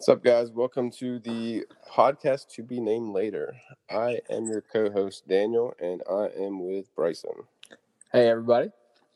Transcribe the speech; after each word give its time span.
What's 0.00 0.08
up, 0.08 0.24
guys? 0.24 0.50
Welcome 0.50 0.90
to 0.92 1.18
the 1.18 1.66
podcast 1.86 2.48
to 2.54 2.62
be 2.62 2.80
named 2.80 3.10
later. 3.10 3.54
I 3.90 4.20
am 4.30 4.46
your 4.46 4.62
co 4.62 4.90
host, 4.90 5.28
Daniel, 5.28 5.74
and 5.78 6.02
I 6.10 6.30
am 6.42 6.64
with 6.64 6.86
Bryson. 6.94 7.32
Hey, 8.10 8.30
everybody. 8.30 8.70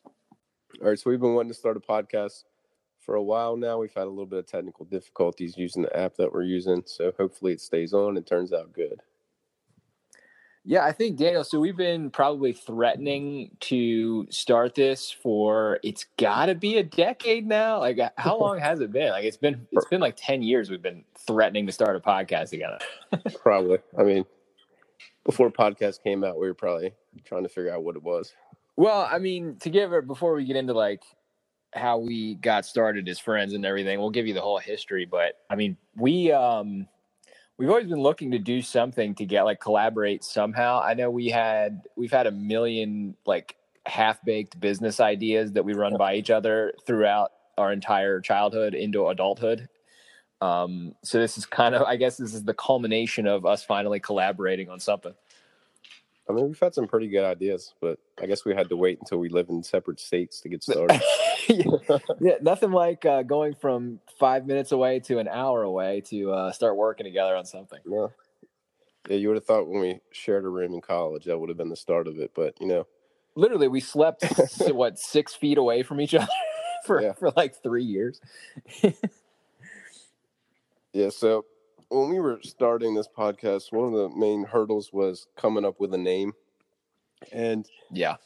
All 0.04 0.88
right, 0.88 0.98
so 0.98 1.08
we've 1.08 1.18
been 1.18 1.32
wanting 1.32 1.52
to 1.52 1.58
start 1.58 1.78
a 1.78 1.80
podcast 1.80 2.44
for 3.00 3.14
a 3.14 3.22
while 3.22 3.56
now. 3.56 3.78
We've 3.78 3.94
had 3.94 4.02
a 4.02 4.10
little 4.10 4.26
bit 4.26 4.40
of 4.40 4.46
technical 4.46 4.84
difficulties 4.84 5.56
using 5.56 5.80
the 5.80 5.96
app 5.98 6.16
that 6.16 6.30
we're 6.30 6.42
using, 6.42 6.82
so 6.84 7.12
hopefully 7.16 7.54
it 7.54 7.62
stays 7.62 7.94
on 7.94 8.18
and 8.18 8.26
turns 8.26 8.52
out 8.52 8.74
good. 8.74 9.00
Yeah, 10.66 10.84
I 10.84 10.92
think 10.92 11.18
Daniel. 11.18 11.44
So 11.44 11.60
we've 11.60 11.76
been 11.76 12.10
probably 12.10 12.54
threatening 12.54 13.50
to 13.60 14.26
start 14.30 14.74
this 14.74 15.10
for 15.10 15.78
it's 15.82 16.06
got 16.16 16.46
to 16.46 16.54
be 16.54 16.78
a 16.78 16.82
decade 16.82 17.46
now. 17.46 17.80
Like, 17.80 17.98
how 18.16 18.38
long 18.38 18.58
has 18.58 18.80
it 18.80 18.90
been? 18.90 19.10
Like, 19.10 19.24
it's 19.24 19.36
been 19.36 19.66
it's 19.72 19.86
been 19.86 20.00
like 20.00 20.14
ten 20.16 20.42
years. 20.42 20.70
We've 20.70 20.80
been 20.80 21.04
threatening 21.18 21.66
to 21.66 21.72
start 21.72 21.96
a 21.96 22.00
podcast 22.00 22.50
together. 22.50 22.78
probably. 23.42 23.78
I 23.98 24.04
mean, 24.04 24.24
before 25.24 25.50
podcast 25.50 26.02
came 26.02 26.24
out, 26.24 26.38
we 26.38 26.46
were 26.46 26.54
probably 26.54 26.94
trying 27.24 27.42
to 27.42 27.50
figure 27.50 27.72
out 27.72 27.84
what 27.84 27.96
it 27.96 28.02
was. 28.02 28.32
Well, 28.76 29.06
I 29.10 29.18
mean, 29.18 29.56
to 29.60 29.70
give 29.70 29.92
it 29.92 30.06
before 30.06 30.34
we 30.34 30.46
get 30.46 30.56
into 30.56 30.72
like 30.72 31.02
how 31.74 31.98
we 31.98 32.36
got 32.36 32.64
started 32.64 33.06
as 33.08 33.18
friends 33.18 33.52
and 33.52 33.66
everything, 33.66 33.98
we'll 33.98 34.10
give 34.10 34.26
you 34.26 34.34
the 34.34 34.40
whole 34.40 34.58
history. 34.58 35.04
But 35.04 35.34
I 35.50 35.56
mean, 35.56 35.76
we 35.94 36.32
um 36.32 36.88
we've 37.58 37.68
always 37.68 37.86
been 37.86 38.00
looking 38.00 38.30
to 38.32 38.38
do 38.38 38.62
something 38.62 39.14
to 39.14 39.24
get 39.24 39.44
like 39.44 39.60
collaborate 39.60 40.24
somehow. 40.24 40.80
I 40.82 40.94
know 40.94 41.10
we 41.10 41.28
had 41.28 41.82
we've 41.96 42.12
had 42.12 42.26
a 42.26 42.32
million 42.32 43.16
like 43.26 43.56
half 43.86 44.24
baked 44.24 44.58
business 44.58 45.00
ideas 45.00 45.52
that 45.52 45.64
we 45.64 45.74
run 45.74 45.96
by 45.96 46.14
each 46.14 46.30
other 46.30 46.72
throughout 46.86 47.32
our 47.58 47.72
entire 47.72 48.20
childhood 48.20 48.74
into 48.74 49.06
adulthood. 49.08 49.68
Um, 50.40 50.94
so 51.02 51.18
this 51.18 51.38
is 51.38 51.46
kind 51.46 51.74
of 51.74 51.82
I 51.82 51.96
guess 51.96 52.16
this 52.16 52.34
is 52.34 52.44
the 52.44 52.54
culmination 52.54 53.26
of 53.26 53.46
us 53.46 53.64
finally 53.64 54.00
collaborating 54.00 54.68
on 54.68 54.80
something. 54.80 55.14
I 56.28 56.32
mean, 56.32 56.46
we've 56.46 56.58
had 56.58 56.74
some 56.74 56.86
pretty 56.86 57.08
good 57.08 57.24
ideas, 57.24 57.74
but 57.80 57.98
I 58.20 58.26
guess 58.26 58.44
we 58.44 58.54
had 58.54 58.70
to 58.70 58.76
wait 58.76 58.98
until 58.98 59.18
we 59.18 59.28
live 59.28 59.50
in 59.50 59.62
separate 59.62 60.00
states 60.00 60.40
to 60.40 60.48
get 60.48 60.62
started. 60.62 61.02
yeah. 61.48 61.98
yeah, 62.20 62.34
nothing 62.40 62.70
like 62.72 63.04
uh, 63.04 63.22
going 63.22 63.54
from 63.54 64.00
five 64.18 64.46
minutes 64.46 64.72
away 64.72 65.00
to 65.00 65.18
an 65.18 65.28
hour 65.28 65.62
away 65.62 66.00
to 66.06 66.32
uh, 66.32 66.52
start 66.52 66.76
working 66.76 67.04
together 67.04 67.36
on 67.36 67.44
something. 67.44 67.80
Yeah. 67.86 68.06
Yeah, 69.08 69.16
you 69.16 69.28
would 69.28 69.36
have 69.36 69.44
thought 69.44 69.68
when 69.68 69.80
we 69.80 70.00
shared 70.12 70.44
a 70.44 70.48
room 70.48 70.72
in 70.72 70.80
college 70.80 71.24
that 71.24 71.38
would 71.38 71.50
have 71.50 71.58
been 71.58 71.68
the 71.68 71.76
start 71.76 72.08
of 72.08 72.18
it, 72.18 72.30
but 72.34 72.58
you 72.58 72.66
know, 72.66 72.86
literally, 73.34 73.68
we 73.68 73.80
slept 73.80 74.24
what 74.68 74.98
six 74.98 75.34
feet 75.34 75.58
away 75.58 75.82
from 75.82 76.00
each 76.00 76.14
other 76.14 76.26
for 76.86 77.02
yeah. 77.02 77.12
for 77.12 77.30
like 77.36 77.62
three 77.62 77.84
years. 77.84 78.20
yeah, 80.94 81.10
so 81.10 81.44
when 81.88 82.08
we 82.08 82.20
were 82.20 82.40
starting 82.42 82.94
this 82.94 83.08
podcast, 83.08 83.72
one 83.72 83.92
of 83.92 83.92
the 83.92 84.08
main 84.16 84.44
hurdles 84.44 84.92
was 84.92 85.26
coming 85.36 85.64
up 85.64 85.80
with 85.80 85.94
a 85.94 85.98
name. 85.98 86.32
And 87.32 87.68
yeah, 87.90 88.16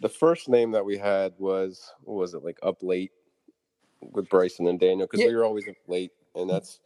the 0.00 0.08
first 0.08 0.48
name 0.48 0.72
that 0.72 0.84
we 0.84 0.98
had 0.98 1.34
was 1.38 1.92
was 2.04 2.34
it 2.34 2.44
like 2.44 2.58
up 2.62 2.82
late 2.82 3.12
with 4.00 4.28
Bryson 4.28 4.66
and 4.66 4.80
Daniel 4.80 5.06
because 5.06 5.20
yeah. 5.20 5.28
we 5.28 5.36
were 5.36 5.44
always 5.44 5.68
up 5.68 5.76
late, 5.86 6.12
and 6.34 6.48
that's 6.48 6.80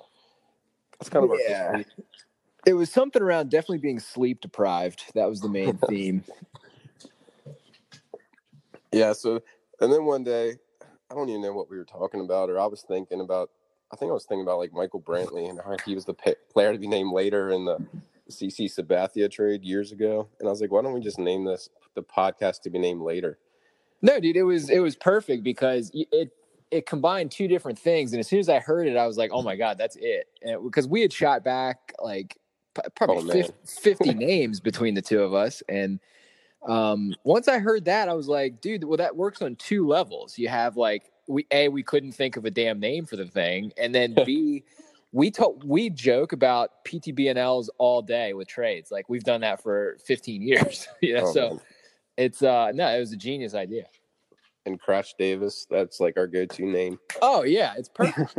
that's 0.98 1.08
kind 1.08 1.24
of 1.24 1.30
our 1.30 1.40
yeah. 1.40 1.82
It 2.66 2.74
was 2.74 2.90
something 2.90 3.20
around 3.20 3.50
definitely 3.50 3.78
being 3.78 4.00
sleep 4.00 4.40
deprived. 4.40 5.04
That 5.14 5.28
was 5.28 5.40
the 5.40 5.50
main 5.50 5.76
theme. 5.88 6.24
yeah. 8.90 9.12
So, 9.12 9.42
and 9.80 9.92
then 9.92 10.04
one 10.04 10.24
day, 10.24 10.54
I 11.10 11.14
don't 11.14 11.28
even 11.28 11.42
know 11.42 11.52
what 11.52 11.70
we 11.70 11.76
were 11.76 11.84
talking 11.84 12.20
about, 12.20 12.48
or 12.48 12.58
I 12.58 12.66
was 12.66 12.82
thinking 12.82 13.20
about 13.20 13.50
I 13.94 13.96
think 13.96 14.10
I 14.10 14.12
was 14.12 14.24
thinking 14.24 14.42
about 14.42 14.58
like 14.58 14.72
Michael 14.72 15.00
Brantley 15.00 15.48
and 15.48 15.60
how 15.64 15.76
he 15.86 15.94
was 15.94 16.04
the 16.04 16.14
player 16.52 16.72
to 16.72 16.78
be 16.78 16.88
named 16.88 17.12
later 17.12 17.50
in 17.50 17.64
the 17.64 17.78
CC 18.28 18.64
Sabathia 18.66 19.30
trade 19.30 19.62
years 19.62 19.92
ago, 19.92 20.28
and 20.40 20.48
I 20.48 20.50
was 20.50 20.60
like, 20.60 20.72
why 20.72 20.82
don't 20.82 20.94
we 20.94 21.00
just 21.00 21.20
name 21.20 21.44
this 21.44 21.70
the 21.94 22.02
podcast 22.02 22.62
to 22.62 22.70
be 22.70 22.80
named 22.80 23.02
later? 23.02 23.38
No, 24.02 24.18
dude, 24.18 24.34
it 24.34 24.42
was 24.42 24.68
it 24.68 24.80
was 24.80 24.96
perfect 24.96 25.44
because 25.44 25.92
it 25.94 26.32
it 26.72 26.86
combined 26.86 27.30
two 27.30 27.46
different 27.46 27.78
things, 27.78 28.12
and 28.12 28.18
as 28.18 28.26
soon 28.26 28.40
as 28.40 28.48
I 28.48 28.58
heard 28.58 28.88
it, 28.88 28.96
I 28.96 29.06
was 29.06 29.16
like, 29.16 29.30
oh 29.32 29.42
my 29.42 29.54
god, 29.54 29.78
that's 29.78 29.96
it, 30.00 30.26
because 30.64 30.88
we 30.88 31.00
had 31.00 31.12
shot 31.12 31.44
back 31.44 31.92
like 32.02 32.36
probably 32.96 33.42
oh, 33.44 33.44
50, 33.44 33.52
50 33.64 34.14
names 34.14 34.58
between 34.58 34.94
the 34.94 35.02
two 35.02 35.22
of 35.22 35.34
us, 35.34 35.62
and 35.68 36.00
um, 36.66 37.14
once 37.22 37.46
I 37.46 37.60
heard 37.60 37.84
that, 37.84 38.08
I 38.08 38.14
was 38.14 38.26
like, 38.26 38.60
dude, 38.60 38.82
well, 38.82 38.96
that 38.96 39.14
works 39.14 39.40
on 39.40 39.54
two 39.54 39.86
levels. 39.86 40.36
You 40.36 40.48
have 40.48 40.76
like 40.76 41.12
we 41.26 41.46
a 41.50 41.68
we 41.68 41.82
couldn't 41.82 42.12
think 42.12 42.36
of 42.36 42.44
a 42.44 42.50
damn 42.50 42.80
name 42.80 43.06
for 43.06 43.16
the 43.16 43.26
thing, 43.26 43.72
and 43.76 43.94
then 43.94 44.14
b 44.26 44.64
we 45.12 45.30
talk 45.30 45.62
we 45.64 45.90
joke 45.90 46.32
about 46.32 46.84
PTBNLs 46.84 47.68
all 47.78 48.02
day 48.02 48.34
with 48.34 48.48
trades. 48.48 48.90
Like 48.90 49.08
we've 49.08 49.24
done 49.24 49.42
that 49.42 49.62
for 49.62 49.96
15 50.04 50.42
years. 50.42 50.88
yeah, 51.02 51.20
oh, 51.22 51.32
so 51.32 51.48
man. 51.50 51.60
it's 52.16 52.42
uh 52.42 52.72
no, 52.72 52.88
it 52.88 52.98
was 52.98 53.12
a 53.12 53.16
genius 53.16 53.54
idea. 53.54 53.86
And 54.66 54.80
Crash 54.80 55.14
Davis, 55.18 55.66
that's 55.70 56.00
like 56.00 56.16
our 56.16 56.26
go-to 56.26 56.64
name. 56.64 56.98
Oh 57.22 57.44
yeah, 57.44 57.74
it's 57.76 57.88
perfect. 57.94 58.38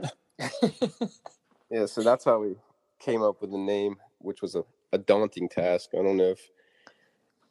yeah, 1.69 1.85
so 1.85 2.01
that's 2.01 2.25
how 2.25 2.39
we 2.39 2.55
came 2.99 3.21
up 3.21 3.41
with 3.41 3.51
the 3.51 3.57
name, 3.57 3.95
which 4.19 4.41
was 4.41 4.55
a, 4.55 4.65
a 4.91 4.97
daunting 4.97 5.47
task. 5.47 5.91
I 5.93 6.01
don't 6.01 6.17
know 6.17 6.31
if 6.31 6.49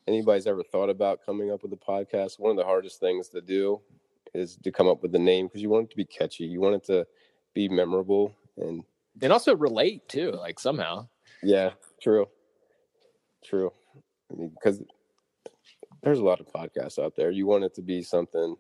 anybody's 0.07 0.47
ever 0.47 0.63
thought 0.63 0.91
about 0.91 1.25
coming 1.25 1.51
up 1.51 1.63
with 1.63 1.73
a 1.73 1.77
podcast. 1.77 2.39
One 2.39 2.51
of 2.51 2.57
the 2.57 2.65
hardest 2.65 3.01
things 3.01 3.29
to 3.29 3.41
do 3.41 3.81
is 4.35 4.59
to 4.63 4.73
come 4.73 4.89
up 4.89 5.03
with 5.03 5.13
the 5.13 5.19
name 5.19 5.47
because 5.47 5.63
you 5.63 5.71
want 5.71 5.85
it 5.85 5.91
to 5.91 5.97
be 5.97 6.05
catchy. 6.05 6.45
You 6.45 6.61
want 6.61 6.77
it 6.77 6.85
to 6.85 7.07
be 7.55 7.69
memorable 7.69 8.35
and 8.57 8.83
and 9.23 9.33
also 9.33 9.55
relate 9.55 10.09
too, 10.09 10.33
like 10.33 10.59
somehow. 10.59 11.07
Yeah, 11.43 11.71
true, 12.03 12.27
true. 13.45 13.73
I 14.31 14.37
mean, 14.37 14.51
because 14.51 14.83
there's 16.03 16.19
a 16.19 16.25
lot 16.25 16.41
of 16.41 16.47
podcasts 16.47 17.03
out 17.03 17.15
there. 17.17 17.31
You 17.31 17.47
want 17.47 17.65
it 17.65 17.75
to 17.75 17.83
be 17.83 18.03
something. 18.03 18.57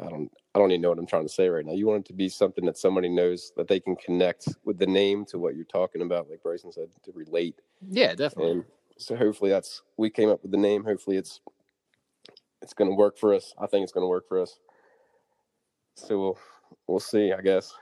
I 0.00 0.08
don't. 0.08 0.30
I 0.54 0.58
don't 0.58 0.72
even 0.72 0.80
know 0.80 0.88
what 0.88 0.98
I'm 0.98 1.06
trying 1.06 1.26
to 1.26 1.32
say 1.32 1.48
right 1.48 1.64
now. 1.64 1.72
You 1.72 1.86
want 1.86 2.04
it 2.04 2.08
to 2.08 2.12
be 2.12 2.28
something 2.28 2.64
that 2.66 2.76
somebody 2.76 3.08
knows 3.08 3.52
that 3.56 3.68
they 3.68 3.78
can 3.78 3.94
connect 3.96 4.48
with 4.64 4.78
the 4.78 4.86
name 4.86 5.24
to 5.26 5.38
what 5.38 5.54
you're 5.54 5.64
talking 5.64 6.02
about, 6.02 6.28
like 6.28 6.42
Bryson 6.42 6.72
said, 6.72 6.88
to 7.04 7.12
relate. 7.12 7.54
Yeah, 7.88 8.14
definitely. 8.14 8.52
And 8.52 8.64
so 8.98 9.14
hopefully 9.14 9.50
that's 9.50 9.82
we 9.96 10.10
came 10.10 10.28
up 10.28 10.42
with 10.42 10.50
the 10.50 10.58
name. 10.58 10.84
Hopefully 10.84 11.16
it's 11.16 11.40
it's 12.62 12.74
going 12.74 12.90
to 12.90 12.94
work 12.94 13.18
for 13.18 13.34
us. 13.34 13.54
I 13.58 13.66
think 13.66 13.82
it's 13.82 13.92
going 13.92 14.04
to 14.04 14.08
work 14.08 14.28
for 14.28 14.40
us. 14.40 14.58
So 15.94 16.18
we'll 16.18 16.38
we'll 16.86 17.00
see, 17.00 17.32
I 17.32 17.40
guess. 17.40 17.74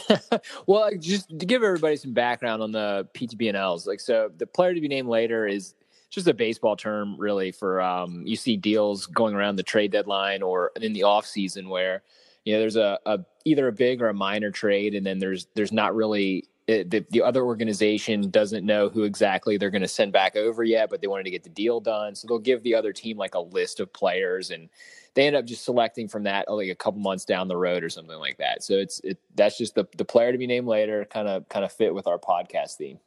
well, 0.66 0.90
just 0.98 1.28
to 1.38 1.46
give 1.46 1.62
everybody 1.62 1.96
some 1.96 2.12
background 2.12 2.62
on 2.62 2.72
the 2.72 3.08
PTBNLs, 3.14 3.86
like 3.86 4.00
so, 4.00 4.30
the 4.36 4.46
player 4.46 4.74
to 4.74 4.80
be 4.80 4.88
named 4.88 5.08
later 5.08 5.46
is 5.46 5.74
just 6.10 6.26
a 6.26 6.34
baseball 6.34 6.76
term, 6.76 7.16
really. 7.18 7.52
For 7.52 7.80
um, 7.80 8.22
you 8.26 8.36
see 8.36 8.56
deals 8.56 9.06
going 9.06 9.34
around 9.34 9.56
the 9.56 9.62
trade 9.62 9.92
deadline 9.92 10.42
or 10.42 10.72
in 10.80 10.92
the 10.92 11.04
off 11.04 11.26
season 11.26 11.68
where 11.68 12.02
you 12.44 12.52
know 12.52 12.60
there's 12.60 12.76
a, 12.76 12.98
a 13.06 13.20
either 13.44 13.68
a 13.68 13.72
big 13.72 14.02
or 14.02 14.08
a 14.08 14.14
minor 14.14 14.50
trade, 14.50 14.94
and 14.94 15.06
then 15.06 15.18
there's 15.18 15.46
there's 15.54 15.72
not 15.72 15.94
really 15.94 16.44
it, 16.70 16.90
the, 16.90 17.04
the 17.10 17.22
other 17.22 17.42
organization 17.42 18.30
doesn't 18.30 18.64
know 18.64 18.88
who 18.88 19.02
exactly 19.02 19.56
they're 19.56 19.70
going 19.70 19.82
to 19.82 19.88
send 19.88 20.12
back 20.12 20.36
over 20.36 20.62
yet, 20.62 20.88
but 20.88 21.00
they 21.00 21.08
wanted 21.08 21.24
to 21.24 21.30
get 21.30 21.42
the 21.42 21.50
deal 21.50 21.80
done. 21.80 22.14
So 22.14 22.28
they'll 22.28 22.38
give 22.38 22.62
the 22.62 22.76
other 22.76 22.92
team 22.92 23.16
like 23.16 23.34
a 23.34 23.40
list 23.40 23.80
of 23.80 23.92
players, 23.92 24.50
and 24.50 24.68
they 25.14 25.26
end 25.26 25.34
up 25.34 25.46
just 25.46 25.64
selecting 25.64 26.06
from 26.06 26.22
that 26.24 26.48
like 26.48 26.68
a 26.68 26.74
couple 26.76 27.00
months 27.00 27.24
down 27.24 27.48
the 27.48 27.56
road 27.56 27.82
or 27.82 27.88
something 27.88 28.18
like 28.18 28.38
that. 28.38 28.62
So 28.62 28.74
it's 28.74 29.00
it 29.00 29.18
that's 29.34 29.58
just 29.58 29.74
the 29.74 29.86
the 29.96 30.04
player 30.04 30.30
to 30.30 30.38
be 30.38 30.46
named 30.46 30.68
later, 30.68 31.04
kind 31.04 31.26
of 31.26 31.48
kind 31.48 31.64
of 31.64 31.72
fit 31.72 31.92
with 31.92 32.06
our 32.06 32.18
podcast 32.18 32.76
theme. 32.76 33.00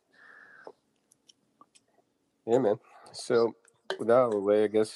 Yeah, 2.46 2.58
man. 2.58 2.76
So 3.14 3.56
with 3.98 4.10
that 4.10 4.14
out 4.14 4.26
of 4.26 4.32
the 4.32 4.40
way, 4.40 4.66
I 4.66 4.68
guess 4.68 4.94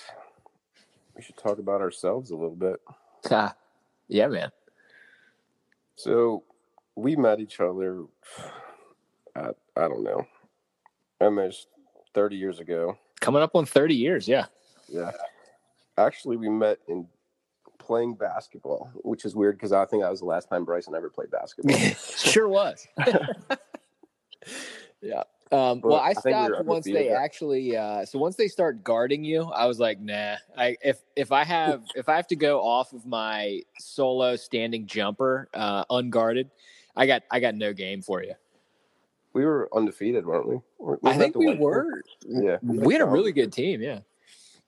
we 1.15 1.21
should 1.21 1.37
talk 1.37 1.59
about 1.59 1.79
ourselves 1.79 2.31
a 2.31 2.35
little 2.35 2.55
bit. 2.55 2.81
yeah, 4.09 4.27
man. 4.27 4.51
So 5.95 6.43
we 6.97 7.15
met 7.15 7.39
each 7.39 7.59
other, 7.59 8.03
I, 9.35 9.49
I 9.75 9.87
don't 9.87 10.03
know, 10.03 10.27
almost 11.21 11.67
30 12.15 12.35
years 12.35 12.59
ago. 12.59 12.97
Coming 13.21 13.43
up 13.43 13.55
on 13.55 13.65
30 13.65 13.95
years, 13.95 14.27
yeah. 14.27 14.45
Yeah. 14.89 15.11
Actually, 15.97 16.37
we 16.37 16.49
met 16.49 16.79
in 16.87 17.07
playing 17.77 18.15
basketball, 18.15 18.89
which 18.95 19.25
is 19.25 19.35
weird 19.35 19.57
because 19.57 19.71
I 19.71 19.85
think 19.85 20.01
that 20.03 20.09
was 20.09 20.19
the 20.21 20.25
last 20.25 20.49
time 20.49 20.65
Bryson 20.65 20.95
ever 20.95 21.09
played 21.09 21.29
basketball. 21.29 21.77
sure 22.15 22.49
was. 22.49 22.87
yeah. 25.01 25.23
Um, 25.51 25.79
well, 25.81 25.95
I 25.95 26.11
stopped 26.11 26.55
I 26.57 26.61
once 26.61 26.85
they 26.85 27.09
actually. 27.09 27.77
Uh, 27.77 28.05
so 28.05 28.19
once 28.19 28.35
they 28.35 28.49
start 28.49 28.83
guarding 28.83 29.23
you, 29.23 29.43
I 29.43 29.65
was 29.65 29.79
like, 29.79 29.99
nah. 30.01 30.35
I 30.57 30.75
if 30.81 30.99
if 31.15 31.31
I 31.31 31.45
have 31.45 31.83
if 31.95 32.09
I 32.09 32.17
have 32.17 32.27
to 32.27 32.35
go 32.35 32.59
off 32.59 32.91
of 32.91 33.05
my 33.05 33.61
solo 33.79 34.35
standing 34.35 34.85
jumper 34.85 35.47
uh, 35.53 35.85
unguarded, 35.89 36.51
I 36.97 37.05
got 37.05 37.23
I 37.31 37.39
got 37.39 37.55
no 37.55 37.71
game 37.73 38.01
for 38.01 38.23
you. 38.23 38.33
We 39.33 39.45
were 39.45 39.69
undefeated, 39.73 40.25
weren't 40.25 40.49
we? 40.49 40.59
Wasn't 40.79 41.05
I 41.05 41.17
think 41.17 41.35
we 41.35 41.55
were. 41.55 42.01
Yeah, 42.27 42.57
we 42.63 42.93
had 42.93 43.01
a 43.01 43.05
really 43.05 43.31
good 43.31 43.53
team. 43.53 43.81
Yeah. 43.81 43.99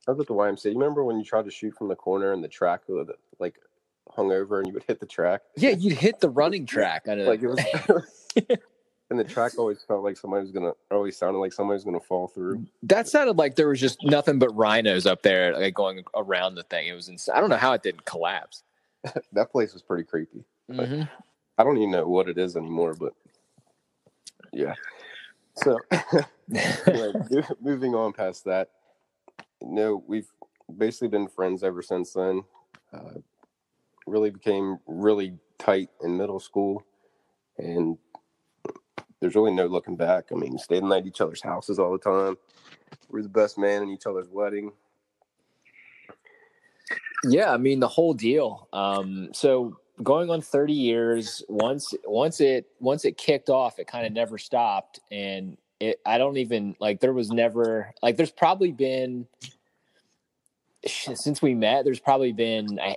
I 0.08 0.12
was 0.12 0.20
at 0.22 0.28
the 0.28 0.34
YMCA. 0.34 0.66
You 0.66 0.80
remember 0.80 1.04
when 1.04 1.18
you 1.18 1.26
tried 1.26 1.46
to 1.46 1.52
shoot 1.52 1.76
from 1.76 1.88
the 1.88 1.96
corner 1.96 2.32
and 2.34 2.44
the 2.44 2.48
track, 2.48 2.82
like 3.40 3.56
hung 4.12 4.32
over 4.32 4.60
and 4.60 4.68
you 4.68 4.74
would 4.74 4.84
hit 4.84 5.00
the 5.00 5.06
track. 5.06 5.42
Yeah, 5.56 5.72
you'd 5.72 5.98
hit 5.98 6.20
the 6.20 6.30
running 6.30 6.66
track. 6.66 7.08
I 7.08 7.16
know. 7.16 7.26
Like 7.26 7.42
it 7.42 7.48
was, 7.48 7.60
and 9.10 9.20
the 9.20 9.24
track 9.24 9.58
always 9.58 9.82
felt 9.84 10.04
like 10.04 10.18
somebody 10.18 10.44
was 10.44 10.52
gonna, 10.52 10.74
always 10.92 11.18
sounded 11.18 11.40
like 11.40 11.54
somebody 11.54 11.76
was 11.76 11.84
gonna 11.84 12.00
fall 12.00 12.28
through. 12.28 12.66
that 12.84 13.08
sounded 13.08 13.38
like 13.38 13.56
there 13.56 13.68
was 13.70 13.80
just 13.80 14.04
nothing 14.04 14.40
but 14.40 14.56
rhinos 14.56 15.06
up 15.06 15.22
there, 15.24 15.54
like 15.58 15.74
going 15.74 16.04
around 16.16 16.56
the 16.56 16.64
thing. 16.64 16.88
It 16.88 16.94
was 16.94 17.10
insane. 17.10 17.36
I 17.36 17.40
don't 17.40 17.50
know 17.50 17.58
how 17.58 17.74
it 17.74 17.82
didn't 17.84 18.06
collapse. 18.06 18.64
That 19.34 19.52
place 19.52 19.74
was 19.74 19.82
pretty 19.82 20.04
creepy. 20.04 20.44
Mhm. 20.70 21.08
I 21.60 21.64
don't 21.66 21.78
even 21.78 21.92
know 21.92 22.08
what 22.08 22.30
it 22.30 22.38
is 22.38 22.56
anymore, 22.56 22.96
but 22.98 23.14
yeah. 24.54 24.76
So 25.56 25.78
anyway, 26.88 27.12
moving 27.62 27.94
on 27.96 28.14
past 28.14 28.46
that, 28.46 28.70
no, 29.62 30.02
we've 30.08 30.32
basically 30.78 31.10
been 31.10 31.28
friends 31.28 31.62
ever 31.62 31.82
since 31.82 32.14
then. 32.14 32.44
Uh, 32.94 33.20
really 34.08 34.30
became 34.30 34.78
really 34.88 35.38
tight 35.58 35.90
in 36.02 36.16
middle 36.16 36.40
school, 36.40 36.82
and 37.58 37.98
there's 39.20 39.36
really 39.36 39.54
no 39.54 39.68
looking 39.68 39.98
back. 39.98 40.28
I 40.32 40.36
mean, 40.36 40.58
stayed 40.58 40.84
night 40.84 41.02
at 41.02 41.08
each 41.08 41.20
other's 41.20 41.42
houses 41.42 41.78
all 41.78 41.92
the 41.92 41.98
time. 41.98 42.38
We're 43.10 43.22
the 43.22 43.28
best 43.28 43.58
man 43.58 43.84
in 43.84 43.90
each 43.90 44.06
other's 44.06 44.30
wedding. 44.30 44.72
Yeah, 47.26 47.52
I 47.52 47.58
mean 47.58 47.82
the 47.82 47.88
whole 47.90 48.14
deal. 48.14 48.70
Um, 48.72 49.32
so 49.34 49.78
going 50.04 50.30
on 50.30 50.42
30 50.42 50.74
years, 50.74 51.44
once 51.50 51.94
once 52.06 52.42
it 52.42 52.68
once 52.80 53.06
it 53.06 53.18
kicked 53.18 53.50
off, 53.50 53.80
it 53.80 53.88
kind 53.88 54.06
of 54.06 54.14
never 54.14 54.38
stopped, 54.38 55.00
and 55.12 55.58
it 55.80 56.00
I 56.06 56.18
don't 56.18 56.38
even 56.38 56.76
like 56.80 57.00
there 57.00 57.14
was 57.14 57.32
never 57.32 57.94
like 58.02 58.18
there's 58.18 58.32
probably 58.32 58.72
been 58.72 59.28
since 60.86 61.42
we 61.42 61.54
met. 61.54 61.84
There's 61.84 62.00
probably 62.00 62.32
been 62.32 62.80
I, 62.80 62.96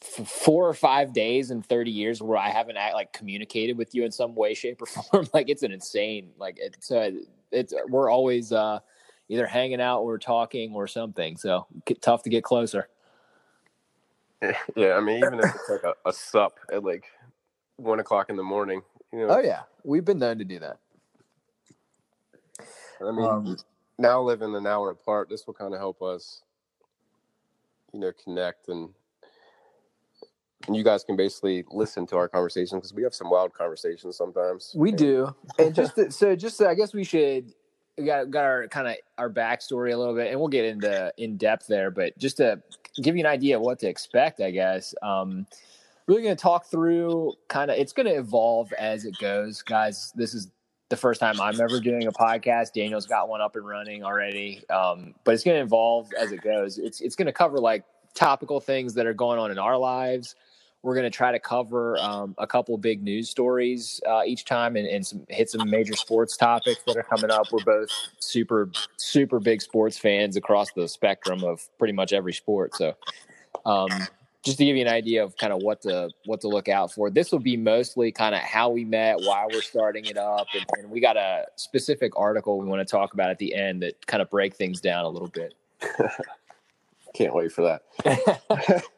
four 0.00 0.68
or 0.68 0.74
five 0.74 1.12
days 1.12 1.50
in 1.50 1.62
30 1.62 1.90
years 1.90 2.22
where 2.22 2.38
I 2.38 2.50
haven't 2.50 2.76
like 2.76 3.12
communicated 3.12 3.76
with 3.76 3.94
you 3.94 4.04
in 4.04 4.12
some 4.12 4.34
way, 4.34 4.54
shape, 4.54 4.80
or 4.82 4.86
form. 4.86 5.28
like 5.34 5.48
it's 5.48 5.62
an 5.62 5.72
insane 5.72 6.30
like 6.38 6.58
it's 6.60 6.90
uh, 6.90 7.10
it's 7.50 7.74
we're 7.88 8.10
always 8.10 8.52
uh, 8.52 8.78
either 9.28 9.46
hanging 9.46 9.80
out 9.80 10.00
or 10.00 10.18
talking 10.18 10.74
or 10.74 10.86
something. 10.86 11.36
So 11.36 11.66
tough 12.00 12.22
to 12.22 12.30
get 12.30 12.44
closer. 12.44 12.88
Yeah, 14.76 14.94
I 14.94 15.00
mean, 15.00 15.18
even 15.18 15.40
if 15.40 15.54
it's 15.54 15.68
like 15.68 15.82
a, 15.84 15.94
a 16.08 16.12
sup 16.12 16.58
at 16.72 16.84
like 16.84 17.04
one 17.76 18.00
o'clock 18.00 18.30
in 18.30 18.36
the 18.36 18.42
morning, 18.42 18.82
you 19.12 19.26
know. 19.26 19.34
Oh 19.36 19.40
yeah, 19.40 19.62
we've 19.84 20.04
been 20.04 20.18
known 20.18 20.38
to 20.38 20.44
do 20.44 20.58
that. 20.60 20.78
I 23.00 23.12
mean, 23.12 23.24
Um, 23.26 23.56
now 23.98 24.20
living 24.22 24.54
an 24.54 24.66
hour 24.66 24.90
apart, 24.90 25.28
this 25.28 25.46
will 25.46 25.54
kind 25.54 25.74
of 25.74 25.80
help 25.80 26.02
us, 26.02 26.42
you 27.92 28.00
know, 28.00 28.12
connect 28.24 28.68
and 28.68 28.90
and 30.66 30.76
you 30.76 30.84
guys 30.84 31.04
can 31.04 31.16
basically 31.16 31.64
listen 31.70 32.06
to 32.08 32.16
our 32.16 32.28
conversations 32.28 32.72
because 32.80 32.92
we 32.94 33.02
have 33.02 33.14
some 33.14 33.30
wild 33.30 33.54
conversations 33.54 34.16
sometimes. 34.16 34.72
We 34.76 34.92
do, 34.92 35.34
and 35.58 35.74
just 35.74 35.94
to, 35.96 36.10
so 36.10 36.36
just 36.36 36.58
to, 36.58 36.68
I 36.68 36.74
guess 36.74 36.92
we 36.92 37.04
should 37.04 37.54
we 37.98 38.04
got 38.04 38.30
got 38.30 38.44
our 38.44 38.68
kind 38.68 38.88
of 38.88 38.94
our 39.18 39.28
backstory 39.28 39.92
a 39.92 39.96
little 39.96 40.14
bit, 40.14 40.30
and 40.30 40.38
we'll 40.38 40.48
get 40.48 40.64
into 40.64 41.12
in 41.18 41.36
depth 41.36 41.66
there. 41.66 41.90
But 41.90 42.16
just 42.18 42.38
to 42.38 42.62
give 43.02 43.16
you 43.16 43.20
an 43.20 43.30
idea 43.30 43.56
of 43.56 43.62
what 43.62 43.78
to 43.80 43.88
expect, 43.88 44.40
I 44.40 44.50
guess. 44.50 44.94
Um, 45.02 45.46
really 46.06 46.22
going 46.22 46.36
to 46.36 46.42
talk 46.42 46.66
through 46.66 47.34
kind 47.48 47.70
of 47.70 47.76
it's 47.76 47.92
going 47.92 48.06
to 48.06 48.14
evolve 48.14 48.72
as 48.72 49.04
it 49.04 49.16
goes, 49.18 49.62
guys. 49.62 50.12
This 50.16 50.34
is 50.34 50.48
the 50.88 50.96
first 50.96 51.20
time 51.20 51.40
I'm 51.40 51.60
ever 51.60 51.80
doing 51.80 52.06
a 52.06 52.12
podcast. 52.12 52.72
Daniel's 52.72 53.06
got 53.06 53.28
one 53.28 53.40
up 53.40 53.56
and 53.56 53.66
running 53.66 54.04
already, 54.04 54.62
um, 54.70 55.14
but 55.24 55.34
it's 55.34 55.44
going 55.44 55.58
to 55.58 55.62
evolve 55.62 56.10
as 56.18 56.32
it 56.32 56.40
goes. 56.40 56.78
It's 56.78 57.00
it's 57.00 57.16
going 57.16 57.26
to 57.26 57.32
cover 57.32 57.58
like 57.58 57.84
topical 58.14 58.60
things 58.60 58.94
that 58.94 59.06
are 59.06 59.14
going 59.14 59.38
on 59.38 59.50
in 59.50 59.58
our 59.58 59.76
lives. 59.76 60.34
We're 60.82 60.94
going 60.94 61.10
to 61.10 61.16
try 61.16 61.32
to 61.32 61.40
cover 61.40 61.98
um, 61.98 62.34
a 62.38 62.46
couple 62.46 62.76
big 62.78 63.02
news 63.02 63.28
stories 63.28 64.00
uh, 64.08 64.22
each 64.24 64.44
time 64.44 64.76
and, 64.76 64.86
and 64.86 65.04
some, 65.04 65.26
hit 65.28 65.50
some 65.50 65.68
major 65.68 65.94
sports 65.94 66.36
topics 66.36 66.80
that 66.86 66.96
are 66.96 67.02
coming 67.02 67.30
up. 67.30 67.50
We're 67.50 67.64
both 67.64 67.90
super, 68.20 68.70
super 68.96 69.40
big 69.40 69.60
sports 69.60 69.98
fans 69.98 70.36
across 70.36 70.72
the 70.72 70.86
spectrum 70.86 71.42
of 71.42 71.68
pretty 71.78 71.94
much 71.94 72.12
every 72.12 72.32
sport. 72.32 72.76
So, 72.76 72.94
um, 73.66 73.88
just 74.44 74.58
to 74.58 74.64
give 74.64 74.76
you 74.76 74.82
an 74.82 74.92
idea 74.92 75.22
of 75.22 75.36
kind 75.36 75.52
of 75.52 75.62
what 75.62 75.82
to 75.82 76.10
what 76.24 76.40
to 76.42 76.48
look 76.48 76.68
out 76.68 76.92
for, 76.92 77.10
this 77.10 77.32
will 77.32 77.40
be 77.40 77.56
mostly 77.56 78.12
kind 78.12 78.34
of 78.34 78.40
how 78.40 78.70
we 78.70 78.84
met, 78.84 79.18
why 79.20 79.46
we're 79.52 79.60
starting 79.60 80.06
it 80.06 80.16
up, 80.16 80.46
and, 80.54 80.64
and 80.78 80.90
we 80.90 81.00
got 81.00 81.16
a 81.16 81.44
specific 81.56 82.12
article 82.16 82.58
we 82.58 82.66
want 82.66 82.80
to 82.80 82.90
talk 82.90 83.14
about 83.14 83.30
at 83.30 83.38
the 83.38 83.54
end 83.54 83.82
that 83.82 84.06
kind 84.06 84.22
of 84.22 84.30
break 84.30 84.54
things 84.54 84.80
down 84.80 85.04
a 85.04 85.08
little 85.08 85.28
bit. 85.28 85.54
Can't 87.14 87.34
wait 87.34 87.52
for 87.52 87.62
that. 88.04 88.84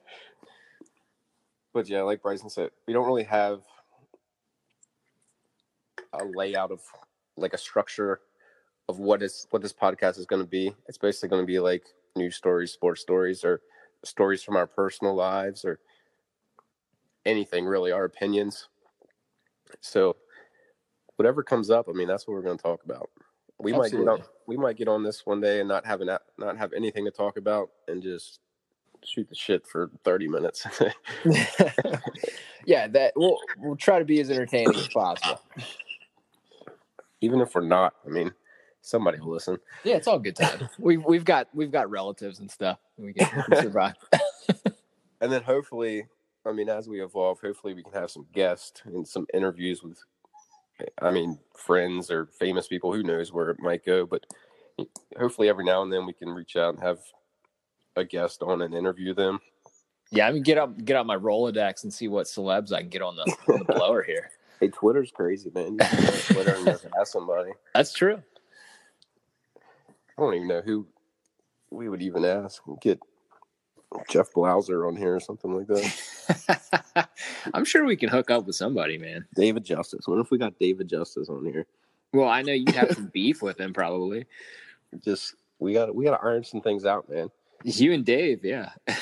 but 1.72 1.88
yeah, 1.88 2.02
like 2.02 2.22
Bryson 2.22 2.50
said, 2.50 2.70
we 2.87 2.93
don't 2.93 3.06
really 3.06 3.25
have 3.25 3.61
a 6.12 6.25
layout 6.25 6.70
of 6.70 6.81
like 7.37 7.55
a 7.55 7.58
structure 7.58 8.20
of 8.88 8.99
what 8.99 9.22
is 9.22 9.46
what 9.50 9.62
this 9.62 9.72
podcast 9.72 10.19
is 10.19 10.26
going 10.26 10.43
to 10.43 10.49
be. 10.49 10.75
It's 10.88 10.99
basically 10.99 11.28
going 11.28 11.43
to 11.43 11.46
be 11.46 11.61
like 11.61 11.84
news 12.17 12.37
stories, 12.37 12.72
sports 12.72 13.00
stories, 13.00 13.44
or 13.44 13.61
stories 14.05 14.43
from 14.43 14.56
our 14.56 14.67
personal 14.67 15.14
lives, 15.14 15.64
or 15.64 15.78
anything 17.25 17.64
really, 17.64 17.93
our 17.93 18.05
opinions. 18.05 18.69
So 19.81 20.17
whatever 21.17 21.43
comes 21.43 21.70
up, 21.70 21.87
I 21.88 21.93
mean, 21.93 22.08
that's 22.08 22.26
what 22.26 22.34
we're 22.34 22.43
going 22.43 22.56
to 22.56 22.62
talk 22.62 22.82
about. 22.84 23.11
We 23.58 23.72
might 23.72 23.93
get 23.93 24.08
on, 24.08 24.22
we 24.46 24.56
might 24.56 24.76
get 24.76 24.88
on 24.88 25.02
this 25.02 25.26
one 25.26 25.40
day 25.40 25.61
and 25.61 25.69
not 25.69 25.84
have 25.84 26.00
an, 26.00 26.17
not 26.38 26.56
have 26.56 26.72
anything 26.72 27.05
to 27.05 27.11
talk 27.11 27.37
about 27.37 27.69
and 27.88 28.02
just 28.02 28.40
shoot 29.05 29.29
the 29.29 29.35
shit 29.35 29.67
for 29.67 29.91
30 30.05 30.29
minutes. 30.29 30.67
yeah, 32.64 32.87
that 32.88 33.12
we'll 33.17 33.38
we'll 33.58 33.76
try 33.76 33.99
to 33.99 34.05
be 34.05 34.20
as 34.20 34.31
entertaining 34.31 34.75
as 34.75 34.88
possible. 34.88 35.41
Even 37.20 37.41
if 37.41 37.55
we're 37.55 37.62
not, 37.62 37.94
I 38.06 38.08
mean, 38.08 38.32
somebody 38.81 39.20
will 39.20 39.32
listen. 39.32 39.58
Yeah, 39.85 39.97
it's 39.97 40.06
all 40.06 40.19
good 40.19 40.37
time. 40.37 40.69
We've 40.79 41.05
we've 41.05 41.25
got 41.25 41.49
we've 41.52 41.73
got 41.73 41.91
relatives 41.91 42.41
and 42.41 42.50
stuff. 42.50 42.79
And 42.97 43.06
We 43.06 43.12
can 43.14 43.44
survive. 43.61 43.94
And 45.20 45.31
then 45.31 45.43
hopefully, 45.43 46.06
I 46.46 46.53
mean, 46.53 46.69
as 46.69 46.88
we 46.88 47.03
evolve, 47.03 47.41
hopefully 47.41 47.75
we 47.75 47.82
can 47.82 47.93
have 47.93 48.11
some 48.11 48.26
guests 48.32 48.81
and 48.87 49.06
some 49.06 49.26
interviews 49.35 49.82
with, 49.82 49.99
I 51.03 51.11
mean, 51.11 51.38
friends 51.55 52.11
or 52.11 52.26
famous 52.38 52.67
people. 52.67 52.93
Who 52.93 53.03
knows 53.03 53.32
where 53.32 53.50
it 53.50 53.61
might 53.61 53.85
go, 53.85 54.06
but 54.06 54.25
hopefully 55.19 55.49
every 55.49 55.64
now 55.64 55.82
and 55.82 55.93
then 55.93 56.06
we 56.06 56.14
can 56.14 56.31
reach 56.31 56.56
out 56.56 56.75
and 56.75 56.82
have 56.82 57.00
a 57.96 58.04
guest 58.04 58.42
on 58.42 58.62
and 58.62 58.75
interview 58.75 59.14
them. 59.14 59.40
Yeah, 60.10 60.26
I 60.26 60.32
mean, 60.32 60.42
get 60.42 60.58
up 60.58 60.84
get 60.84 60.96
out 60.96 61.06
my 61.06 61.16
Rolodex 61.16 61.84
and 61.84 61.92
see 61.92 62.08
what 62.08 62.26
celebs 62.26 62.72
I 62.72 62.81
can 62.81 62.88
get 62.88 63.02
on 63.02 63.16
the, 63.16 63.22
on 63.52 63.64
the 63.66 63.72
blower 63.72 64.02
here. 64.02 64.31
Hey, 64.60 64.69
Twitter's 64.69 65.10
crazy, 65.10 65.50
man. 65.54 65.72
You 65.72 65.78
can 65.78 66.04
go 66.04 66.12
on 66.12 66.19
Twitter 66.19 66.54
and 66.54 66.66
just 66.66 66.86
ask 67.00 67.12
somebody. 67.12 67.53
That's 67.74 67.94
true. 67.94 68.22
I 69.56 70.20
don't 70.20 70.34
even 70.34 70.48
know 70.48 70.60
who 70.60 70.86
we 71.70 71.88
would 71.88 72.03
even 72.03 72.26
ask. 72.26 72.60
Get 72.82 73.00
Jeff 74.10 74.31
Blauser 74.34 74.86
on 74.86 74.96
here 74.96 75.17
or 75.17 75.20
something 75.20 75.50
like 75.50 75.67
that. 75.69 77.08
I'm 77.55 77.65
sure 77.65 77.86
we 77.86 77.96
can 77.96 78.10
hook 78.10 78.31
up 78.31 78.46
with 78.46 78.55
somebody, 78.55 78.98
man. 78.98 79.24
David 79.34 79.65
Justice. 79.65 80.06
What 80.06 80.19
if 80.19 80.31
we 80.31 80.36
got 80.36 80.58
David 80.58 80.91
Justice 80.91 81.31
on 81.31 81.46
here? 81.46 81.65
Well, 82.12 82.29
I 82.29 82.43
know 82.43 82.53
you'd 82.53 82.69
have 82.70 82.93
some 82.93 83.10
beef 83.15 83.41
with 83.41 83.58
him, 83.58 83.72
probably. 83.72 84.26
Just 85.03 85.36
we 85.58 85.72
got 85.72 85.94
we 85.94 86.05
got 86.05 86.20
to 86.20 86.26
iron 86.26 86.44
some 86.44 86.60
things 86.60 86.84
out, 86.84 87.08
man. 87.08 87.31
You 87.64 87.93
and 87.93 88.05
Dave, 88.05 88.44
yeah, 88.44 88.70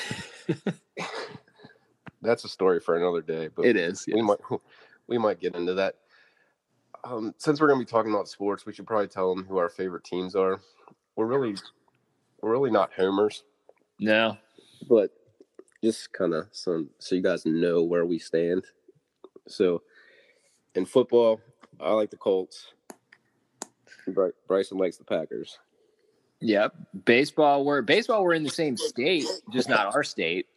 That's 2.21 2.43
a 2.43 2.49
story 2.49 2.79
for 2.79 2.97
another 2.97 3.21
day. 3.21 3.49
But 3.55 3.65
it 3.65 3.77
is. 3.77 4.05
we 4.07 4.21
might 4.21 4.39
we 5.07 5.17
might 5.17 5.39
get 5.39 5.55
into 5.55 5.73
that. 5.75 5.95
Um, 7.05 7.33
since 7.37 7.61
we're 7.61 7.67
going 7.67 7.79
to 7.79 7.85
be 7.85 7.89
talking 7.89 8.11
about 8.11 8.27
sports, 8.27 8.65
we 8.65 8.73
should 8.73 8.85
probably 8.85 9.07
tell 9.07 9.33
them 9.33 9.45
who 9.45 9.57
our 9.57 9.69
favorite 9.69 10.03
teams 10.03 10.35
are. 10.35 10.59
We're 11.15 11.27
really 11.27 11.55
we're 12.41 12.51
really 12.51 12.71
not 12.71 12.91
homers, 12.93 13.43
No, 13.99 14.37
but 14.89 15.11
just 15.81 16.11
kind 16.11 16.33
of 16.33 16.47
some 16.51 16.89
so 16.99 17.15
you 17.15 17.21
guys 17.21 17.45
know 17.45 17.83
where 17.83 18.05
we 18.05 18.19
stand. 18.19 18.65
So 19.47 19.81
in 20.75 20.85
football, 20.85 21.39
I 21.79 21.93
like 21.93 22.09
the 22.11 22.17
Colts. 22.17 22.73
Bry- 24.07 24.31
Bryson 24.47 24.77
likes 24.77 24.97
the 24.97 25.03
Packers. 25.05 25.57
Yep. 26.41 26.73
Baseball, 27.05 27.65
we're 27.65 27.81
baseball. 27.81 28.23
We're 28.23 28.33
in 28.33 28.43
the 28.43 28.49
same 28.49 28.77
state, 28.77 29.25
just 29.51 29.69
not 29.69 29.93
our 29.93 30.03
state. 30.03 30.47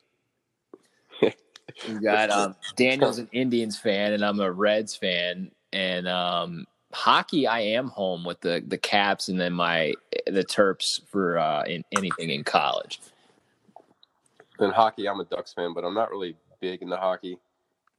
We 1.88 1.94
got 1.94 2.30
um, 2.30 2.54
Daniel's 2.76 3.18
an 3.18 3.28
Indians 3.32 3.78
fan, 3.78 4.12
and 4.12 4.24
I'm 4.24 4.40
a 4.40 4.50
Reds 4.50 4.94
fan. 4.94 5.50
And 5.72 6.06
um, 6.06 6.66
hockey, 6.92 7.46
I 7.46 7.60
am 7.60 7.88
home 7.88 8.24
with 8.24 8.40
the 8.40 8.62
the 8.66 8.78
Caps, 8.78 9.28
and 9.28 9.40
then 9.40 9.52
my 9.54 9.94
the 10.26 10.44
Terps 10.44 11.00
for 11.08 11.38
uh, 11.38 11.64
in 11.64 11.84
anything 11.96 12.30
in 12.30 12.44
college. 12.44 13.00
In 14.60 14.70
hockey, 14.70 15.08
I'm 15.08 15.20
a 15.20 15.24
Ducks 15.24 15.52
fan, 15.52 15.72
but 15.74 15.84
I'm 15.84 15.94
not 15.94 16.10
really 16.10 16.36
big 16.60 16.82
into 16.82 16.96
hockey. 16.96 17.38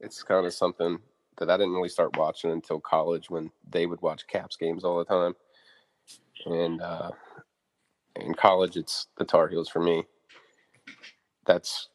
It's 0.00 0.22
kind 0.22 0.46
of 0.46 0.54
something 0.54 0.98
that 1.38 1.50
I 1.50 1.56
didn't 1.56 1.74
really 1.74 1.88
start 1.88 2.16
watching 2.16 2.52
until 2.52 2.80
college 2.80 3.28
when 3.28 3.50
they 3.68 3.86
would 3.86 4.00
watch 4.02 4.26
Caps 4.26 4.56
games 4.56 4.84
all 4.84 4.98
the 4.98 5.04
time. 5.04 5.34
And 6.46 6.80
uh, 6.80 7.10
in 8.16 8.34
college, 8.34 8.76
it's 8.76 9.06
the 9.18 9.24
Tar 9.24 9.48
Heels 9.48 9.68
for 9.68 9.80
me. 9.80 10.04
That's 11.46 11.88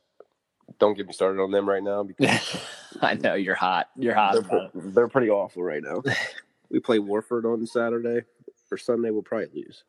don't 0.79 0.95
get 0.95 1.07
me 1.07 1.13
started 1.13 1.41
on 1.41 1.51
them 1.51 1.67
right 1.67 1.83
now 1.83 2.03
because 2.17 2.57
I 3.01 3.15
know 3.15 3.33
you're 3.33 3.55
hot. 3.55 3.89
You're 3.95 4.15
hot. 4.15 4.43
They're, 4.49 4.69
they're 4.73 5.07
pretty 5.07 5.29
awful 5.29 5.63
right 5.63 5.81
now. 5.83 6.03
we 6.69 6.79
play 6.79 6.99
Wofford 6.99 7.45
on 7.45 7.65
Saturday 7.65 8.21
or 8.71 8.77
Sunday. 8.77 9.09
We'll 9.09 9.23
probably 9.23 9.49
lose. 9.53 9.83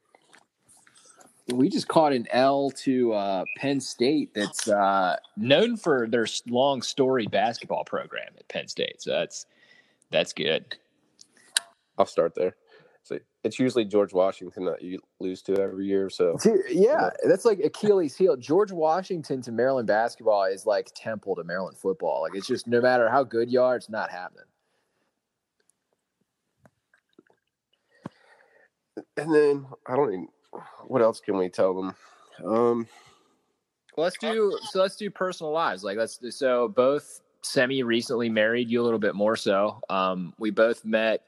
We 1.49 1.69
just 1.69 1.89
caught 1.89 2.13
an 2.13 2.29
L 2.31 2.71
to 2.83 3.13
uh, 3.13 3.45
Penn 3.57 3.81
State 3.81 4.33
that's 4.35 4.69
uh, 4.69 5.17
known 5.37 5.77
for 5.77 6.07
their 6.07 6.27
long 6.49 6.81
story 6.81 7.27
basketball 7.27 7.85
program 7.85 8.29
at 8.39 8.49
Penn 8.49 8.69
State. 8.69 9.03
So 9.03 9.11
that's 9.11 9.47
that's 10.11 10.33
good. 10.33 10.77
I'll 11.99 12.07
start 12.07 12.35
there. 12.37 12.55
So 13.03 13.19
it's 13.45 13.59
usually 13.59 13.85
George 13.87 14.13
Washington 14.13 14.67
that 14.67 14.83
you 14.83 15.01
lose 15.21 15.43
to 15.43 15.59
every 15.59 15.87
year. 15.87 16.11
So 16.11 16.37
Dude, 16.43 16.61
yeah, 16.71 17.11
that's 17.27 17.45
like 17.45 17.61
Achilles 17.61 18.17
heel. 18.17 18.37
George 18.37 18.73
Washington 18.73 19.41
to 19.43 19.53
Maryland 19.53 19.89
basketball 19.89 20.45
is 20.45 20.67
like 20.67 20.91
Temple 20.95 21.35
to 21.37 21.45
Maryland 21.45 21.79
football. 21.79 22.23
Like 22.23 22.35
it's 22.35 22.47
just 22.47 22.67
no 22.67 22.81
matter 22.81 23.09
how 23.09 23.25
good 23.25 23.51
you 23.51 23.63
are, 23.63 23.77
it's 23.77 23.89
not 23.89 24.11
happening. 24.11 24.45
and 29.17 29.35
then 29.35 29.67
I 29.87 29.97
don't 29.97 30.09
even. 30.09 30.29
What 30.87 31.03
else 31.03 31.21
can 31.21 31.37
we 31.37 31.49
tell 31.49 31.75
them? 31.75 31.95
Um, 32.45 32.89
Well, 33.97 34.05
let's 34.05 34.19
do 34.19 34.59
so. 34.71 34.81
Let's 34.81 34.97
do 34.97 35.11
personal 35.11 35.53
lives. 35.53 35.85
Like 35.85 35.97
let's 35.97 36.19
do, 36.19 36.31
so 36.31 36.69
both 36.69 37.21
semi 37.43 37.83
recently 37.83 38.29
married. 38.29 38.69
You 38.69 38.83
a 38.83 38.85
little 38.85 38.99
bit 38.99 39.15
more 39.15 39.37
so. 39.37 39.81
Um, 39.89 40.35
we 40.39 40.51
both 40.51 40.85
met 40.85 41.23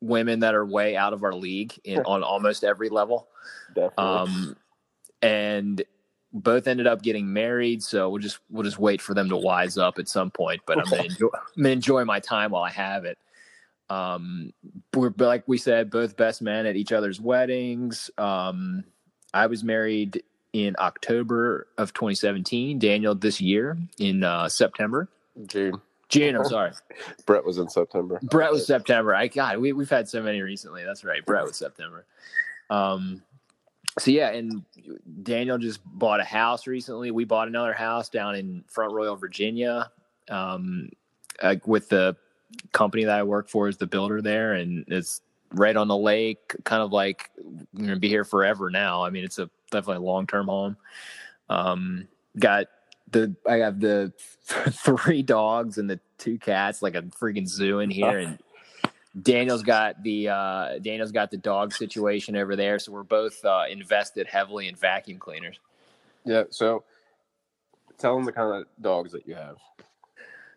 women 0.00 0.40
that 0.40 0.54
are 0.54 0.64
way 0.64 0.96
out 0.96 1.12
of 1.12 1.24
our 1.24 1.34
league 1.34 1.78
in 1.84 2.00
on 2.00 2.22
almost 2.22 2.64
every 2.64 2.88
level. 2.88 3.28
Definitely. 3.74 4.04
Um, 4.04 4.56
and 5.22 5.82
both 6.32 6.66
ended 6.66 6.86
up 6.86 7.02
getting 7.02 7.32
married. 7.32 7.82
So 7.82 8.10
we'll 8.10 8.20
just 8.20 8.38
we'll 8.50 8.64
just 8.64 8.78
wait 8.78 9.00
for 9.00 9.14
them 9.14 9.28
to 9.30 9.36
wise 9.36 9.78
up 9.78 9.98
at 9.98 10.08
some 10.08 10.30
point. 10.30 10.62
But 10.66 10.78
I'm 10.78 10.84
gonna 10.84 11.04
enjoy, 11.04 11.28
I'm 11.34 11.62
gonna 11.62 11.68
enjoy 11.70 12.04
my 12.04 12.20
time 12.20 12.50
while 12.50 12.62
I 12.62 12.70
have 12.70 13.04
it. 13.04 13.18
Um, 13.88 14.52
we're 14.94 15.12
like 15.16 15.44
we 15.46 15.58
said, 15.58 15.90
both 15.90 16.16
best 16.16 16.42
men 16.42 16.66
at 16.66 16.76
each 16.76 16.92
other's 16.92 17.20
weddings. 17.20 18.10
Um, 18.18 18.84
I 19.32 19.46
was 19.46 19.64
married 19.64 20.22
in 20.52 20.74
October 20.78 21.66
of 21.78 21.92
2017. 21.92 22.78
Daniel 22.78 23.14
this 23.14 23.40
year 23.40 23.76
in 23.98 24.24
uh, 24.24 24.48
September. 24.48 25.08
June. 25.46 25.80
June. 26.08 26.36
I'm 26.36 26.44
sorry. 26.44 26.72
Brett 27.26 27.44
was 27.44 27.58
in 27.58 27.68
September. 27.68 28.20
Brett 28.22 28.52
was 28.52 28.66
September. 28.66 29.14
I 29.14 29.28
God, 29.28 29.58
we 29.58 29.72
we've 29.72 29.90
had 29.90 30.08
so 30.08 30.22
many 30.22 30.40
recently. 30.40 30.84
That's 30.84 31.04
right. 31.04 31.24
Brett 31.24 31.44
was 31.44 31.56
September. 31.56 32.06
Um, 32.70 33.22
so 33.98 34.10
yeah, 34.10 34.30
and 34.30 34.62
Daniel 35.22 35.58
just 35.58 35.80
bought 35.84 36.20
a 36.20 36.24
house 36.24 36.66
recently. 36.66 37.10
We 37.10 37.24
bought 37.24 37.48
another 37.48 37.72
house 37.72 38.08
down 38.08 38.34
in 38.34 38.62
Front 38.68 38.92
Royal, 38.92 39.16
Virginia, 39.16 39.90
um, 40.28 40.90
uh, 41.42 41.56
with 41.64 41.88
the 41.88 42.16
company 42.72 43.04
that 43.04 43.18
I 43.18 43.22
work 43.22 43.48
for 43.48 43.68
is 43.68 43.76
the 43.76 43.86
builder 43.86 44.20
there, 44.20 44.54
and 44.54 44.84
it's 44.88 45.22
right 45.52 45.76
on 45.76 45.88
the 45.88 45.96
lake. 45.96 46.54
Kind 46.64 46.82
of 46.82 46.92
like 46.92 47.30
we're 47.72 47.86
gonna 47.86 47.96
be 47.96 48.08
here 48.08 48.24
forever 48.24 48.70
now. 48.70 49.02
I 49.02 49.10
mean, 49.10 49.24
it's 49.24 49.38
a 49.38 49.50
definitely 49.70 50.04
a 50.04 50.08
long 50.08 50.26
term 50.26 50.46
home. 50.46 50.76
Um, 51.48 52.06
got 52.38 52.66
the 53.10 53.34
I 53.48 53.56
have 53.56 53.80
the 53.80 54.12
three 54.46 55.22
dogs 55.22 55.78
and 55.78 55.88
the 55.88 56.00
two 56.18 56.38
cats, 56.38 56.82
like 56.82 56.94
a 56.94 57.02
freaking 57.02 57.48
zoo 57.48 57.80
in 57.80 57.90
here, 57.90 58.18
and 58.18 58.38
Daniel's 59.20 59.62
got 59.62 60.02
the 60.02 60.28
uh, 60.28 60.78
Daniel's 60.78 61.12
got 61.12 61.30
the 61.30 61.36
dog 61.36 61.72
situation 61.72 62.36
over 62.36 62.56
there. 62.56 62.78
So 62.78 62.92
we're 62.92 63.02
both 63.02 63.44
uh, 63.44 63.64
invested 63.70 64.26
heavily 64.26 64.68
in 64.68 64.74
vacuum 64.74 65.18
cleaners. 65.18 65.58
Yeah. 66.24 66.44
So 66.50 66.84
tell 67.98 68.14
them 68.14 68.24
the 68.24 68.32
kind 68.32 68.54
of 68.54 68.66
dogs 68.80 69.12
that 69.12 69.26
you 69.26 69.34
have. 69.34 69.56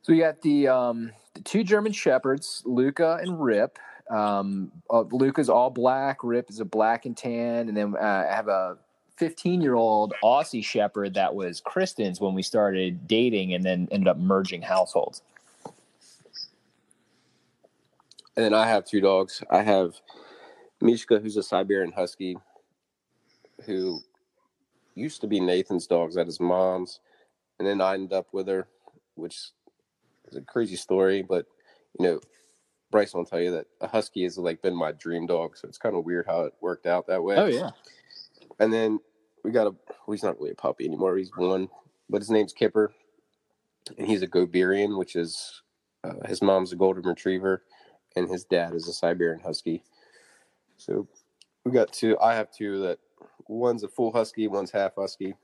So 0.02 0.14
we 0.14 0.20
got 0.20 0.42
the 0.42 0.68
um, 0.68 1.12
the 1.34 1.42
two 1.42 1.64
German 1.64 1.92
shepherds, 1.92 2.64
Luca 2.66 3.20
and 3.22 3.42
Rip. 3.42 3.78
Um, 4.10 4.72
uh, 4.90 5.02
Luca's 5.12 5.50
all 5.50 5.70
black. 5.70 6.24
Rip 6.24 6.50
is 6.50 6.60
a 6.60 6.66
black 6.66 7.06
and 7.06 7.16
tan, 7.16 7.70
and 7.70 7.78
then 7.78 7.96
uh, 7.96 8.26
I 8.30 8.36
have 8.36 8.48
a 8.48 8.78
15 9.20 9.62
year 9.62 9.76
old 9.76 10.14
Aussie 10.24 10.64
shepherd 10.64 11.14
that 11.14 11.36
was 11.36 11.60
Kristen's 11.60 12.22
when 12.22 12.34
we 12.34 12.42
started 12.42 13.06
dating, 13.06 13.54
and 13.54 13.64
then 13.64 13.88
ended 13.92 14.08
up 14.08 14.18
merging 14.18 14.62
households. 14.62 15.22
And 18.36 18.46
then 18.46 18.54
I 18.54 18.66
have 18.68 18.86
two 18.86 19.02
dogs. 19.02 19.44
I 19.52 19.62
have 19.62 19.96
Mishka, 20.80 21.20
who's 21.20 21.36
a 21.36 21.44
Siberian 21.44 21.92
Husky, 21.92 22.38
who 23.66 24.00
used 24.96 25.20
to 25.20 25.28
be 25.28 25.42
Nathan's 25.42 25.86
dogs 25.86 26.16
at 26.16 26.26
his 26.26 26.40
mom's, 26.40 27.02
and 27.60 27.68
then 27.68 27.82
I 27.82 27.96
ended 27.96 28.14
up 28.14 28.28
with 28.32 28.48
her, 28.48 28.68
which 29.16 29.52
is 30.30 30.38
a 30.38 30.42
crazy 30.42 30.78
story. 30.78 31.22
But 31.22 31.46
you 32.00 32.06
know, 32.06 32.22
Bryce 32.90 33.14
will 33.14 33.26
tell 33.26 33.42
you 33.42 33.52
that 33.52 33.68
a 33.82 33.88
Husky 33.88 34.24
has 34.24 34.38
like 34.38 34.62
been 34.62 34.76
my 34.76 34.94
dream 34.94 35.28
dog, 35.28 35.58
so 35.58 35.68
it's 35.68 35.78
kind 35.78 35.98
of 35.98 36.06
weird 36.06 36.26
how 36.26 36.44
it 36.44 36.54
worked 36.62 36.88
out 36.88 37.08
that 37.08 37.22
way. 37.22 37.36
Oh 37.36 37.48
yeah, 37.48 37.72
And 38.62 38.72
then 38.72 39.02
we 39.44 39.52
got 39.52 39.68
a. 39.68 39.72
Well, 39.72 40.14
he's 40.14 40.24
not 40.24 40.38
really 40.40 40.52
a 40.52 40.56
puppy 40.56 40.86
anymore. 40.86 41.18
He's 41.18 41.32
one, 41.36 41.70
but 42.10 42.22
his 42.22 42.30
name's 42.30 42.54
Kipper, 42.54 42.92
and 43.98 44.08
he's 44.08 44.22
a 44.22 44.28
Goberian, 44.28 44.98
which 44.98 45.16
is 45.16 45.62
uh, 46.04 46.28
his 46.28 46.42
mom's 46.42 46.72
a 46.72 46.76
golden 46.76 47.04
retriever, 47.04 47.64
and 48.16 48.30
his 48.30 48.44
dad 48.44 48.74
is 48.74 48.88
a 48.88 48.94
Siberian 48.94 49.40
Husky. 49.40 49.84
So 50.78 51.08
we 51.66 51.72
got 51.72 51.92
two. 51.92 52.18
I 52.20 52.34
have 52.36 52.52
two 52.52 52.80
that 52.82 53.00
one's 53.48 53.84
a 53.84 53.88
full 53.88 54.12
Husky, 54.12 54.48
one's 54.48 54.72
half 54.72 54.96
Husky. 54.96 55.36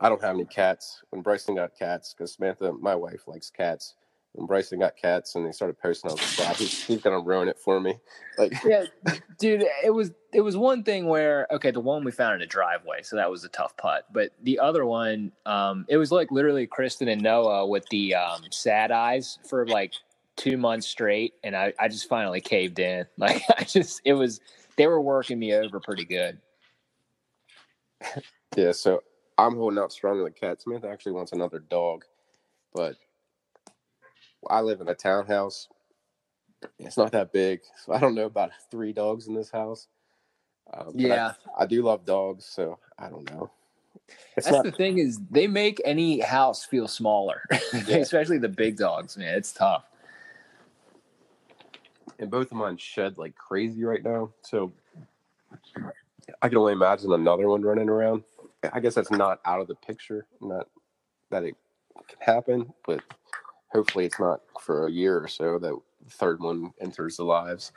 I 0.00 0.08
don't 0.08 0.22
have 0.22 0.36
any 0.36 0.44
cats. 0.44 1.02
When 1.10 1.22
Bryson 1.22 1.56
got 1.56 1.76
cats, 1.76 2.14
because 2.14 2.34
Samantha, 2.34 2.72
my 2.72 2.94
wife, 2.94 3.26
likes 3.26 3.50
cats. 3.50 3.94
When 4.32 4.46
Bryson 4.46 4.78
got 4.78 4.96
cats 4.96 5.34
and 5.34 5.46
they 5.46 5.52
started 5.52 5.78
posting, 5.78 6.10
I 6.10 6.14
was 6.14 6.38
like, 6.38 6.48
"Wow, 6.48 6.54
he's, 6.54 6.84
he's 6.84 7.02
gonna 7.02 7.20
ruin 7.20 7.48
it 7.48 7.58
for 7.58 7.80
me." 7.80 7.98
Like, 8.36 8.52
yeah, 8.64 8.84
dude. 9.38 9.64
It 9.82 9.90
was 9.90 10.12
it 10.32 10.42
was 10.42 10.56
one 10.56 10.84
thing 10.84 11.06
where 11.06 11.46
okay, 11.50 11.70
the 11.70 11.80
one 11.80 12.04
we 12.04 12.12
found 12.12 12.36
in 12.36 12.42
a 12.42 12.46
driveway, 12.46 13.02
so 13.02 13.16
that 13.16 13.30
was 13.30 13.44
a 13.44 13.48
tough 13.48 13.76
putt. 13.76 14.06
But 14.12 14.30
the 14.42 14.58
other 14.60 14.84
one, 14.84 15.32
um, 15.46 15.86
it 15.88 15.96
was 15.96 16.12
like 16.12 16.30
literally 16.30 16.66
Kristen 16.66 17.08
and 17.08 17.22
Noah 17.22 17.66
with 17.66 17.88
the 17.90 18.14
um, 18.14 18.42
sad 18.50 18.90
eyes 18.90 19.38
for 19.48 19.66
like 19.66 19.94
two 20.36 20.56
months 20.56 20.86
straight, 20.86 21.34
and 21.42 21.56
I 21.56 21.72
I 21.78 21.88
just 21.88 22.08
finally 22.08 22.40
caved 22.40 22.78
in. 22.78 23.06
Like 23.18 23.42
I 23.56 23.64
just 23.64 24.00
it 24.04 24.14
was 24.14 24.40
they 24.76 24.86
were 24.86 25.00
working 25.00 25.38
me 25.38 25.52
over 25.54 25.80
pretty 25.80 26.04
good. 26.04 26.38
Yeah, 28.56 28.72
so 28.72 29.02
I'm 29.36 29.54
holding 29.56 29.78
out 29.78 29.92
strong 29.92 30.18
on 30.18 30.24
the 30.24 30.30
cat. 30.30 30.62
Samantha 30.62 30.88
actually 30.88 31.12
wants 31.12 31.32
another 31.32 31.58
dog, 31.58 32.06
but 32.74 32.96
I 34.48 34.60
live 34.60 34.80
in 34.80 34.88
a 34.88 34.94
townhouse. 34.94 35.68
It's 36.78 36.96
not 36.96 37.12
that 37.12 37.32
big, 37.32 37.60
so 37.84 37.92
I 37.92 38.00
don't 38.00 38.14
know 38.14 38.26
about 38.26 38.50
three 38.70 38.92
dogs 38.92 39.28
in 39.28 39.34
this 39.34 39.50
house. 39.50 39.88
Um, 40.72 40.92
but 40.94 41.10
I- 41.12 41.34
I, 41.58 41.66
do 41.66 41.82
love 41.82 42.04
dogs, 42.04 42.44
so 42.44 42.78
I 42.98 43.08
don't 43.08 43.30
know. 43.30 43.50
It's 44.36 44.46
That's 44.46 44.56
not, 44.56 44.64
the 44.64 44.72
thing 44.72 44.98
is 44.98 45.18
they 45.30 45.46
make 45.46 45.80
any 45.84 46.20
house 46.20 46.64
feel 46.64 46.88
smaller, 46.88 47.42
especially 47.88 48.38
the 48.38 48.48
big 48.48 48.76
dogs. 48.76 49.16
Man, 49.16 49.34
it's 49.34 49.52
tough. 49.52 49.84
and 52.18 52.30
both 52.30 52.50
of 52.50 52.56
mine 52.56 52.76
shed 52.76 53.18
like 53.18 53.34
crazy 53.34 53.84
right 53.84 54.02
now, 54.02 54.30
so 54.42 54.72
I 56.42 56.48
can 56.48 56.58
only 56.58 56.72
imagine 56.72 57.12
another 57.12 57.48
one 57.48 57.62
running 57.62 57.88
around. 57.88 58.24
I 58.72 58.80
guess 58.80 58.94
that's 58.94 59.10
not 59.10 59.40
out 59.44 59.60
of 59.60 59.68
the 59.68 59.74
picture, 59.74 60.26
not 60.40 60.68
that 61.30 61.44
it 61.44 61.54
can 62.08 62.18
happen, 62.20 62.72
but 62.86 63.02
hopefully 63.72 64.06
it's 64.06 64.18
not 64.18 64.40
for 64.60 64.86
a 64.86 64.90
year 64.90 65.18
or 65.18 65.28
so 65.28 65.58
that 65.58 65.76
the 66.04 66.10
third 66.10 66.40
one 66.40 66.72
enters 66.80 67.16
the 67.16 67.24
lives. 67.24 67.72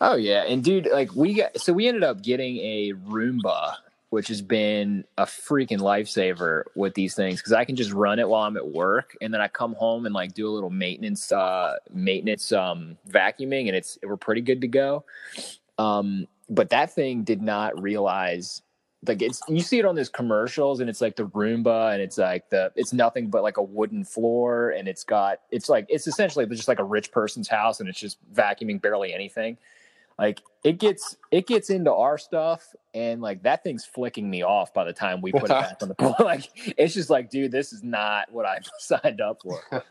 Oh 0.00 0.16
yeah, 0.16 0.44
and 0.44 0.64
dude, 0.64 0.88
like 0.90 1.14
we 1.14 1.34
got 1.34 1.60
so 1.60 1.72
we 1.72 1.86
ended 1.86 2.02
up 2.02 2.22
getting 2.22 2.56
a 2.58 2.92
Roomba, 2.94 3.74
which 4.08 4.28
has 4.28 4.40
been 4.40 5.04
a 5.18 5.24
freaking 5.24 5.80
lifesaver 5.80 6.62
with 6.74 6.94
these 6.94 7.14
things 7.14 7.40
because 7.40 7.52
I 7.52 7.66
can 7.66 7.76
just 7.76 7.92
run 7.92 8.18
it 8.18 8.28
while 8.28 8.46
I'm 8.46 8.56
at 8.56 8.66
work, 8.66 9.16
and 9.20 9.34
then 9.34 9.42
I 9.42 9.48
come 9.48 9.74
home 9.74 10.06
and 10.06 10.14
like 10.14 10.32
do 10.32 10.48
a 10.48 10.50
little 10.50 10.70
maintenance, 10.70 11.30
uh, 11.30 11.76
maintenance, 11.92 12.52
um, 12.52 12.96
vacuuming, 13.10 13.66
and 13.66 13.76
it's 13.76 13.98
we're 14.02 14.16
pretty 14.16 14.40
good 14.40 14.62
to 14.62 14.68
go. 14.68 15.04
Um, 15.76 16.26
but 16.48 16.70
that 16.70 16.94
thing 16.94 17.22
did 17.22 17.42
not 17.42 17.80
realize 17.80 18.62
like 19.06 19.22
it's 19.22 19.40
you 19.48 19.60
see 19.60 19.78
it 19.78 19.84
on 19.84 19.94
those 19.94 20.10
commercials 20.10 20.80
and 20.80 20.90
it's 20.90 21.00
like 21.00 21.16
the 21.16 21.26
Roomba 21.26 21.92
and 21.92 22.02
it's 22.02 22.18
like 22.18 22.50
the 22.50 22.70
it's 22.76 22.92
nothing 22.92 23.30
but 23.30 23.42
like 23.42 23.56
a 23.56 23.62
wooden 23.62 24.04
floor 24.04 24.70
and 24.70 24.86
it's 24.86 25.04
got 25.04 25.40
it's 25.50 25.68
like 25.68 25.86
it's 25.88 26.06
essentially 26.06 26.44
just 26.46 26.68
like 26.68 26.78
a 26.78 26.84
rich 26.84 27.10
person's 27.10 27.48
house 27.48 27.80
and 27.80 27.88
it's 27.88 27.98
just 27.98 28.18
vacuuming 28.34 28.80
barely 28.80 29.14
anything. 29.14 29.56
Like 30.18 30.42
it 30.64 30.78
gets 30.78 31.16
it 31.30 31.46
gets 31.46 31.70
into 31.70 31.92
our 31.92 32.18
stuff 32.18 32.74
and 32.92 33.22
like 33.22 33.42
that 33.44 33.64
thing's 33.64 33.86
flicking 33.86 34.28
me 34.28 34.42
off 34.42 34.74
by 34.74 34.84
the 34.84 34.92
time 34.92 35.22
we 35.22 35.32
put 35.32 35.44
it 35.44 35.48
back 35.48 35.78
on 35.80 35.88
the. 35.88 36.14
Like 36.20 36.50
it's 36.76 36.92
just 36.92 37.08
like, 37.08 37.30
dude, 37.30 37.52
this 37.52 37.72
is 37.72 37.82
not 37.82 38.30
what 38.30 38.44
I 38.44 38.58
signed 38.78 39.22
up 39.22 39.40
for. 39.42 39.82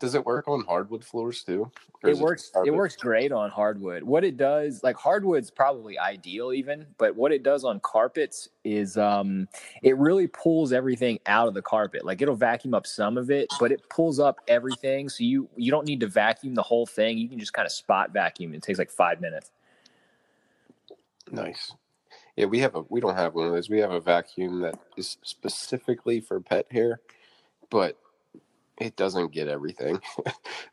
Does 0.00 0.14
it 0.16 0.26
work 0.26 0.48
on 0.48 0.64
hardwood 0.64 1.04
floors 1.04 1.44
too? 1.44 1.70
It 2.02 2.18
works 2.18 2.48
it 2.48 2.52
carpet? 2.54 2.74
works 2.74 2.96
great 2.96 3.30
on 3.30 3.50
hardwood 3.50 4.02
what 4.02 4.24
it 4.24 4.38
does 4.38 4.82
like 4.82 4.96
hardwood's 4.96 5.50
probably 5.50 5.98
ideal 5.98 6.50
even 6.50 6.86
but 6.96 7.14
what 7.14 7.30
it 7.30 7.42
does 7.42 7.62
on 7.62 7.78
carpets 7.80 8.48
is 8.64 8.96
um 8.96 9.46
it 9.82 9.98
really 9.98 10.26
pulls 10.26 10.72
everything 10.72 11.18
out 11.26 11.46
of 11.46 11.52
the 11.52 11.60
carpet 11.60 12.02
like 12.02 12.22
it'll 12.22 12.34
vacuum 12.34 12.72
up 12.72 12.86
some 12.86 13.18
of 13.18 13.30
it 13.30 13.52
but 13.60 13.70
it 13.70 13.86
pulls 13.90 14.18
up 14.18 14.38
everything 14.48 15.10
so 15.10 15.22
you 15.22 15.46
you 15.56 15.70
don't 15.70 15.86
need 15.86 16.00
to 16.00 16.06
vacuum 16.06 16.54
the 16.54 16.62
whole 16.62 16.86
thing 16.86 17.18
you 17.18 17.28
can 17.28 17.38
just 17.38 17.52
kind 17.52 17.66
of 17.66 17.72
spot 17.72 18.14
vacuum 18.14 18.54
it 18.54 18.62
takes 18.62 18.78
like 18.78 18.90
five 18.90 19.20
minutes 19.20 19.50
Nice. 21.30 21.74
Yeah, 22.36 22.46
we 22.46 22.60
have 22.60 22.74
a 22.74 22.82
we 22.88 23.00
don't 23.00 23.16
have 23.16 23.34
one 23.34 23.46
of 23.46 23.52
those. 23.52 23.68
We 23.68 23.78
have 23.78 23.92
a 23.92 24.00
vacuum 24.00 24.60
that 24.60 24.78
is 24.96 25.18
specifically 25.22 26.20
for 26.20 26.40
pet 26.40 26.66
hair, 26.70 27.00
but 27.70 27.98
it 28.80 28.96
doesn't 28.96 29.32
get 29.32 29.48
everything. 29.48 30.00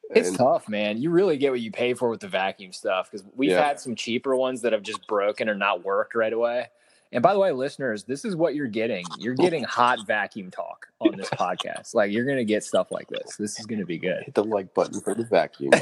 It's 0.09 0.35
tough, 0.37 0.69
man. 0.69 1.01
You 1.01 1.09
really 1.11 1.35
get 1.35 1.51
what 1.51 1.59
you 1.59 1.69
pay 1.69 1.93
for 1.93 2.09
with 2.09 2.21
the 2.21 2.29
vacuum 2.29 2.71
stuff 2.71 3.11
because 3.11 3.27
we've 3.35 3.51
Yeah. 3.51 3.67
had 3.67 3.77
some 3.79 3.93
cheaper 3.93 4.35
ones 4.37 4.61
that 4.61 4.71
have 4.71 4.81
just 4.81 5.05
broken 5.05 5.49
or 5.49 5.53
not 5.53 5.83
worked 5.83 6.15
right 6.15 6.31
away. 6.31 6.67
And 7.11 7.21
by 7.21 7.33
the 7.33 7.39
way, 7.39 7.51
listeners, 7.51 8.05
this 8.05 8.23
is 8.23 8.33
what 8.35 8.55
you're 8.55 8.67
getting. 8.67 9.05
You're 9.19 9.35
getting 9.35 9.63
hot 9.65 9.99
vacuum 10.07 10.49
talk 10.49 10.87
on 11.01 11.17
this 11.17 11.29
podcast. 11.29 11.93
Like 11.93 12.11
you're 12.13 12.25
gonna 12.25 12.45
get 12.45 12.63
stuff 12.63 12.89
like 12.89 13.09
this. 13.09 13.35
This 13.35 13.59
is 13.59 13.65
gonna 13.65 13.85
be 13.85 13.97
good. 13.97 14.23
hit 14.23 14.33
the 14.33 14.45
like 14.45 14.73
button 14.73 15.01
for 15.01 15.13
the 15.13 15.25
vacuum. 15.25 15.73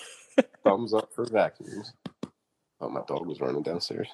Thumbs 0.62 0.92
up 0.92 1.10
for 1.14 1.24
vacuums. 1.24 1.94
Oh, 2.82 2.90
my 2.90 3.00
dog 3.08 3.26
was 3.26 3.40
running 3.40 3.62
downstairs. 3.62 4.08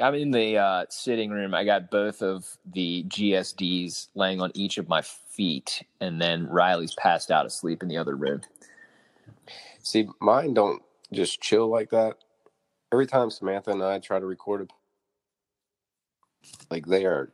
I'm 0.00 0.14
in 0.14 0.30
the 0.30 0.56
uh, 0.56 0.84
sitting 0.88 1.30
room. 1.30 1.54
I 1.54 1.64
got 1.64 1.90
both 1.90 2.22
of 2.22 2.46
the 2.72 3.04
GSDs 3.04 4.08
laying 4.14 4.40
on 4.40 4.50
each 4.54 4.78
of 4.78 4.88
my 4.88 5.02
feet, 5.32 5.84
and 6.00 6.20
then 6.20 6.46
Riley's 6.46 6.94
passed 6.94 7.30
out 7.30 7.46
asleep 7.46 7.82
in 7.82 7.88
the 7.88 7.96
other 7.96 8.16
room. 8.16 8.42
See, 9.82 10.08
mine 10.20 10.54
don't 10.54 10.82
just 11.12 11.40
chill 11.40 11.68
like 11.68 11.90
that. 11.90 12.16
Every 12.92 13.06
time 13.06 13.30
Samantha 13.30 13.70
and 13.70 13.82
I 13.82 13.98
try 13.98 14.20
to 14.20 14.26
record 14.26 14.62
it, 14.62 14.70
like 16.70 16.86
they 16.86 17.06
are 17.06 17.32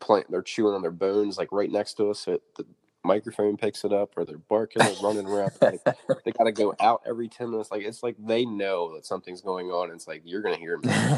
playing, 0.00 0.26
they're 0.28 0.42
chewing 0.42 0.74
on 0.74 0.82
their 0.82 0.90
bones, 0.90 1.38
like 1.38 1.52
right 1.52 1.70
next 1.70 1.94
to 1.94 2.10
us. 2.10 2.20
So 2.20 2.40
the 2.56 2.66
microphone 3.04 3.56
picks 3.56 3.84
it 3.84 3.92
up, 3.92 4.12
or 4.16 4.24
they're 4.24 4.38
barking 4.38 4.82
or 4.82 4.94
running 5.02 5.26
around. 5.26 5.52
Like, 5.60 5.80
they 6.24 6.32
got 6.32 6.44
to 6.44 6.52
go 6.52 6.74
out 6.80 7.02
every 7.06 7.28
ten 7.28 7.50
minutes. 7.50 7.70
Like 7.70 7.82
it's 7.82 8.02
like 8.02 8.16
they 8.18 8.44
know 8.44 8.94
that 8.94 9.06
something's 9.06 9.42
going 9.42 9.68
on. 9.68 9.90
And 9.90 9.96
it's 9.96 10.08
like 10.08 10.22
you're 10.24 10.42
gonna 10.42 10.56
hear 10.56 10.78
me. 10.78 10.90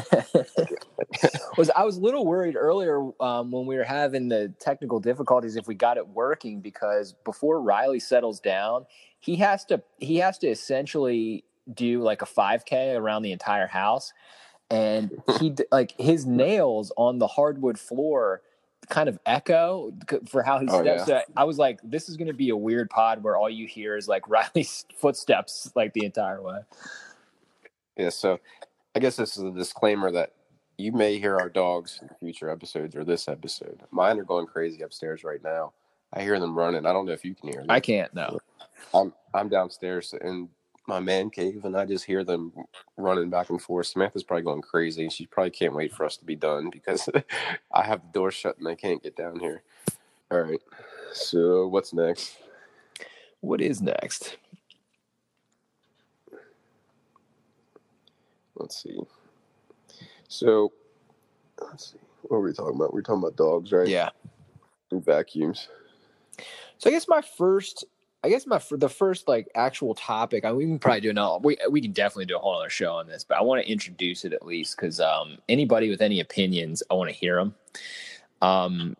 was 1.57 1.69
I 1.75 1.83
was 1.83 1.97
a 1.97 2.01
little 2.01 2.25
worried 2.25 2.55
earlier 2.55 2.99
um, 3.21 3.51
when 3.51 3.65
we 3.65 3.75
were 3.75 3.83
having 3.83 4.29
the 4.29 4.53
technical 4.59 4.99
difficulties 4.99 5.55
if 5.55 5.67
we 5.67 5.75
got 5.75 5.97
it 5.97 6.07
working 6.07 6.61
because 6.61 7.13
before 7.25 7.61
Riley 7.61 7.99
settles 7.99 8.39
down, 8.39 8.85
he 9.19 9.35
has 9.37 9.65
to 9.65 9.81
he 9.99 10.17
has 10.17 10.37
to 10.39 10.47
essentially 10.47 11.43
do 11.73 12.01
like 12.01 12.21
a 12.21 12.25
5k 12.25 12.95
around 12.97 13.23
the 13.23 13.31
entire 13.33 13.67
house 13.67 14.13
and 14.69 15.11
he 15.39 15.53
like 15.71 15.93
his 15.99 16.25
nails 16.45 16.91
on 16.97 17.19
the 17.19 17.27
hardwood 17.27 17.77
floor 17.79 18.41
kind 18.89 19.09
of 19.09 19.19
echo 19.25 19.91
for 20.29 20.43
how 20.43 20.59
he 20.59 20.67
Oh, 20.69 20.81
steps 20.81 21.09
yeah. 21.09 21.21
i 21.35 21.43
was 21.43 21.57
like 21.57 21.79
this 21.83 22.07
is 22.07 22.15
going 22.15 22.27
to 22.27 22.33
be 22.33 22.49
a 22.51 22.55
weird 22.55 22.89
pod 22.89 23.21
where 23.21 23.35
all 23.35 23.49
you 23.49 23.67
hear 23.67 23.97
is 23.97 24.07
like 24.07 24.29
riley's 24.29 24.85
footsteps 24.95 25.69
like 25.75 25.91
the 25.93 26.05
entire 26.05 26.41
way 26.41 26.59
Yeah, 27.97 28.09
so 28.09 28.39
I 28.95 28.99
guess 28.99 29.17
this 29.17 29.35
is 29.35 29.43
a 29.43 29.51
disclaimer 29.51 30.09
that 30.11 30.33
you 30.77 30.91
may 30.91 31.17
hear 31.17 31.37
our 31.37 31.49
dogs 31.49 31.99
in 32.01 32.09
future 32.19 32.49
episodes 32.49 32.95
or 32.95 33.03
this 33.03 33.27
episode. 33.27 33.81
Mine 33.91 34.19
are 34.19 34.23
going 34.23 34.45
crazy 34.45 34.81
upstairs 34.81 35.23
right 35.23 35.43
now. 35.43 35.73
I 36.13 36.21
hear 36.21 36.39
them 36.39 36.57
running. 36.57 36.85
I 36.85 36.93
don't 36.93 37.05
know 37.05 37.11
if 37.11 37.25
you 37.25 37.35
can 37.35 37.49
hear 37.49 37.61
them. 37.61 37.69
i 37.69 37.79
can't 37.79 38.13
no 38.13 38.39
I'm 38.93 39.13
I'm 39.33 39.49
downstairs 39.49 40.13
in 40.21 40.49
my 40.87 40.99
man 40.99 41.29
cave 41.29 41.65
and 41.65 41.75
I 41.75 41.85
just 41.85 42.05
hear 42.05 42.23
them 42.23 42.53
running 42.95 43.29
back 43.29 43.49
and 43.49 43.61
forth. 43.61 43.87
Samantha's 43.87 44.23
probably 44.23 44.43
going 44.43 44.61
crazy. 44.61 45.09
She 45.09 45.25
probably 45.25 45.51
can't 45.51 45.75
wait 45.75 45.93
for 45.93 46.05
us 46.05 46.15
to 46.17 46.25
be 46.25 46.35
done 46.35 46.69
because 46.69 47.09
I 47.73 47.83
have 47.83 48.01
the 48.01 48.13
door 48.13 48.31
shut 48.31 48.57
and 48.57 48.67
I 48.67 48.75
can't 48.75 49.03
get 49.03 49.17
down 49.17 49.39
here. 49.39 49.63
All 50.31 50.41
right. 50.41 50.61
So 51.11 51.67
what's 51.67 51.93
next? 51.93 52.37
what 53.41 53.61
is 53.61 53.81
next 53.81 54.37
Let's 58.59 58.81
see. 58.81 58.99
So 60.27 60.71
let's 61.61 61.91
see. 61.91 61.97
What 62.23 62.41
were 62.41 62.47
we 62.47 62.53
talking 62.53 62.75
about? 62.75 62.93
We 62.93 62.99
are 62.99 63.03
talking 63.03 63.23
about 63.23 63.35
dogs, 63.35 63.71
right? 63.71 63.87
yeah 63.87 64.09
And 64.91 65.03
vacuums. 65.03 65.69
So 66.77 66.89
I 66.89 66.93
guess 66.93 67.07
my 67.07 67.21
first, 67.21 67.85
I 68.23 68.29
guess 68.29 68.45
my 68.45 68.61
the 68.71 68.89
first 68.89 69.27
like 69.27 69.47
actual 69.55 69.95
topic. 69.95 70.45
I 70.45 70.49
mean, 70.49 70.57
we 70.57 70.65
can 70.65 70.79
probably 70.79 71.01
do 71.01 71.09
another. 71.09 71.39
We 71.39 71.57
we 71.69 71.81
can 71.81 71.91
definitely 71.91 72.25
do 72.25 72.35
a 72.35 72.39
whole 72.39 72.59
other 72.59 72.69
show 72.69 72.93
on 72.93 73.07
this, 73.07 73.23
but 73.23 73.37
I 73.37 73.41
want 73.41 73.63
to 73.63 73.71
introduce 73.71 74.25
it 74.25 74.33
at 74.33 74.45
least 74.45 74.75
because 74.75 74.99
um, 74.99 75.37
anybody 75.49 75.89
with 75.89 76.01
any 76.01 76.19
opinions, 76.19 76.83
I 76.91 76.95
want 76.95 77.09
to 77.09 77.15
hear 77.15 77.37
them. 77.37 77.55
Um, 78.41 78.95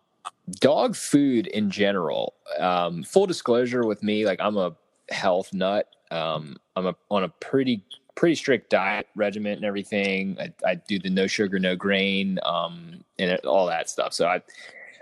dog 0.60 0.96
food 0.96 1.46
in 1.48 1.70
general. 1.70 2.34
Um, 2.58 3.02
full 3.02 3.26
disclosure 3.26 3.86
with 3.86 4.02
me, 4.02 4.24
like 4.24 4.40
I'm 4.40 4.56
a 4.56 4.74
health 5.10 5.52
nut. 5.52 5.88
Um, 6.10 6.56
I'm 6.74 6.86
a, 6.86 6.94
on 7.10 7.24
a 7.24 7.28
pretty 7.28 7.84
pretty 8.18 8.34
strict 8.34 8.68
diet 8.68 9.06
regimen 9.14 9.52
and 9.52 9.64
everything. 9.64 10.36
I, 10.40 10.52
I 10.70 10.74
do 10.74 10.98
the 10.98 11.08
no 11.08 11.28
sugar, 11.28 11.60
no 11.60 11.76
grain, 11.76 12.40
um, 12.44 13.04
and 13.20 13.30
it, 13.30 13.46
all 13.46 13.66
that 13.68 13.88
stuff. 13.88 14.12
So 14.12 14.26
I 14.26 14.42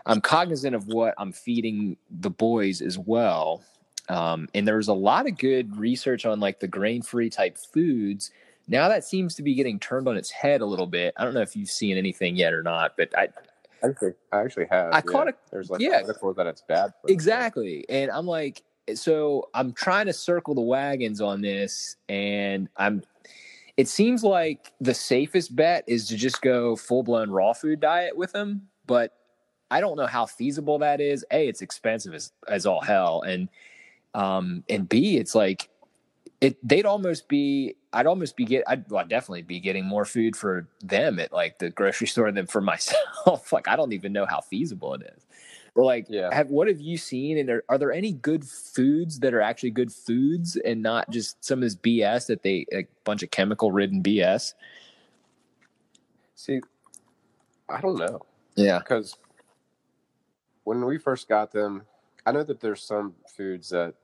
I'm 0.05 0.20
cognizant 0.20 0.74
of 0.76 0.87
what 0.87 1.14
I'm 1.16 1.33
feeding 1.33 1.96
the 2.11 2.29
boys 2.29 2.83
as 2.83 2.98
well. 2.98 3.62
Um, 4.11 4.48
and 4.55 4.68
there's 4.68 4.88
a 4.88 4.94
lot 4.94 5.26
of 5.26 5.38
good 5.38 5.76
research 5.79 6.26
on 6.26 6.40
like 6.40 6.61
the 6.61 6.68
grain 6.68 7.00
free 7.00 7.31
type 7.31 7.57
foods. 7.57 8.31
Now 8.68 8.88
that 8.88 9.02
seems 9.02 9.35
to 9.37 9.42
be 9.42 9.55
getting 9.55 9.81
turned 9.81 10.07
on 10.09 10.16
its 10.18 10.31
head 10.31 10.61
a 10.61 10.66
little 10.66 10.87
bit. 10.87 11.14
I 11.16 11.24
don't 11.24 11.33
know 11.33 11.40
if 11.40 11.57
you've 11.57 11.70
seen 11.70 11.96
anything 11.96 12.37
yet 12.37 12.52
or 12.52 12.62
not, 12.62 12.98
but 12.98 13.16
I 13.16 13.29
Actually, 13.83 14.12
I 14.33 14.40
actually 14.40 14.66
have. 14.70 14.92
I 14.92 15.00
caught 15.00 15.29
a- 15.29 15.35
There's 15.50 15.70
like 15.70 15.81
yeah. 15.81 16.00
article 16.02 16.35
that 16.35 16.46
it's 16.46 16.62
bad. 16.62 16.92
For 17.00 17.07
them. 17.07 17.14
exactly. 17.14 17.85
And 17.88 18.11
I'm 18.11 18.26
like, 18.26 18.62
so 18.94 19.49
I'm 19.55 19.72
trying 19.72 20.07
to 20.07 20.12
circle 20.12 20.55
the 20.55 20.61
wagons 20.61 21.20
on 21.20 21.40
this, 21.40 21.96
and 22.09 22.68
I'm. 22.77 23.03
It 23.77 23.88
seems 23.88 24.25
like 24.25 24.72
the 24.81 24.94
safest 24.94 25.55
bet 25.55 25.85
is 25.87 26.09
to 26.09 26.16
just 26.16 26.40
go 26.40 26.77
full 26.77 27.03
blown 27.03 27.31
raw 27.31 27.53
food 27.53 27.81
diet 27.81 28.16
with 28.16 28.33
them, 28.33 28.68
but 28.87 29.12
I 29.70 29.81
don't 29.81 29.96
know 29.96 30.07
how 30.07 30.27
feasible 30.27 30.79
that 30.79 31.01
is. 31.01 31.25
A, 31.31 31.49
it's 31.49 31.62
expensive 31.62 32.14
as 32.14 32.33
as 32.49 32.66
all 32.66 32.81
hell, 32.81 33.22
and 33.22 33.49
um, 34.14 34.64
and 34.68 34.88
B, 34.88 35.18
it's 35.18 35.35
like 35.35 35.68
it. 36.40 36.57
They'd 36.66 36.87
almost 36.87 37.29
be. 37.29 37.75
I'd 37.92 38.07
almost 38.07 38.37
be 38.37 38.44
get. 38.44 38.64
I'd, 38.66 38.88
well, 38.90 39.01
I'd 39.01 39.09
definitely 39.09 39.42
be 39.42 39.61
getting 39.61 39.85
more 39.85 40.05
food 40.05 40.37
for 40.37 40.68
them 40.81 41.18
at 41.18 41.33
like 41.33 41.59
the 41.59 41.70
grocery 41.70 42.07
store 42.07 42.31
than 42.33 42.46
for 42.46 42.61
myself. 42.62 43.53
like 43.53 43.68
I 43.68 43.77
don't 43.77 43.92
even 43.92 44.12
know 44.12 44.27
how 44.27 44.40
feasible 44.40 44.94
it 44.94 45.03
is. 45.03 45.26
Or 45.75 45.85
like, 45.85 46.07
Yeah. 46.09 46.33
have 46.33 46.51
what 46.51 46.69
have 46.69 46.81
you 46.81 46.97
seen? 46.97 47.39
And 47.39 47.51
are, 47.51 47.65
are 47.69 47.79
there 47.79 47.93
any 47.93 48.13
good 48.13 48.45
foods 48.45 49.19
that 49.21 49.35
are 49.35 49.41
actually 49.41 49.71
good 49.71 49.93
foods 49.93 50.57
and 50.57 50.83
not 50.83 51.11
just 51.11 51.45
some 51.45 51.59
of 51.59 51.63
this 51.63 51.77
BS 51.77 52.27
that 52.29 52.43
they 52.43 52.67
a 52.73 52.87
bunch 53.05 53.23
of 53.23 53.31
chemical 53.31 53.73
ridden 53.73 54.03
BS? 54.03 54.55
See, 56.35 56.61
I 57.69 57.81
don't 57.81 57.99
know 57.99 58.21
Yeah. 58.55 58.79
because 58.79 59.17
when 60.65 60.85
we 60.85 60.99
first 60.99 61.29
got 61.29 61.53
them, 61.53 61.83
I 62.25 62.33
know 62.33 62.43
that 62.43 62.61
there's 62.61 62.83
some 62.83 63.15
foods 63.37 63.69
that 63.71 63.95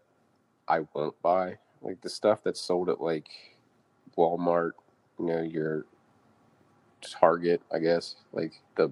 I 0.69 0.81
won't 0.95 1.21
buy, 1.23 1.59
like 1.81 2.01
the 2.01 2.09
stuff 2.09 2.43
that's 2.45 2.61
sold 2.61 2.89
at 2.89 3.01
like 3.01 3.29
Walmart, 4.17 4.73
you 5.19 5.27
know, 5.27 5.43
your 5.43 5.87
Target, 7.01 7.61
I 7.73 7.79
guess, 7.81 8.15
like 8.33 8.53
the. 8.77 8.91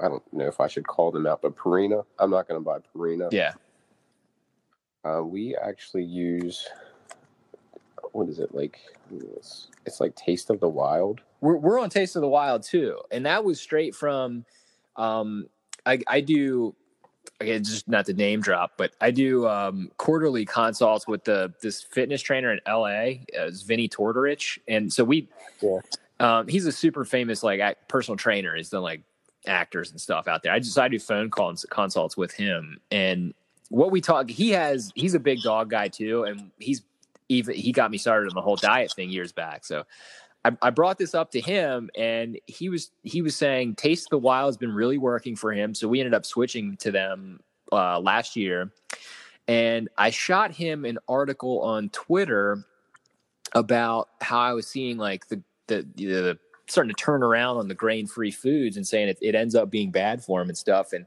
I 0.00 0.08
don't 0.08 0.32
know 0.32 0.46
if 0.46 0.60
I 0.60 0.66
should 0.66 0.86
call 0.86 1.10
them 1.12 1.26
out, 1.26 1.42
but 1.42 1.56
Purina. 1.56 2.04
I'm 2.18 2.30
not 2.30 2.48
going 2.48 2.60
to 2.60 2.64
buy 2.64 2.78
Purina. 2.94 3.32
Yeah. 3.32 3.52
Uh, 5.04 5.22
we 5.22 5.56
actually 5.56 6.04
use 6.04 6.68
what 8.12 8.28
is 8.28 8.38
it 8.38 8.54
like? 8.54 8.80
It's, 9.10 9.68
it's 9.86 10.00
like 10.00 10.14
Taste 10.14 10.50
of 10.50 10.60
the 10.60 10.68
Wild. 10.68 11.20
we're 11.40 11.56
we're 11.56 11.80
on 11.80 11.90
Taste 11.90 12.16
of 12.16 12.22
the 12.22 12.28
Wild 12.28 12.62
too, 12.62 12.98
and 13.10 13.26
that 13.26 13.44
was 13.44 13.60
straight 13.60 13.94
from. 13.94 14.44
Um, 14.96 15.46
I 15.84 16.00
I 16.06 16.20
do. 16.20 16.74
Again, 17.40 17.64
just 17.64 17.88
not 17.88 18.06
the 18.06 18.12
name 18.12 18.40
drop, 18.40 18.72
but 18.76 18.92
I 19.00 19.10
do 19.10 19.48
um, 19.48 19.90
quarterly 19.96 20.44
consults 20.44 21.08
with 21.08 21.24
the 21.24 21.52
this 21.60 21.82
fitness 21.82 22.22
trainer 22.22 22.52
in 22.52 22.60
LA, 22.68 22.82
uh, 23.36 23.46
it's 23.46 23.62
Vinnie 23.62 23.88
Tortorich, 23.88 24.58
and 24.68 24.92
so 24.92 25.04
we. 25.04 25.28
Yeah. 25.60 25.80
Um, 26.20 26.46
he's 26.46 26.66
a 26.66 26.72
super 26.72 27.04
famous 27.04 27.42
like 27.42 27.60
personal 27.88 28.16
trainer. 28.16 28.54
He's 28.54 28.70
done 28.70 28.82
like 28.82 29.02
actors 29.46 29.90
and 29.90 30.00
stuff 30.00 30.28
out 30.28 30.42
there. 30.42 30.52
I 30.52 30.58
just 30.58 30.78
I 30.78 30.88
do 30.88 30.98
phone 30.98 31.30
calls 31.30 31.66
consults 31.70 32.16
with 32.16 32.32
him, 32.32 32.78
and 32.90 33.34
what 33.68 33.90
we 33.90 34.00
talk. 34.00 34.30
He 34.30 34.50
has 34.50 34.92
he's 34.94 35.14
a 35.14 35.20
big 35.20 35.42
dog 35.42 35.70
guy 35.70 35.88
too, 35.88 36.24
and 36.24 36.50
he's 36.58 36.82
even 37.28 37.54
he 37.54 37.72
got 37.72 37.90
me 37.90 37.98
started 37.98 38.28
on 38.28 38.34
the 38.34 38.42
whole 38.42 38.56
diet 38.56 38.92
thing 38.94 39.10
years 39.10 39.32
back. 39.32 39.64
So 39.64 39.84
I, 40.44 40.56
I 40.60 40.70
brought 40.70 40.98
this 40.98 41.14
up 41.14 41.30
to 41.32 41.40
him, 41.40 41.90
and 41.96 42.38
he 42.46 42.68
was 42.68 42.90
he 43.02 43.22
was 43.22 43.36
saying 43.36 43.76
Taste 43.76 44.06
of 44.06 44.10
the 44.10 44.18
Wild 44.18 44.48
has 44.48 44.56
been 44.56 44.74
really 44.74 44.98
working 44.98 45.36
for 45.36 45.52
him. 45.52 45.74
So 45.74 45.88
we 45.88 46.00
ended 46.00 46.14
up 46.14 46.26
switching 46.26 46.76
to 46.78 46.90
them 46.90 47.40
uh, 47.72 47.98
last 48.00 48.36
year, 48.36 48.70
And 49.48 49.88
I 49.96 50.10
shot 50.10 50.52
him 50.52 50.84
an 50.84 50.98
article 51.08 51.60
on 51.62 51.88
Twitter 51.88 52.64
about 53.54 54.08
how 54.20 54.38
I 54.38 54.52
was 54.52 54.66
seeing 54.66 54.98
like 54.98 55.28
the 55.28 55.42
the, 55.66 55.86
the 55.96 56.38
starting 56.72 56.94
to 56.94 57.02
turn 57.02 57.22
around 57.22 57.58
on 57.58 57.68
the 57.68 57.74
grain 57.74 58.06
free 58.06 58.30
foods 58.30 58.76
and 58.76 58.86
saying 58.86 59.08
it, 59.08 59.18
it 59.20 59.34
ends 59.34 59.54
up 59.54 59.70
being 59.70 59.90
bad 59.90 60.24
for 60.24 60.40
him 60.40 60.48
and 60.48 60.58
stuff. 60.58 60.92
And 60.92 61.06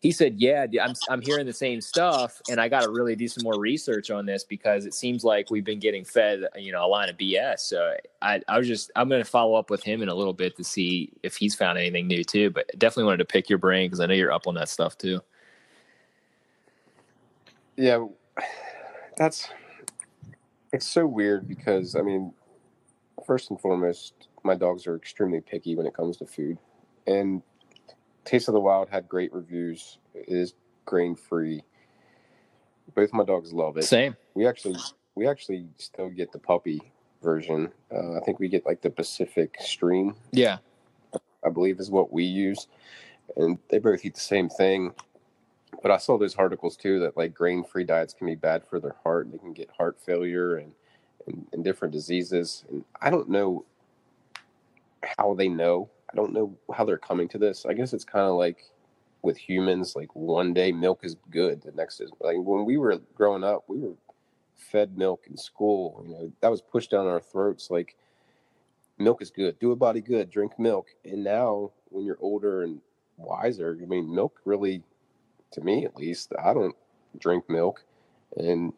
he 0.00 0.12
said, 0.12 0.34
"Yeah, 0.38 0.66
I'm 0.82 0.94
I'm 1.08 1.22
hearing 1.22 1.46
the 1.46 1.52
same 1.52 1.80
stuff, 1.80 2.40
and 2.50 2.60
I 2.60 2.68
got 2.68 2.82
to 2.82 2.90
really 2.90 3.16
do 3.16 3.26
some 3.28 3.42
more 3.44 3.58
research 3.58 4.10
on 4.10 4.26
this 4.26 4.44
because 4.44 4.84
it 4.84 4.94
seems 4.94 5.24
like 5.24 5.50
we've 5.50 5.64
been 5.64 5.80
getting 5.80 6.04
fed, 6.04 6.44
you 6.54 6.70
know, 6.70 6.84
a 6.84 6.88
line 6.88 7.08
of 7.08 7.16
BS." 7.16 7.60
So 7.60 7.94
I, 8.20 8.42
I 8.46 8.58
was 8.58 8.68
just 8.68 8.90
I'm 8.94 9.08
going 9.08 9.22
to 9.22 9.28
follow 9.28 9.54
up 9.54 9.70
with 9.70 9.82
him 9.82 10.02
in 10.02 10.08
a 10.08 10.14
little 10.14 10.34
bit 10.34 10.56
to 10.58 10.64
see 10.64 11.12
if 11.22 11.36
he's 11.36 11.54
found 11.54 11.78
anything 11.78 12.06
new 12.06 12.24
too. 12.24 12.50
But 12.50 12.70
definitely 12.78 13.04
wanted 13.04 13.18
to 13.18 13.24
pick 13.24 13.48
your 13.48 13.58
brain 13.58 13.88
because 13.88 14.00
I 14.00 14.06
know 14.06 14.14
you're 14.14 14.32
up 14.32 14.46
on 14.46 14.54
that 14.56 14.68
stuff 14.68 14.98
too. 14.98 15.20
Yeah, 17.76 18.06
that's 19.16 19.48
it's 20.72 20.86
so 20.86 21.06
weird 21.06 21.48
because 21.48 21.96
I 21.96 22.02
mean, 22.02 22.32
first 23.26 23.50
and 23.50 23.60
foremost, 23.60 24.28
my 24.46 24.54
dogs 24.54 24.86
are 24.86 24.96
extremely 24.96 25.40
picky 25.40 25.74
when 25.74 25.86
it 25.86 25.94
comes 25.94 26.16
to 26.18 26.26
food, 26.26 26.58
and 27.06 27.42
Taste 28.24 28.48
of 28.48 28.54
the 28.54 28.60
Wild 28.60 28.88
had 28.88 29.08
great 29.08 29.32
reviews. 29.32 29.98
It 30.14 30.24
is 30.28 30.54
grain 30.84 31.14
free. 31.14 31.62
Both 32.94 33.12
my 33.12 33.24
dogs 33.24 33.52
love 33.52 33.76
it. 33.76 33.84
Same. 33.84 34.16
We 34.34 34.46
actually 34.46 34.76
we 35.14 35.26
actually 35.26 35.66
still 35.76 36.08
get 36.08 36.32
the 36.32 36.38
puppy 36.38 36.80
version. 37.22 37.72
Uh, 37.92 38.16
I 38.16 38.20
think 38.20 38.38
we 38.38 38.48
get 38.48 38.64
like 38.64 38.80
the 38.80 38.90
Pacific 38.90 39.56
Stream. 39.60 40.14
Yeah. 40.32 40.58
I 41.44 41.50
believe 41.50 41.78
is 41.78 41.90
what 41.90 42.12
we 42.12 42.24
use, 42.24 42.66
and 43.36 43.58
they 43.68 43.78
both 43.78 44.04
eat 44.04 44.14
the 44.14 44.20
same 44.20 44.48
thing. 44.48 44.92
But 45.82 45.90
I 45.90 45.98
saw 45.98 46.18
those 46.18 46.34
articles 46.36 46.76
too 46.76 47.00
that 47.00 47.16
like 47.16 47.34
grain 47.34 47.62
free 47.62 47.84
diets 47.84 48.14
can 48.14 48.26
be 48.26 48.34
bad 48.34 48.64
for 48.64 48.80
their 48.80 48.96
heart. 49.02 49.30
They 49.30 49.38
can 49.38 49.52
get 49.52 49.70
heart 49.76 49.98
failure 50.00 50.56
and, 50.56 50.72
and, 51.26 51.46
and 51.52 51.62
different 51.62 51.92
diseases. 51.92 52.64
And 52.70 52.84
I 53.00 53.10
don't 53.10 53.28
know 53.28 53.64
how 55.18 55.34
they 55.34 55.48
know 55.48 55.90
I 56.12 56.16
don't 56.16 56.32
know 56.32 56.56
how 56.74 56.84
they're 56.84 56.98
coming 56.98 57.28
to 57.28 57.38
this. 57.38 57.66
I 57.66 57.72
guess 57.72 57.92
it's 57.92 58.04
kind 58.04 58.26
of 58.26 58.36
like 58.36 58.70
with 59.22 59.36
humans, 59.36 59.96
like 59.96 60.14
one 60.14 60.54
day 60.54 60.70
milk 60.72 61.00
is 61.02 61.16
good, 61.30 61.62
the 61.62 61.72
next 61.72 62.00
is 62.00 62.10
like 62.20 62.36
when 62.36 62.64
we 62.64 62.76
were 62.76 62.98
growing 63.14 63.44
up, 63.44 63.64
we 63.68 63.78
were 63.80 63.94
fed 64.54 64.96
milk 64.96 65.24
in 65.28 65.36
school. 65.36 66.04
You 66.06 66.14
know, 66.14 66.32
that 66.40 66.50
was 66.50 66.62
pushed 66.62 66.90
down 66.90 67.06
our 67.06 67.20
throats 67.20 67.70
like 67.70 67.96
milk 68.98 69.20
is 69.20 69.30
good, 69.30 69.58
do 69.58 69.72
a 69.72 69.76
body 69.76 70.00
good, 70.00 70.30
drink 70.30 70.58
milk. 70.58 70.88
And 71.04 71.24
now 71.24 71.72
when 71.88 72.04
you're 72.04 72.18
older 72.20 72.62
and 72.62 72.80
wiser, 73.16 73.78
I 73.82 73.86
mean, 73.86 74.14
milk 74.14 74.40
really, 74.44 74.82
to 75.52 75.60
me 75.60 75.84
at 75.84 75.96
least, 75.96 76.32
I 76.42 76.54
don't 76.54 76.76
drink 77.18 77.48
milk. 77.50 77.84
And 78.36 78.72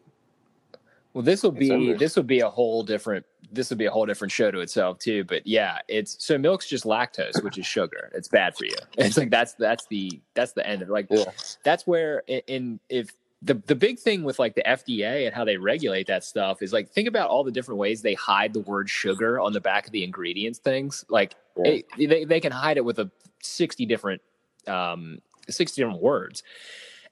well, 1.13 1.23
this 1.23 1.41
will 1.41 1.51
be 1.51 1.93
this 1.93 2.15
will 2.15 2.23
be 2.23 2.41
a 2.41 2.49
whole 2.49 2.83
different 2.83 3.25
this 3.51 3.69
will 3.69 3.77
be 3.77 3.85
a 3.85 3.91
whole 3.91 4.05
different 4.05 4.31
show 4.31 4.51
to 4.51 4.59
itself 4.59 4.99
too. 4.99 5.23
But 5.23 5.45
yeah, 5.47 5.79
it's 5.87 6.23
so 6.23 6.37
milk's 6.37 6.67
just 6.67 6.83
lactose, 6.83 7.43
which 7.43 7.57
is 7.57 7.65
sugar. 7.65 8.11
It's 8.13 8.27
bad 8.27 8.55
for 8.55 8.65
you. 8.65 8.75
It's 8.97 9.17
like 9.17 9.31
that's 9.31 9.53
that's 9.53 9.87
the 9.87 10.21
that's 10.35 10.51
the 10.51 10.65
end 10.67 10.81
of 10.81 10.89
it. 10.89 10.91
Like 10.91 11.07
yeah. 11.09 11.25
that's 11.63 11.87
where 11.87 12.23
in, 12.27 12.41
in 12.47 12.79
if 12.89 13.09
the 13.41 13.55
the 13.65 13.75
big 13.75 13.97
thing 13.97 14.23
with 14.23 14.37
like 14.37 14.53
the 14.53 14.61
FDA 14.61 15.25
and 15.25 15.33
how 15.33 15.45
they 15.45 15.57
regulate 15.57 16.05
that 16.07 16.23
stuff 16.23 16.61
is 16.61 16.71
like 16.73 16.91
think 16.91 17.07
about 17.07 17.29
all 17.29 17.43
the 17.43 17.51
different 17.51 17.79
ways 17.79 18.03
they 18.03 18.13
hide 18.13 18.53
the 18.53 18.59
word 18.59 18.87
sugar 18.87 19.39
on 19.39 19.53
the 19.53 19.61
back 19.61 19.87
of 19.87 19.91
the 19.91 20.03
ingredients 20.03 20.59
things. 20.59 21.05
Like 21.09 21.33
yeah. 21.57 21.71
it, 21.71 21.85
they 21.97 22.23
they 22.25 22.39
can 22.39 22.51
hide 22.51 22.77
it 22.77 22.85
with 22.85 22.99
a 22.99 23.09
sixty 23.41 23.87
different 23.87 24.21
um 24.67 25.19
sixty 25.49 25.81
different 25.81 26.03
words 26.03 26.43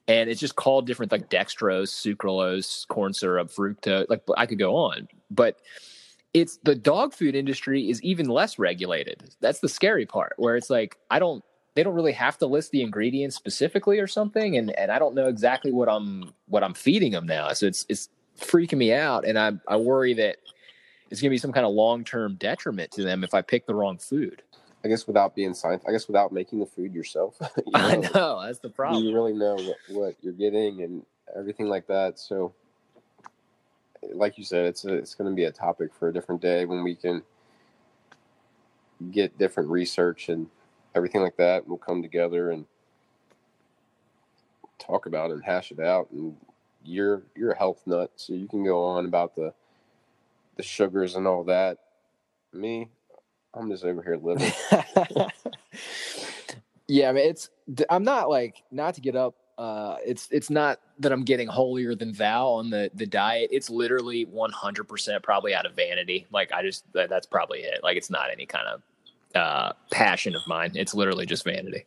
and 0.08 0.30
it's 0.30 0.40
just 0.40 0.56
called 0.56 0.86
different 0.86 1.12
like 1.12 1.28
dextrose, 1.28 1.90
sucralose, 1.90 2.88
corn 2.88 3.12
syrup, 3.12 3.50
fructose. 3.50 4.06
Like 4.08 4.22
I 4.36 4.46
could 4.46 4.58
go 4.58 4.74
on, 4.74 5.06
but 5.30 5.60
it's 6.34 6.58
the 6.64 6.74
dog 6.74 7.14
food 7.14 7.36
industry 7.36 7.88
is 7.90 8.02
even 8.02 8.28
less 8.28 8.58
regulated. 8.58 9.22
That's 9.40 9.60
the 9.60 9.68
scary 9.68 10.06
part, 10.06 10.32
where 10.36 10.56
it's 10.56 10.70
like 10.70 10.98
I 11.10 11.18
don't 11.18 11.44
they 11.74 11.82
don't 11.82 11.94
really 11.94 12.12
have 12.12 12.38
to 12.38 12.46
list 12.46 12.72
the 12.72 12.82
ingredients 12.82 13.36
specifically 13.36 14.00
or 14.00 14.06
something, 14.06 14.56
and 14.56 14.76
and 14.78 14.90
I 14.90 14.98
don't 14.98 15.14
know 15.14 15.28
exactly 15.28 15.72
what 15.72 15.88
I'm 15.88 16.32
what 16.46 16.64
I'm 16.64 16.74
feeding 16.74 17.12
them 17.12 17.26
now. 17.26 17.52
So 17.52 17.66
it's 17.66 17.84
it's 17.88 18.08
freaking 18.38 18.78
me 18.78 18.92
out, 18.92 19.26
and 19.26 19.38
I 19.38 19.52
I 19.68 19.76
worry 19.76 20.14
that 20.14 20.38
it's 21.10 21.20
going 21.20 21.30
to 21.30 21.34
be 21.34 21.38
some 21.38 21.52
kind 21.52 21.66
of 21.66 21.72
long 21.72 22.02
term 22.02 22.34
detriment 22.36 22.92
to 22.92 23.02
them 23.02 23.24
if 23.24 23.34
I 23.34 23.42
pick 23.42 23.66
the 23.66 23.74
wrong 23.74 23.98
food. 23.98 24.42
I 24.84 24.88
guess 24.88 25.06
without 25.06 25.34
being 25.34 25.54
science, 25.54 25.82
I 25.88 25.92
guess 25.92 26.06
without 26.06 26.32
making 26.32 26.60
the 26.60 26.66
food 26.66 26.94
yourself. 26.94 27.36
you 27.66 27.72
know, 27.72 27.78
I 27.80 27.96
know 27.96 28.42
that's 28.42 28.60
the 28.60 28.70
problem. 28.70 29.04
You 29.04 29.14
really 29.14 29.32
know 29.32 29.54
what, 29.54 29.76
what 29.88 30.14
you're 30.22 30.32
getting 30.32 30.82
and 30.82 31.04
everything 31.36 31.66
like 31.66 31.86
that. 31.88 32.18
So, 32.18 32.54
like 34.12 34.38
you 34.38 34.44
said, 34.44 34.66
it's 34.66 34.84
a, 34.84 34.94
it's 34.94 35.14
going 35.14 35.30
to 35.30 35.34
be 35.34 35.44
a 35.44 35.52
topic 35.52 35.92
for 35.92 36.08
a 36.08 36.12
different 36.12 36.40
day 36.40 36.64
when 36.64 36.84
we 36.84 36.94
can 36.94 37.22
get 39.10 39.36
different 39.36 39.68
research 39.68 40.28
and 40.28 40.46
everything 40.94 41.22
like 41.22 41.36
that. 41.36 41.66
We'll 41.66 41.78
come 41.78 42.02
together 42.02 42.50
and 42.50 42.64
talk 44.78 45.06
about 45.06 45.30
it 45.30 45.34
and 45.34 45.44
hash 45.44 45.72
it 45.72 45.80
out. 45.80 46.08
And 46.12 46.36
you're 46.84 47.22
you're 47.34 47.50
a 47.50 47.58
health 47.58 47.82
nut, 47.86 48.12
so 48.16 48.32
you 48.32 48.46
can 48.46 48.64
go 48.64 48.82
on 48.84 49.06
about 49.06 49.34
the 49.34 49.52
the 50.56 50.62
sugars 50.62 51.16
and 51.16 51.26
all 51.26 51.44
that. 51.44 51.78
Me, 52.52 52.88
I'm 53.58 53.68
just 53.68 53.84
over 53.84 54.02
here 54.02 54.16
living. 54.16 54.52
yeah, 56.88 57.08
I 57.08 57.12
mean, 57.12 57.28
it's. 57.28 57.50
I'm 57.90 58.04
not 58.04 58.30
like 58.30 58.62
not 58.70 58.94
to 58.94 59.00
get 59.00 59.16
up. 59.16 59.34
Uh, 59.58 59.96
it's 60.06 60.28
it's 60.30 60.48
not 60.48 60.80
that 61.00 61.10
I'm 61.10 61.24
getting 61.24 61.48
holier 61.48 61.96
than 61.96 62.12
thou 62.12 62.46
on 62.46 62.70
the 62.70 62.90
the 62.94 63.06
diet. 63.06 63.48
It's 63.52 63.68
literally 63.68 64.24
100 64.26 64.84
percent 64.84 65.22
probably 65.24 65.54
out 65.54 65.66
of 65.66 65.74
vanity. 65.74 66.26
Like 66.30 66.52
I 66.52 66.62
just 66.62 66.84
that, 66.92 67.10
that's 67.10 67.26
probably 67.26 67.60
it. 67.60 67.80
Like 67.82 67.96
it's 67.96 68.10
not 68.10 68.30
any 68.30 68.46
kind 68.46 68.68
of 68.68 68.82
uh, 69.34 69.72
passion 69.90 70.36
of 70.36 70.42
mine. 70.46 70.72
It's 70.74 70.94
literally 70.94 71.26
just 71.26 71.44
vanity. 71.44 71.84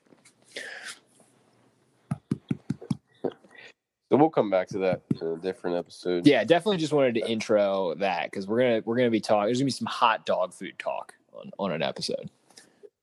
So 4.11 4.17
we'll 4.17 4.29
come 4.29 4.49
back 4.49 4.67
to 4.69 4.77
that 4.79 5.03
in 5.21 5.27
a 5.27 5.37
different 5.37 5.77
episode. 5.77 6.27
Yeah, 6.27 6.43
definitely 6.43 6.75
just 6.75 6.91
wanted 6.91 7.15
to 7.15 7.31
intro 7.31 7.95
that 7.95 8.29
because 8.29 8.45
we're 8.45 8.59
gonna 8.59 8.81
we're 8.83 8.97
gonna 8.97 9.09
be 9.09 9.21
talking. 9.21 9.45
There's 9.45 9.59
gonna 9.59 9.67
be 9.67 9.71
some 9.71 9.87
hot 9.87 10.25
dog 10.25 10.53
food 10.53 10.77
talk 10.77 11.13
on, 11.33 11.51
on 11.57 11.71
an 11.71 11.81
episode. 11.81 12.29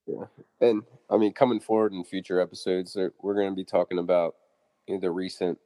Yeah, 0.06 0.24
and 0.60 0.82
I 1.10 1.16
mean, 1.16 1.32
coming 1.32 1.60
forward 1.60 1.92
in 1.92 2.04
future 2.04 2.40
episodes, 2.40 2.96
we're 3.20 3.34
going 3.34 3.50
to 3.50 3.56
be 3.56 3.64
talking 3.64 3.98
about 3.98 4.36
you 4.86 4.94
know, 4.94 5.00
the 5.00 5.10
recent 5.10 5.58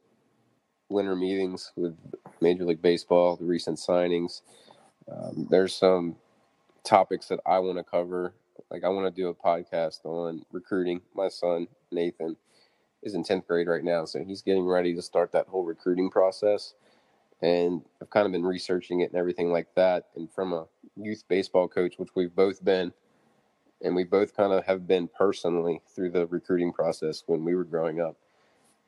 winter 0.89 1.15
meetings 1.15 1.71
with 1.75 1.97
Major 2.41 2.65
League 2.65 2.81
Baseball, 2.81 3.35
the 3.35 3.45
recent 3.45 3.77
signings. 3.77 4.41
Um, 5.11 5.47
there's 5.49 5.73
some 5.73 6.15
topics 6.83 7.27
that 7.27 7.39
I 7.45 7.59
want 7.59 7.77
to 7.77 7.83
cover. 7.83 8.33
Like, 8.69 8.83
I 8.83 8.89
want 8.89 9.13
to 9.13 9.21
do 9.21 9.29
a 9.29 9.33
podcast 9.33 10.05
on 10.05 10.45
recruiting. 10.51 11.01
My 11.15 11.27
son, 11.27 11.67
Nathan, 11.91 12.35
is 13.01 13.15
in 13.15 13.23
10th 13.23 13.47
grade 13.47 13.67
right 13.67 13.83
now, 13.83 14.05
so 14.05 14.23
he's 14.23 14.41
getting 14.41 14.65
ready 14.65 14.95
to 14.95 15.01
start 15.01 15.31
that 15.31 15.47
whole 15.47 15.63
recruiting 15.63 16.09
process. 16.09 16.73
And 17.43 17.81
I've 18.01 18.09
kind 18.09 18.25
of 18.25 18.31
been 18.31 18.45
researching 18.45 19.01
it 19.01 19.11
and 19.11 19.19
everything 19.19 19.51
like 19.51 19.67
that. 19.75 20.05
And 20.15 20.31
from 20.31 20.53
a 20.53 20.65
youth 20.95 21.25
baseball 21.27 21.67
coach, 21.67 21.95
which 21.97 22.15
we've 22.15 22.33
both 22.33 22.63
been, 22.63 22.93
and 23.81 23.93
we 23.93 24.05
both 24.05 24.33
kind 24.33 24.53
of 24.53 24.63
have 24.65 24.87
been 24.87 25.09
personally 25.09 25.81
through 25.93 26.11
the 26.11 26.25
recruiting 26.27 26.71
process 26.71 27.23
when 27.27 27.43
we 27.43 27.53
were 27.53 27.65
growing 27.65 27.99
up. 27.99 28.15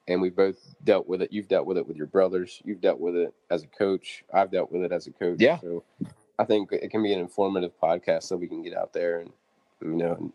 And 0.08 0.22
we've 0.22 0.36
both 0.36 0.74
dealt 0.86 1.06
with 1.06 1.22
it. 1.22 1.34
You've 1.34 1.50
dealt 1.50 1.66
with 1.66 1.78
it 1.78 1.86
with 1.86 1.98
your 1.98 2.08
brothers. 2.08 2.62
You've 2.64 2.80
dealt 2.80 3.00
with 3.00 3.16
it 3.16 3.34
as 3.50 3.64
a 3.64 3.68
coach. 3.68 4.24
I've 4.34 4.52
dealt 4.52 4.72
with 4.72 4.84
it 4.84 4.94
as 4.94 5.08
a 5.08 5.12
coach. 5.12 5.38
Yeah. 5.40 5.60
So 5.60 5.84
I 6.40 6.46
think 6.46 6.72
it 6.72 6.92
can 6.92 7.04
be 7.04 7.12
an 7.12 7.20
informative 7.20 7.72
podcast 7.82 8.24
so 8.24 8.38
we 8.38 8.48
can 8.48 8.62
get 8.62 8.78
out 8.78 8.94
there 8.94 9.20
and, 9.20 9.32
you 9.82 9.98
know, 9.98 10.32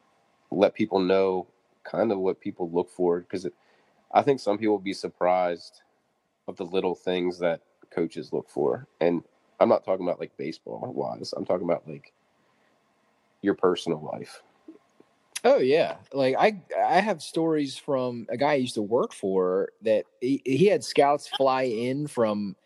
let 0.51 0.75
people 0.75 0.99
know 0.99 1.47
kind 1.85 2.13
of 2.13 2.19
what 2.19 2.41
people 2.41 2.71
look 2.71 2.91
for. 2.91 3.21
Because 3.21 3.47
I 4.13 4.21
think 4.21 4.41
some 4.41 4.59
people 4.59 4.75
will 4.75 4.79
be 4.79 4.93
surprised 4.93 5.81
of 6.49 6.57
the 6.57 6.67
little 6.67 6.95
things 6.95 7.39
that 7.39 7.63
coaches 7.91 8.33
look 8.33 8.49
for. 8.49 8.87
And 9.01 9.23
I'm 9.61 9.69
not 9.69 9.85
talking 9.85 10.07
about 10.07 10.21
like 10.21 10.37
baseball 10.37 10.81
wise. 10.95 11.33
I'm 11.37 11.45
talking 11.45 11.65
about 11.65 11.89
like 11.89 12.13
your 13.43 13.55
personal 13.55 14.01
life. 14.13 14.43
Oh 15.43 15.59
yeah, 15.59 15.97
like 16.13 16.37
I 16.39 16.61
I 16.79 17.01
have 17.01 17.23
stories 17.23 17.77
from 17.77 18.27
a 18.29 18.37
guy 18.37 18.53
I 18.53 18.57
used 18.57 18.75
to 18.75 18.83
work 18.83 19.15
for 19.15 19.71
that 19.83 20.05
he, 20.21 20.43
he 20.45 20.67
had 20.67 20.85
scouts 20.85 21.29
fly 21.29 21.63
in 21.63 22.07
from 22.07 22.57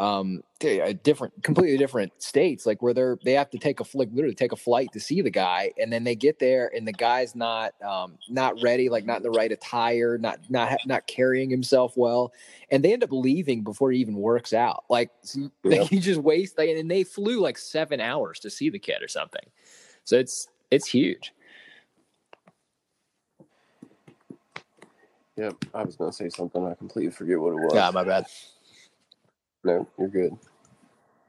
um 0.00 0.42
a 0.62 0.94
different 0.94 1.32
completely 1.42 1.76
different 1.76 2.10
states 2.22 2.64
like 2.64 2.80
where 2.80 2.94
they're 2.94 3.18
they 3.22 3.34
have 3.34 3.50
to 3.50 3.58
take 3.58 3.80
a 3.80 3.84
like 3.92 4.08
literally 4.12 4.34
take 4.34 4.52
a 4.52 4.56
flight 4.56 4.88
to 4.92 4.98
see 4.98 5.20
the 5.20 5.30
guy 5.30 5.70
and 5.78 5.92
then 5.92 6.04
they 6.04 6.14
get 6.14 6.38
there 6.38 6.70
and 6.74 6.88
the 6.88 6.92
guy's 6.92 7.34
not 7.36 7.74
um 7.82 8.16
not 8.30 8.54
ready 8.62 8.88
like 8.88 9.04
not 9.04 9.18
in 9.18 9.22
the 9.22 9.30
right 9.30 9.52
attire 9.52 10.16
not 10.16 10.38
not 10.48 10.78
not 10.86 11.06
carrying 11.06 11.50
himself 11.50 11.98
well 11.98 12.32
and 12.70 12.82
they 12.82 12.94
end 12.94 13.04
up 13.04 13.12
leaving 13.12 13.62
before 13.62 13.90
he 13.90 13.98
even 13.98 14.14
works 14.14 14.54
out 14.54 14.84
like 14.88 15.10
so 15.20 15.50
yeah. 15.64 15.82
he 15.82 15.98
just 15.98 16.20
waste 16.20 16.56
like, 16.56 16.70
and 16.70 16.90
they 16.90 17.04
flew 17.04 17.38
like 17.38 17.58
seven 17.58 18.00
hours 18.00 18.40
to 18.40 18.48
see 18.48 18.70
the 18.70 18.78
kid 18.78 19.02
or 19.02 19.08
something 19.08 19.44
so 20.04 20.16
it's 20.16 20.48
it's 20.70 20.88
huge 20.88 21.34
Yep, 25.36 25.64
I 25.72 25.84
was 25.84 25.96
gonna 25.96 26.12
say 26.12 26.28
something. 26.28 26.66
I 26.66 26.74
completely 26.74 27.10
forget 27.10 27.40
what 27.40 27.52
it 27.52 27.60
was. 27.60 27.72
Yeah, 27.72 27.90
my 27.94 28.04
bad. 28.04 28.26
No, 29.64 29.86
you're 29.98 30.08
good. 30.08 30.36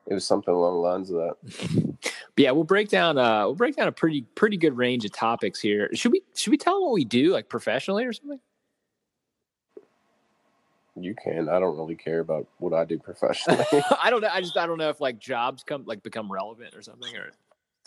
It 0.08 0.13
was 0.13 0.26
something 0.26 0.54
along 0.54 0.74
the 0.74 0.80
lines 0.80 1.12
of 1.12 1.17
that. 1.17 1.98
But 2.36 2.38
yeah, 2.38 2.52
we'll 2.52 2.63
break 2.63 2.89
down. 2.89 3.17
Uh, 3.17 3.46
we'll 3.46 3.56
break 3.56 3.76
down 3.76 3.88
a 3.88 3.91
pretty 3.91 4.24
pretty 4.36 4.58
good 4.58 4.76
range 4.78 5.06
of 5.06 5.12
topics 5.13 5.60
here. 5.60 5.89
Should 5.94 6.12
we 6.12 6.22
should 6.36 6.52
we 6.52 6.58
tell 6.58 6.76
them 6.76 6.84
what 6.84 6.94
we 6.94 7.06
do 7.06 7.32
like 7.34 7.50
professionally 7.50 8.06
or 8.06 8.13
something? 8.13 8.39
You 10.96 11.15
can. 11.15 11.48
I 11.50 11.60
don't 11.60 11.78
really 11.78 11.96
care 11.96 12.20
about 12.20 12.48
what 12.58 12.74
I 12.74 12.84
do 12.86 13.00
professionally. 13.00 13.63
I 14.02 14.10
don't 14.10 14.22
know. 14.24 14.30
I 14.32 14.41
just 14.41 14.58
I 14.58 14.65
don't 14.67 14.78
know 14.78 14.89
if 14.89 15.00
like 15.02 15.20
jobs 15.20 15.63
come 15.63 15.84
like 15.86 16.04
become 16.04 16.32
relevant 16.32 16.76
or 16.76 16.82
something 16.82 17.15
or. 17.15 17.32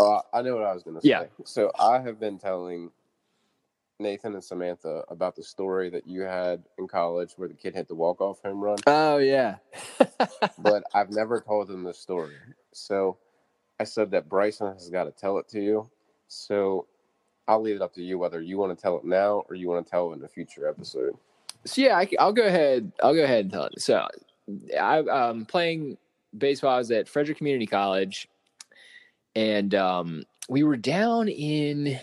uh, 0.01 0.21
I 0.33 0.43
know 0.43 0.55
what 0.57 0.65
I 0.65 0.73
was 0.73 0.83
going 0.83 0.97
to 0.97 1.03
say. 1.03 1.09
Yeah. 1.11 1.25
So 1.45 1.71
I 1.79 2.01
have 2.01 2.19
been 2.21 2.39
telling 2.39 2.91
Nathan 4.01 4.35
and 4.35 4.43
Samantha 4.43 5.05
about 5.09 5.37
the 5.37 5.43
story 5.43 5.89
that 5.91 6.07
you 6.07 6.23
had 6.23 6.65
in 6.79 6.89
college 6.89 7.33
where 7.37 7.49
the 7.49 7.55
kid 7.55 7.75
hit 7.75 7.87
the 7.89 7.95
walk 7.95 8.21
off 8.21 8.43
home 8.43 8.61
run, 8.61 8.79
Oh 8.87 9.19
yeah. 9.19 9.57
but 10.59 10.83
I've 10.95 11.11
never 11.11 11.41
told 11.41 11.69
them 11.69 11.85
the 11.85 11.95
story. 11.95 12.35
So 12.73 13.19
I 13.79 13.85
said 13.85 14.11
that 14.11 14.29
Bryson 14.29 14.73
has 14.73 14.91
got 14.91 15.05
to 15.05 15.13
tell 15.13 15.39
it 15.39 15.49
to 15.51 15.61
you. 15.61 15.89
So 16.27 16.87
I'll 17.47 17.61
leave 17.63 17.77
it 17.77 17.83
up 17.83 17.95
to 17.95 18.03
you 18.03 18.19
whether 18.19 18.41
you 18.41 18.59
want 18.59 18.77
to 18.77 18.83
tell 18.83 18.99
it 18.99 19.05
now 19.05 19.45
or 19.49 19.55
you 19.55 19.69
want 19.69 19.87
to 19.87 19.91
tell 19.91 20.11
it 20.13 20.17
in 20.17 20.25
a 20.25 20.29
future 20.29 20.69
episode. 20.69 21.17
So 21.65 21.81
yeah, 21.83 21.97
I, 21.97 22.25
will 22.25 22.33
go 22.33 22.43
ahead. 22.47 22.91
I'll 23.03 23.15
go 23.15 23.23
ahead 23.25 23.45
and 23.45 23.53
tell 23.53 23.65
it. 23.65 23.81
So 23.81 24.07
I 24.79 24.99
um 24.99 25.45
playing 25.47 25.99
baseball. 26.37 26.75
I 26.75 26.79
was 26.79 26.91
at 26.91 27.09
Frederick 27.09 27.39
Community 27.39 27.67
College, 27.67 28.29
and 29.37 29.75
um, 29.75 30.25
we 30.49 30.65
were 30.65 30.77
down 30.77 31.29
in. 31.29 31.99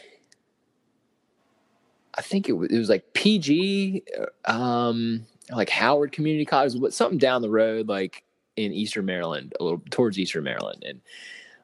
I 2.22 2.24
think 2.24 2.48
it 2.48 2.52
was, 2.52 2.70
it 2.70 2.78
was 2.78 2.88
like 2.88 3.14
PG, 3.14 4.04
um, 4.46 5.26
like 5.50 5.72
Howard 5.72 6.12
Community 6.12 6.46
College, 6.46 6.80
but 6.80 6.94
something 6.94 7.18
down 7.18 7.42
the 7.42 7.50
road, 7.50 7.88
like 7.90 8.24
in 8.58 8.72
Eastern 8.72 9.06
Maryland, 9.06 9.56
a 9.60 9.64
little 9.64 9.82
towards 9.90 10.20
Eastern 10.20 10.44
Maryland, 10.44 10.84
and 10.88 11.02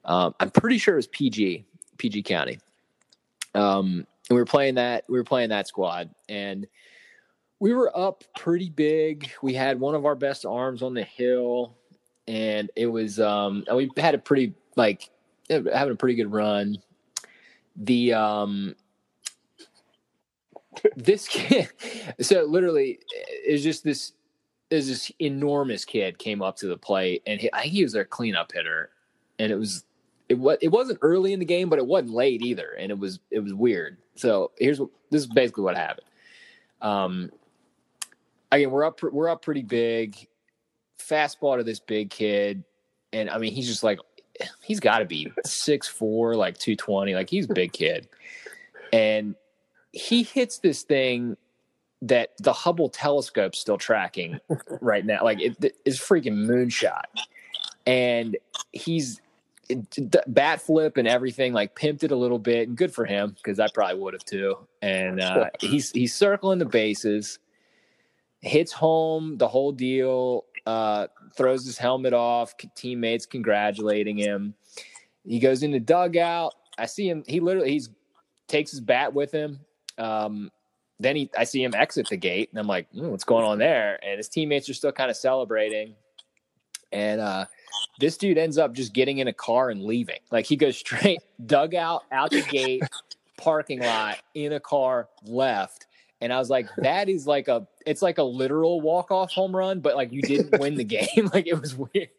um, 0.06 0.34
I'm 0.40 0.50
pretty 0.50 0.80
sure 0.80 0.96
it 0.96 0.98
was 0.98 1.06
PG, 1.06 1.64
PG 2.00 2.24
County. 2.24 2.58
Um, 3.54 4.08
and 4.30 4.36
we 4.36 4.38
were 4.38 4.46
playing 4.46 4.74
that. 4.76 5.04
We 5.08 5.20
were 5.20 5.24
playing 5.24 5.50
that 5.50 5.68
squad, 5.68 6.10
and 6.28 6.66
we 7.60 7.76
were 7.76 7.96
up 7.96 8.24
pretty 8.36 8.72
big. 8.72 9.30
We 9.44 9.54
had 9.54 9.80
one 9.80 9.94
of 9.94 10.08
our 10.08 10.16
best 10.16 10.44
arms 10.44 10.82
on 10.82 10.96
the 10.96 11.04
hill, 11.04 11.76
and 12.28 12.72
it 12.76 12.88
was 12.88 13.20
um, 13.20 13.64
and 13.68 13.78
we 13.78 13.92
had 13.96 14.16
a 14.16 14.18
pretty 14.18 14.56
like 14.76 15.12
having 15.52 15.94
a 15.94 15.96
pretty 15.96 16.16
good 16.16 16.32
run. 16.32 16.80
The 17.76 18.14
um, 18.14 18.76
this 20.96 21.28
kid, 21.28 21.70
so 22.22 22.44
literally, 22.44 23.00
is 23.46 23.64
just 23.64 23.84
this 23.84 24.14
is 24.70 24.88
this 24.88 25.12
enormous 25.20 25.86
kid 25.86 26.18
came 26.18 26.42
up 26.42 26.58
to 26.58 26.68
the 26.68 26.78
plate, 26.78 27.24
and 27.26 27.40
he, 27.40 27.50
I 27.54 27.64
think 27.64 27.74
he 27.74 27.84
was 27.84 27.94
their 27.94 28.06
cleanup 28.06 28.52
hitter, 28.52 28.90
and 29.40 29.52
it 29.52 29.56
was 29.56 29.86
it 30.30 30.38
was 30.38 30.58
it 30.62 30.70
wasn't 30.70 31.00
early 31.02 31.34
in 31.34 31.40
the 31.40 31.46
game, 31.46 31.70
but 31.70 31.80
it 31.80 31.86
wasn't 31.86 32.12
late 32.12 32.42
either, 32.42 32.72
and 32.78 32.92
it 32.92 33.00
was 33.00 33.20
it 33.32 33.40
was 33.40 33.54
weird. 33.54 33.98
So 34.16 34.52
here's 34.58 34.80
what 34.80 34.90
this 35.10 35.22
is 35.22 35.28
basically 35.28 35.64
what 35.64 35.78
happened. 35.78 36.08
Um, 36.82 37.32
again, 38.52 38.72
we're 38.72 38.84
up 38.84 39.02
we're 39.02 39.30
up 39.30 39.42
pretty 39.42 39.64
big. 39.64 40.28
Fastball 41.00 41.58
to 41.58 41.64
this 41.64 41.80
big 41.80 42.10
kid, 42.10 42.64
and 43.14 43.30
I 43.30 43.38
mean 43.38 43.54
he's 43.54 43.68
just 43.68 43.84
like 43.84 44.00
he's 44.62 44.80
got 44.80 45.00
to 45.00 45.06
be 45.06 45.32
six 45.46 45.88
four, 45.88 46.36
like 46.36 46.58
two 46.58 46.76
twenty, 46.76 47.16
like 47.16 47.30
he's 47.30 47.50
a 47.50 47.54
big 47.54 47.72
kid, 47.72 48.10
and 48.92 49.36
he 49.92 50.24
hits 50.24 50.60
this 50.60 50.84
thing 50.84 51.38
that 52.02 52.30
the 52.40 52.54
Hubble 52.54 52.90
telescope's 52.90 53.60
still 53.60 53.78
tracking 53.78 54.40
right 54.82 55.06
now, 55.06 55.24
like 55.24 55.42
it 55.42 55.76
is 55.86 56.00
freaking 56.00 56.46
moonshot, 56.46 57.06
and 57.86 58.38
he's 58.72 59.22
bat 60.28 60.62
flip 60.62 60.96
and 60.96 61.08
everything 61.08 61.52
like 61.52 61.76
pimped 61.76 62.04
it 62.04 62.12
a 62.12 62.16
little 62.16 62.40
bit. 62.40 62.68
And 62.68 62.78
good 62.78 62.94
for 62.94 63.04
him 63.04 63.36
because 63.36 63.60
i 63.60 63.68
probably 63.74 64.00
would 64.00 64.14
have 64.14 64.24
too. 64.24 64.56
And 64.82 65.20
uh, 65.20 65.50
he's 65.60 65.92
he's 65.92 66.14
circling 66.14 66.60
the 66.60 66.66
bases 66.66 67.40
hits 68.42 68.72
home 68.72 69.38
the 69.38 69.48
whole 69.48 69.72
deal 69.72 70.46
uh, 70.66 71.08
throws 71.36 71.66
his 71.66 71.78
helmet 71.78 72.14
off 72.14 72.54
teammates 72.76 73.26
congratulating 73.26 74.18
him. 74.18 74.54
He 75.26 75.40
goes 75.40 75.64
in 75.64 75.72
the 75.72 75.80
dugout. 75.80 76.54
I 76.78 76.86
see 76.86 77.10
him 77.10 77.24
he 77.28 77.40
literally 77.40 77.72
he's 77.72 77.90
takes 78.48 78.72
his 78.72 78.82
bat 78.82 79.14
with 79.14 79.32
him 79.32 79.60
um, 79.98 80.52
then 81.00 81.16
he 81.16 81.30
i 81.38 81.44
see 81.44 81.64
him 81.64 81.74
exit 81.76 82.08
the 82.10 82.18
gate 82.18 82.50
and 82.52 82.60
i'm 82.60 82.68
like 82.68 82.92
mm, 82.92 83.10
what's 83.10 83.24
going 83.24 83.46
on 83.46 83.58
there 83.60 84.00
and 84.04 84.18
his 84.18 84.30
teammates 84.30 84.70
are 84.70 84.74
still 84.74 84.92
kind 84.92 85.12
of 85.12 85.18
celebrating 85.18 85.96
and 86.92 87.22
uh, 87.22 87.46
this 88.00 88.18
dude 88.18 88.38
ends 88.38 88.58
up 88.58 88.74
just 88.74 88.94
getting 88.94 89.18
in 89.20 89.28
a 89.28 89.34
car 89.34 89.70
and 89.70 89.84
leaving. 89.84 90.20
Like 90.32 90.46
he 90.46 90.56
goes 90.56 90.78
straight 90.80 91.20
dugout 91.46 92.04
out 92.12 92.32
the 92.32 92.42
gate, 92.42 92.84
parking 93.38 93.82
lot 93.82 94.18
in 94.34 94.54
a 94.54 94.60
car 94.60 95.10
left. 95.26 95.86
And 96.20 96.34
I 96.34 96.40
was 96.40 96.50
like, 96.50 96.68
that 96.78 97.10
is 97.10 97.28
like 97.28 97.48
a 97.48 97.68
it's 97.86 98.02
like 98.02 98.18
a 98.18 98.24
literal 98.24 98.82
walk 98.82 99.12
off 99.12 99.32
home 99.32 99.56
run, 99.56 99.82
but 99.82 99.96
like 99.96 100.12
you 100.12 100.22
didn't 100.22 100.60
win 100.60 100.76
the 100.76 100.84
game. 100.84 101.30
like 101.34 101.48
it 101.48 101.60
was 101.60 101.76
weird. 101.76 102.10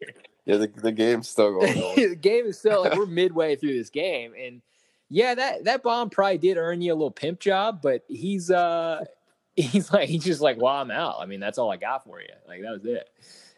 Yeah, 0.45 0.57
the, 0.57 0.67
the 0.67 0.91
game's 0.91 1.29
still 1.29 1.59
going 1.59 1.77
on. 1.77 1.95
the 2.09 2.15
game 2.15 2.45
is 2.45 2.57
still 2.57 2.83
like 2.83 2.95
we're 2.95 3.05
midway 3.05 3.55
through 3.55 3.77
this 3.77 3.89
game. 3.89 4.33
And 4.41 4.61
yeah, 5.09 5.35
that 5.35 5.65
that 5.65 5.83
bomb 5.83 6.09
probably 6.09 6.37
did 6.37 6.57
earn 6.57 6.81
you 6.81 6.93
a 6.93 6.95
little 6.95 7.11
pimp 7.11 7.39
job, 7.39 7.81
but 7.81 8.03
he's 8.07 8.51
uh 8.51 9.05
he's 9.55 9.91
like 9.91 10.09
he's 10.09 10.23
just 10.23 10.41
like, 10.41 10.57
well, 10.61 10.75
I'm 10.75 10.91
out. 10.91 11.17
I 11.19 11.25
mean, 11.25 11.39
that's 11.39 11.57
all 11.57 11.71
I 11.71 11.77
got 11.77 12.03
for 12.03 12.21
you. 12.21 12.27
Like 12.47 12.61
that 12.61 12.71
was 12.71 12.85
it 12.85 13.09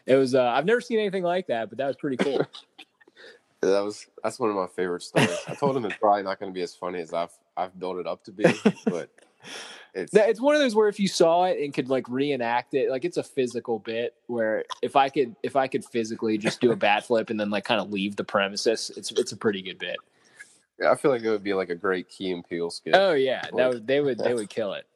it 0.06 0.16
was 0.16 0.34
uh, 0.34 0.44
I've 0.44 0.64
never 0.64 0.80
seen 0.80 0.98
anything 0.98 1.22
like 1.22 1.46
that, 1.48 1.68
but 1.68 1.78
that 1.78 1.86
was 1.86 1.96
pretty 1.96 2.16
cool. 2.16 2.38
Yeah, 2.38 2.44
that 3.60 3.80
was 3.80 4.06
that's 4.22 4.38
one 4.40 4.50
of 4.50 4.56
my 4.56 4.66
favorite 4.66 5.02
stories. 5.02 5.38
I 5.46 5.54
told 5.54 5.76
him 5.76 5.84
it's 5.84 5.96
probably 5.96 6.22
not 6.22 6.40
going 6.40 6.50
to 6.50 6.54
be 6.54 6.62
as 6.62 6.74
funny 6.74 7.00
as 7.00 7.12
I've 7.12 7.32
I've 7.56 7.78
built 7.78 7.98
it 7.98 8.06
up 8.06 8.24
to 8.24 8.32
be, 8.32 8.44
but 8.86 9.10
it's 9.94 10.14
it's 10.14 10.40
one 10.40 10.54
of 10.54 10.60
those 10.60 10.74
where 10.74 10.88
if 10.88 10.98
you 10.98 11.06
saw 11.06 11.44
it 11.44 11.62
and 11.62 11.72
could 11.72 11.88
like 11.88 12.08
reenact 12.08 12.74
it, 12.74 12.90
like 12.90 13.04
it's 13.04 13.18
a 13.18 13.22
physical 13.22 13.78
bit 13.78 14.14
where 14.26 14.64
if 14.80 14.96
I 14.96 15.08
could 15.08 15.36
if 15.42 15.54
I 15.54 15.68
could 15.68 15.84
physically 15.84 16.38
just 16.38 16.60
do 16.60 16.72
a 16.72 16.76
bat 16.76 17.04
flip 17.04 17.30
and 17.30 17.38
then 17.38 17.50
like 17.50 17.64
kind 17.64 17.80
of 17.80 17.92
leave 17.92 18.16
the 18.16 18.24
premises, 18.24 18.90
it's 18.96 19.12
it's 19.12 19.32
a 19.32 19.36
pretty 19.36 19.62
good 19.62 19.78
bit. 19.78 19.96
I 20.84 20.94
feel 20.94 21.10
like 21.10 21.22
it 21.22 21.30
would 21.30 21.44
be 21.44 21.54
like 21.54 21.70
a 21.70 21.74
great 21.74 22.08
Key 22.08 22.32
and 22.32 22.48
Peele 22.48 22.70
skit. 22.70 22.94
Oh 22.94 23.12
yeah, 23.12 23.42
that 23.56 23.68
would, 23.68 23.86
they 23.86 24.00
would 24.00 24.18
they 24.18 24.34
would 24.34 24.48
kill 24.50 24.74
it. 24.74 24.86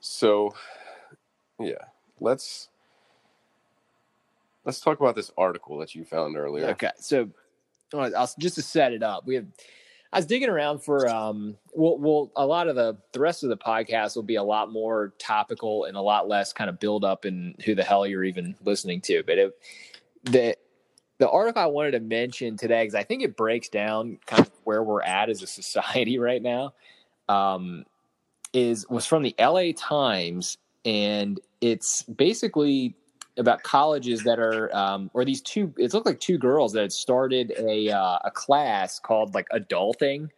So, 0.00 0.54
yeah, 1.58 1.74
let's 2.20 2.68
let's 4.64 4.80
talk 4.80 5.00
about 5.00 5.14
this 5.14 5.30
article 5.36 5.78
that 5.78 5.94
you 5.94 6.04
found 6.04 6.36
earlier. 6.36 6.68
Okay, 6.70 6.90
so 6.98 7.28
I'll, 7.92 8.30
just 8.38 8.54
to 8.56 8.62
set 8.62 8.92
it 8.92 9.02
up, 9.02 9.26
we 9.26 9.34
have. 9.36 9.46
I 10.12 10.18
was 10.18 10.26
digging 10.26 10.48
around 10.48 10.82
for 10.82 11.08
um. 11.08 11.56
Well, 11.72 11.98
well, 11.98 12.32
a 12.34 12.44
lot 12.44 12.68
of 12.68 12.76
the 12.76 12.96
the 13.12 13.20
rest 13.20 13.44
of 13.44 13.50
the 13.50 13.56
podcast 13.56 14.16
will 14.16 14.24
be 14.24 14.36
a 14.36 14.42
lot 14.42 14.72
more 14.72 15.12
topical 15.18 15.84
and 15.84 15.96
a 15.96 16.00
lot 16.00 16.28
less 16.28 16.52
kind 16.52 16.68
of 16.68 16.80
build 16.80 17.04
up 17.04 17.24
and 17.24 17.54
who 17.64 17.74
the 17.74 17.84
hell 17.84 18.06
you're 18.06 18.24
even 18.24 18.56
listening 18.64 19.00
to. 19.02 19.22
But 19.24 19.38
it, 19.38 19.58
the 20.24 20.56
the 21.20 21.30
article 21.30 21.62
I 21.62 21.66
wanted 21.66 21.92
to 21.92 22.00
mention 22.00 22.56
today 22.56 22.82
because 22.82 22.94
I 22.94 23.04
think 23.04 23.22
it 23.22 23.36
breaks 23.36 23.68
down 23.68 24.18
kind 24.26 24.40
of 24.40 24.50
where 24.64 24.82
we're 24.82 25.02
at 25.02 25.28
as 25.28 25.42
a 25.42 25.46
society 25.46 26.18
right 26.18 26.42
now. 26.42 26.72
Um, 27.28 27.84
is 28.52 28.88
was 28.88 29.06
from 29.06 29.22
the 29.22 29.32
L.A. 29.38 29.72
Times, 29.72 30.58
and 30.84 31.38
it's 31.60 32.02
basically 32.02 32.96
about 33.36 33.62
colleges 33.62 34.24
that 34.24 34.40
are 34.40 34.74
um, 34.74 35.10
or 35.14 35.24
these 35.24 35.40
two 35.40 35.72
it 35.76 35.94
looked 35.94 36.06
like 36.06 36.18
two 36.18 36.38
girls 36.38 36.72
that 36.72 36.80
had 36.80 36.92
started 36.92 37.52
a 37.58 37.90
uh, 37.90 38.18
a 38.24 38.30
class 38.32 38.98
called 38.98 39.34
like 39.34 39.46
adulting 39.50 40.28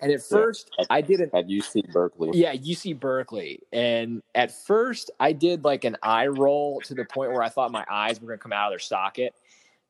and 0.00 0.10
at 0.12 0.22
first 0.22 0.70
yeah, 0.76 0.82
at, 0.82 0.86
i 0.90 1.00
did 1.00 1.20
an 1.20 1.30
at 1.32 1.46
uc 1.46 1.90
berkeley 1.92 2.30
yeah 2.34 2.52
uc 2.54 2.98
berkeley 3.00 3.60
and 3.72 4.22
at 4.34 4.50
first 4.50 5.10
i 5.20 5.32
did 5.32 5.64
like 5.64 5.84
an 5.84 5.96
eye 6.02 6.26
roll 6.26 6.80
to 6.82 6.92
the 6.94 7.04
point 7.06 7.32
where 7.32 7.42
i 7.42 7.48
thought 7.48 7.72
my 7.72 7.84
eyes 7.88 8.20
were 8.20 8.26
going 8.26 8.38
to 8.38 8.42
come 8.42 8.52
out 8.52 8.66
of 8.66 8.72
their 8.72 8.78
socket 8.78 9.34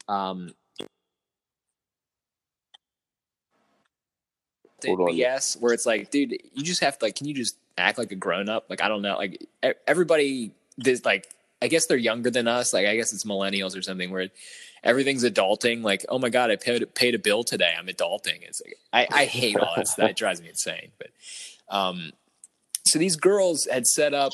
um 0.08 0.50
BS 4.82 5.60
where 5.60 5.72
it's 5.72 5.86
like, 5.86 6.10
dude, 6.10 6.36
you 6.52 6.62
just 6.62 6.80
have 6.82 6.98
to 6.98 7.06
like, 7.06 7.16
can 7.16 7.26
you 7.26 7.34
just 7.34 7.56
act 7.78 7.98
like 7.98 8.12
a 8.12 8.14
grown 8.14 8.48
up? 8.48 8.66
Like, 8.68 8.82
I 8.82 8.88
don't 8.88 9.02
know. 9.02 9.16
Like 9.16 9.46
everybody, 9.86 10.52
this 10.76 11.04
like 11.04 11.28
I 11.62 11.68
guess 11.68 11.86
they're 11.86 11.96
younger 11.96 12.30
than 12.30 12.48
us. 12.48 12.72
Like 12.72 12.86
I 12.86 12.96
guess 12.96 13.12
it's 13.12 13.24
millennials 13.24 13.76
or 13.76 13.82
something 13.82 14.10
where 14.10 14.28
everything's 14.84 15.24
adulting. 15.24 15.82
Like, 15.82 16.04
oh 16.08 16.18
my 16.18 16.28
god, 16.28 16.50
I 16.50 16.56
paid 16.56 16.94
paid 16.94 17.14
a 17.14 17.18
bill 17.18 17.44
today. 17.44 17.72
I'm 17.76 17.86
adulting. 17.86 18.42
It's 18.42 18.62
like 18.64 18.76
I, 18.92 19.22
I 19.22 19.24
hate 19.24 19.56
all 19.56 19.72
that. 19.76 19.88
that 19.96 20.16
drives 20.16 20.40
me 20.40 20.48
insane. 20.50 20.90
But 20.98 21.08
um, 21.68 22.12
so 22.86 22.98
these 22.98 23.16
girls 23.16 23.66
had 23.70 23.86
set 23.86 24.14
up 24.14 24.32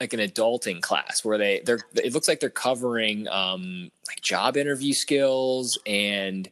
like 0.00 0.12
an 0.12 0.20
adulting 0.20 0.80
class 0.82 1.24
where 1.24 1.38
they 1.38 1.62
they're 1.64 1.80
it 1.94 2.12
looks 2.12 2.28
like 2.28 2.40
they're 2.40 2.50
covering 2.50 3.26
um 3.28 3.90
like 4.08 4.20
job 4.20 4.56
interview 4.56 4.92
skills 4.92 5.78
and 5.86 6.50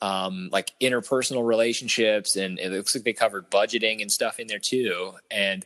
um 0.00 0.48
like 0.50 0.72
interpersonal 0.80 1.46
relationships 1.46 2.34
and 2.36 2.58
it 2.58 2.72
looks 2.72 2.94
like 2.94 3.04
they 3.04 3.12
covered 3.12 3.48
budgeting 3.50 4.02
and 4.02 4.10
stuff 4.10 4.40
in 4.40 4.46
there 4.48 4.58
too 4.58 5.12
and 5.30 5.64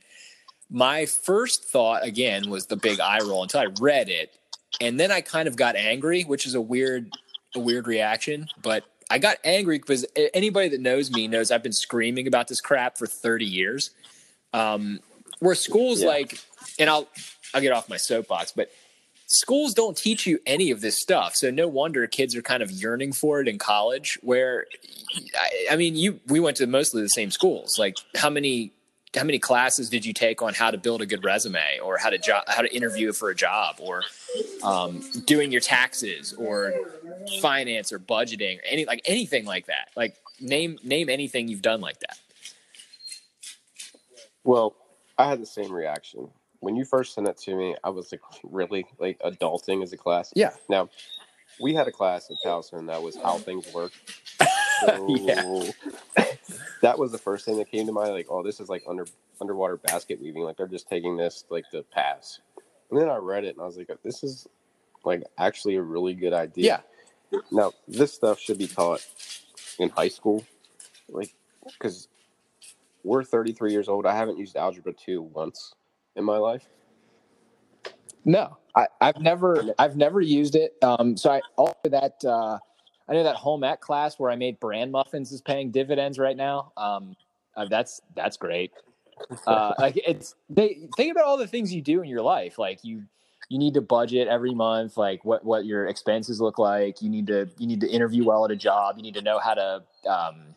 my 0.71 1.07
first 1.07 1.65
thought 1.65 2.05
again 2.05 2.51
was 2.51 2.67
the 2.67 2.77
big 2.77 2.99
eye 3.01 3.21
roll 3.21 3.43
until 3.45 3.61
I 3.61 3.67
read 3.81 4.09
it. 4.09 4.35
and 4.81 4.99
then 4.99 5.13
I 5.13 5.21
kind 5.21 5.47
of 5.47 5.55
got 5.57 5.77
angry, 5.77 6.23
which 6.23 6.45
is 6.45 6.55
a 6.55 6.61
weird 6.61 7.11
a 7.55 7.61
weird 7.61 7.87
reaction, 7.87 8.49
but 8.61 8.85
I 9.09 9.19
got 9.19 9.39
angry 9.45 9.79
because 9.79 10.05
anybody 10.35 10.69
that 10.71 10.81
knows 10.81 11.11
me 11.13 11.29
knows 11.29 11.53
I've 11.53 11.63
been 11.63 11.73
screaming 11.73 12.27
about 12.27 12.49
this 12.49 12.61
crap 12.61 12.99
for 12.99 13.07
30 13.07 13.45
years. 13.47 13.93
Um, 14.53 14.99
where 15.39 15.55
schools 15.55 16.03
Yeah. 16.03 16.09
like, 16.09 16.41
and 16.79 16.91
I'll 16.91 17.09
I'll 17.55 17.61
get 17.61 17.73
off 17.73 17.89
my 17.89 17.97
soapbox, 17.97 18.53
but 18.53 18.71
schools 19.27 19.75
don't 19.75 19.97
teach 19.97 20.27
you 20.27 20.39
any 20.47 20.71
of 20.71 20.81
this 20.81 21.01
stuff, 21.01 21.35
so 21.35 21.51
no 21.51 21.69
wonder 21.69 22.07
kids 22.07 22.37
are 22.37 22.43
kind 22.43 22.63
of 22.63 22.71
yearning 22.71 23.13
for 23.13 23.41
it 23.41 23.49
in 23.49 23.59
college. 23.59 24.19
Where, 24.23 24.67
I, 25.37 25.67
I 25.73 25.77
mean, 25.77 25.97
you 25.97 26.21
we 26.27 26.41
went 26.41 26.57
to 26.59 26.67
mostly 26.67 27.03
the 27.03 27.09
same 27.09 27.31
schools. 27.31 27.77
Like, 27.79 27.97
how 28.17 28.31
many 28.31 28.73
how 29.17 29.25
many 29.25 29.39
classes 29.39 29.89
did 29.89 30.05
you 30.05 30.13
take 30.13 30.43
on 30.43 30.53
how 30.53 30.71
to 30.71 30.77
build 30.77 31.01
a 31.01 31.07
good 31.07 31.25
resume, 31.25 31.81
or 31.83 31.99
how 31.99 32.11
to 32.11 32.19
how 32.49 32.63
to 32.63 32.75
interview 32.75 33.13
for 33.13 33.31
a 33.31 33.35
job, 33.35 33.77
or 33.79 34.03
um, 34.63 35.03
doing 35.25 35.53
your 35.53 35.61
taxes, 35.61 36.33
or 36.35 36.75
finance, 37.41 37.93
or 37.93 37.99
budgeting, 37.99 38.59
or 38.59 38.63
any 38.67 38.85
like 38.85 39.03
anything 39.07 39.45
like 39.45 39.67
that? 39.67 39.89
Like, 39.97 40.17
name 40.41 40.79
name 40.83 41.09
anything 41.09 41.49
you've 41.49 41.63
done 41.63 41.81
like 41.81 42.01
that. 42.01 42.19
Well, 44.45 44.77
I 45.19 45.29
had 45.29 45.41
the 45.41 45.47
same 45.47 45.73
reaction 45.73 46.29
when 46.67 46.75
you 46.75 46.85
first 46.85 47.15
sent 47.15 47.29
it 47.29 47.39
to 47.39 47.55
me. 47.55 47.77
I 47.85 47.91
was 47.91 48.11
like, 48.11 48.21
really 48.43 48.85
like 48.99 49.21
adulting 49.21 49.85
as 49.85 49.93
a 49.93 49.97
class. 49.97 50.33
Yeah. 50.35 50.51
Now, 50.69 50.89
we 51.61 51.73
had 51.75 51.87
a 51.87 51.93
class 51.93 52.29
at 52.29 52.37
Towson 52.45 52.89
that 52.89 53.01
was 53.01 53.17
how 53.17 53.39
things 53.39 53.73
work. 53.73 53.93
So, 54.85 55.07
Yeah. 55.09 55.71
that 56.83 56.99
was 56.99 57.11
the 57.11 57.17
first 57.17 57.47
thing 57.47 57.57
that 57.57 57.71
came 57.71 57.87
to 57.87 57.93
mind. 57.93 58.11
Like, 58.11 58.27
oh, 58.29 58.43
this 58.43 58.61
is 58.61 58.69
like 58.69 58.85
under 58.87 59.07
underwater 59.41 59.79
basket 59.79 60.21
weaving. 60.21 60.43
Like 60.43 60.59
they're 60.59 60.67
just 60.67 60.87
taking 60.87 61.17
this 61.17 61.47
like 61.49 61.65
the 61.73 61.83
pass. 61.83 62.41
And 62.91 63.01
then 63.01 63.09
I 63.09 63.17
read 63.17 63.45
it 63.45 63.55
and 63.55 63.63
I 63.63 63.65
was 63.65 63.79
like, 63.79 63.89
this 64.03 64.23
is 64.23 64.47
like 65.03 65.23
actually 65.39 65.77
a 65.77 65.83
really 65.83 66.13
good 66.13 66.35
idea. 66.35 66.83
Yeah. 67.33 67.41
Now, 67.51 67.73
this 67.89 68.13
stuff 68.13 68.39
should 68.39 68.59
be 68.59 68.67
taught 68.67 69.01
in 69.79 69.89
high 69.89 70.09
school, 70.09 70.45
like 71.09 71.33
because 71.65 72.09
we're 73.03 73.25
33 73.25 73.73
years 73.73 73.89
old. 73.89 74.05
I 74.05 74.15
haven't 74.15 74.37
used 74.37 74.57
algebra 74.57 74.93
two 74.93 75.23
once 75.23 75.75
in 76.17 76.25
my 76.25 76.39
life. 76.39 76.67
No, 78.25 78.57
I, 78.75 78.89
I've 79.01 79.21
never 79.21 79.75
I've 79.79 79.97
never 79.97 80.21
used 80.21 80.57
it. 80.57 80.75
Um, 80.83 81.17
so 81.17 81.31
I 81.31 81.41
also 81.57 81.77
that 81.85 82.25
uh, 82.25 82.59
I 83.09 83.13
know 83.13 83.23
that 83.23 83.37
home 83.37 83.63
ec 83.63 83.81
class 83.81 84.19
where 84.19 84.31
I 84.31 84.37
made 84.37 84.59
bran 84.59 84.91
muffins 84.91 85.31
is 85.31 85.41
paying 85.41 85.71
dividends 85.71 86.19
right 86.19 86.37
now. 86.37 86.73
Um, 86.77 87.17
uh, 87.57 87.67
that's 87.67 88.01
that's 88.15 88.37
great. 88.37 88.73
Uh, 89.47 89.73
like 89.79 89.99
it's 90.07 90.35
they 90.51 90.79
think 90.95 91.11
about 91.11 91.25
all 91.25 91.39
the 91.39 91.47
things 91.47 91.73
you 91.73 91.81
do 91.81 92.03
in 92.03 92.09
your 92.09 92.21
life. 92.21 92.59
Like 92.59 92.85
you 92.85 93.05
you 93.49 93.59
need 93.59 93.73
to 93.73 93.81
budget 93.81 94.29
every 94.29 94.55
month. 94.55 94.99
Like 94.99 95.25
what 95.25 95.43
what 95.43 95.65
your 95.65 95.87
expenses 95.87 96.39
look 96.39 96.59
like. 96.59 97.01
You 97.01 97.09
need 97.09 97.27
to 97.29 97.49
you 97.59 97.67
need 97.67 97.81
to 97.81 97.89
interview 97.89 98.25
well 98.25 98.45
at 98.45 98.51
a 98.51 98.57
job. 98.57 98.97
You 98.99 99.03
need 99.03 99.15
to 99.15 99.23
know 99.23 99.39
how 99.39 99.55
to 99.55 99.83
um, 100.07 100.55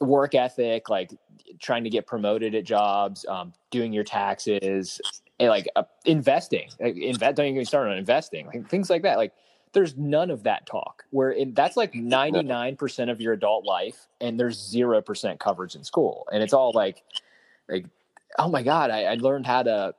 work 0.00 0.34
ethic. 0.34 0.88
Like 0.88 1.12
trying 1.60 1.84
to 1.84 1.90
get 1.90 2.06
promoted 2.06 2.54
at 2.54 2.64
jobs. 2.64 3.24
Um, 3.28 3.52
doing 3.70 3.92
your 3.92 4.04
taxes 4.04 5.00
and 5.38 5.48
like 5.48 5.68
uh, 5.76 5.84
investing, 6.04 6.68
like, 6.80 6.96
invest. 6.96 7.36
Don't 7.36 7.46
even 7.46 7.64
start 7.64 7.88
on 7.88 7.96
investing, 7.96 8.46
like 8.46 8.68
things 8.68 8.90
like 8.90 9.02
that. 9.02 9.16
Like 9.16 9.32
there's 9.72 9.96
none 9.96 10.30
of 10.30 10.44
that 10.44 10.66
talk. 10.66 11.04
Where 11.10 11.30
in, 11.30 11.54
that's 11.54 11.76
like 11.76 11.94
99 11.94 12.76
percent 12.76 13.10
of 13.10 13.20
your 13.20 13.32
adult 13.32 13.64
life, 13.64 14.08
and 14.20 14.38
there's 14.38 14.58
zero 14.58 15.00
percent 15.00 15.40
coverage 15.40 15.74
in 15.74 15.84
school, 15.84 16.26
and 16.32 16.42
it's 16.42 16.52
all 16.52 16.72
like, 16.74 17.02
like, 17.68 17.86
oh 18.38 18.48
my 18.48 18.62
god, 18.62 18.90
I, 18.90 19.04
I 19.04 19.14
learned 19.14 19.46
how 19.46 19.62
to 19.62 19.94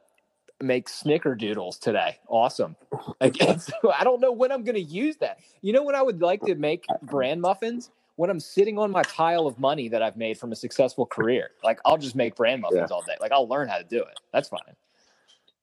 make 0.62 0.90
snickerdoodles 0.90 1.80
today. 1.80 2.18
Awesome. 2.28 2.76
Like, 3.22 3.38
so 3.60 3.94
I 3.98 4.04
don't 4.04 4.20
know 4.20 4.34
when 4.34 4.52
I'm 4.52 4.66
going 4.66 4.76
to 4.76 4.82
use 4.82 5.16
that. 5.18 5.40
You 5.62 5.72
know 5.72 5.84
when 5.84 5.96
I 5.96 6.02
would 6.02 6.22
like 6.22 6.42
to 6.42 6.56
make 6.56 6.86
bran 7.02 7.40
muffins 7.40 7.92
when 8.20 8.30
I'm 8.30 8.42
sitting 8.42 8.78
on 8.78 8.92
my 8.92 9.02
pile 9.04 9.48
of 9.48 9.58
money 9.60 9.88
that 9.88 10.02
I've 10.04 10.18
made 10.18 10.38
from 10.38 10.52
a 10.52 10.56
successful 10.56 11.06
career. 11.06 11.52
Like 11.64 11.80
I'll 11.86 11.98
just 11.98 12.18
make 12.18 12.36
bran 12.36 12.60
muffins 12.60 12.92
all 12.92 13.02
day. 13.02 13.16
Like 13.22 13.32
I'll 13.32 13.48
learn 13.48 13.70
how 13.70 13.78
to 13.78 13.84
do 13.86 14.00
it. 14.00 14.20
That's 14.34 14.50
fine. 14.50 14.76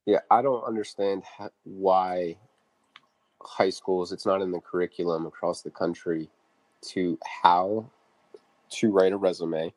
Yeah, 0.07 0.21
I 0.31 0.41
don't 0.41 0.65
understand 0.65 1.25
why 1.65 2.39
high 3.43 3.69
schools 3.69 4.11
it's 4.11 4.25
not 4.25 4.41
in 4.41 4.53
the 4.53 4.61
curriculum 4.61 5.27
across 5.27 5.61
the 5.61 5.71
country 5.71 6.31
to 6.93 7.19
how 7.43 7.91
to 8.71 8.91
write 8.91 9.13
a 9.13 9.19
resume, 9.19 9.71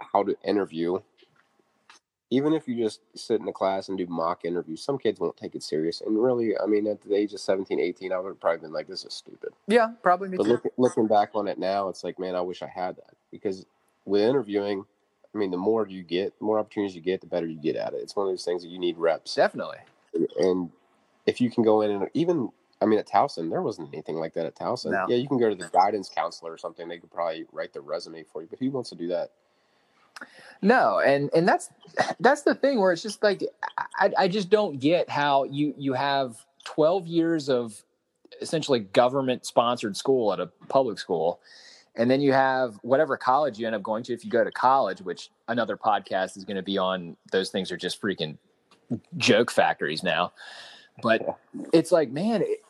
how 0.00 0.24
to 0.24 0.34
interview. 0.44 0.98
Even 2.32 2.52
if 2.52 2.68
you 2.68 2.76
just 2.76 3.00
sit 3.16 3.40
in 3.40 3.46
the 3.46 3.52
class 3.52 3.88
and 3.88 3.98
do 3.98 4.06
mock 4.06 4.44
interviews, 4.44 4.82
some 4.82 4.98
kids 4.98 5.18
won't 5.18 5.36
take 5.36 5.56
it 5.56 5.64
serious. 5.64 6.00
And 6.00 6.22
really, 6.22 6.56
I 6.56 6.66
mean, 6.66 6.86
at 6.86 7.02
the 7.02 7.14
age 7.14 7.32
of 7.32 7.40
17, 7.40 7.80
18, 7.80 8.12
I 8.12 8.18
would 8.18 8.28
have 8.28 8.40
probably 8.40 8.58
been 8.58 8.72
like, 8.72 8.86
this 8.86 9.04
is 9.04 9.12
stupid. 9.12 9.50
Yeah, 9.66 9.88
probably 10.02 10.28
me 10.28 10.36
But 10.36 10.46
look, 10.46 10.64
looking 10.76 11.08
back 11.08 11.30
on 11.34 11.48
it 11.48 11.58
now, 11.58 11.88
it's 11.88 12.04
like, 12.04 12.20
man, 12.20 12.36
I 12.36 12.40
wish 12.40 12.62
I 12.62 12.68
had 12.68 12.96
that 12.96 13.16
because 13.32 13.66
with 14.04 14.22
interviewing, 14.22 14.84
I 15.34 15.38
mean, 15.38 15.50
the 15.50 15.56
more 15.56 15.86
you 15.88 16.02
get, 16.02 16.38
the 16.38 16.44
more 16.44 16.58
opportunities 16.58 16.94
you 16.94 17.02
get, 17.02 17.20
the 17.20 17.26
better 17.26 17.46
you 17.46 17.58
get 17.58 17.76
at 17.76 17.94
it. 17.94 17.98
It's 18.00 18.14
one 18.14 18.26
of 18.26 18.32
those 18.32 18.44
things 18.44 18.62
that 18.62 18.68
you 18.68 18.78
need 18.78 18.96
reps. 18.96 19.34
Definitely. 19.34 19.78
And 20.38 20.70
if 21.26 21.40
you 21.40 21.50
can 21.50 21.62
go 21.62 21.82
in 21.82 21.90
and 21.90 22.08
even, 22.14 22.50
I 22.80 22.86
mean, 22.86 22.98
at 22.98 23.08
Towson, 23.08 23.50
there 23.50 23.62
wasn't 23.62 23.92
anything 23.92 24.16
like 24.16 24.34
that 24.34 24.46
at 24.46 24.56
Towson. 24.56 24.92
No. 24.92 25.06
Yeah, 25.08 25.16
you 25.16 25.28
can 25.28 25.38
go 25.38 25.48
to 25.48 25.54
the 25.54 25.68
guidance 25.68 26.08
counselor 26.08 26.52
or 26.52 26.58
something. 26.58 26.88
They 26.88 26.98
could 26.98 27.10
probably 27.10 27.44
write 27.52 27.72
the 27.72 27.80
resume 27.80 28.24
for 28.24 28.42
you. 28.42 28.48
But 28.48 28.58
who 28.58 28.70
wants 28.70 28.90
to 28.90 28.96
do 28.96 29.08
that? 29.08 29.30
No, 30.62 30.98
and 30.98 31.30
and 31.34 31.48
that's 31.48 31.70
that's 32.20 32.42
the 32.42 32.54
thing 32.54 32.80
where 32.80 32.92
it's 32.92 33.02
just 33.02 33.22
like 33.22 33.42
I 33.96 34.12
I 34.18 34.28
just 34.28 34.50
don't 34.50 34.78
get 34.78 35.08
how 35.08 35.44
you 35.44 35.74
you 35.76 35.94
have 35.94 36.36
12 36.64 37.06
years 37.06 37.48
of 37.48 37.82
essentially 38.40 38.80
government 38.80 39.46
sponsored 39.46 39.96
school 39.96 40.32
at 40.32 40.40
a 40.40 40.46
public 40.68 40.98
school 40.98 41.40
and 41.96 42.10
then 42.10 42.20
you 42.20 42.32
have 42.32 42.76
whatever 42.82 43.16
college 43.16 43.58
you 43.58 43.66
end 43.66 43.74
up 43.74 43.82
going 43.82 44.02
to 44.04 44.12
if 44.12 44.24
you 44.24 44.30
go 44.30 44.44
to 44.44 44.50
college 44.52 45.00
which 45.00 45.30
another 45.48 45.76
podcast 45.76 46.36
is 46.36 46.44
going 46.44 46.56
to 46.56 46.62
be 46.62 46.78
on 46.78 47.16
those 47.32 47.50
things 47.50 47.72
are 47.72 47.76
just 47.76 48.00
freaking 48.00 48.36
joke 49.16 49.50
factories 49.50 50.02
now. 50.02 50.32
But 51.02 51.38
it's 51.72 51.92
like 51.92 52.10
man 52.10 52.42
it, 52.42 52.62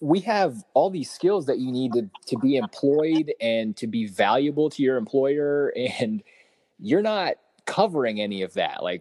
we 0.00 0.20
have 0.20 0.64
all 0.74 0.90
these 0.90 1.10
skills 1.10 1.46
that 1.46 1.58
you 1.58 1.72
need 1.72 1.92
to, 1.92 2.08
to 2.26 2.38
be 2.38 2.56
employed 2.56 3.32
and 3.40 3.76
to 3.76 3.86
be 3.86 4.06
valuable 4.06 4.70
to 4.70 4.82
your 4.82 4.96
employer 4.96 5.72
and 6.00 6.22
you're 6.78 7.02
not 7.02 7.34
covering 7.66 8.20
any 8.20 8.42
of 8.42 8.52
that 8.54 8.82
like 8.82 9.00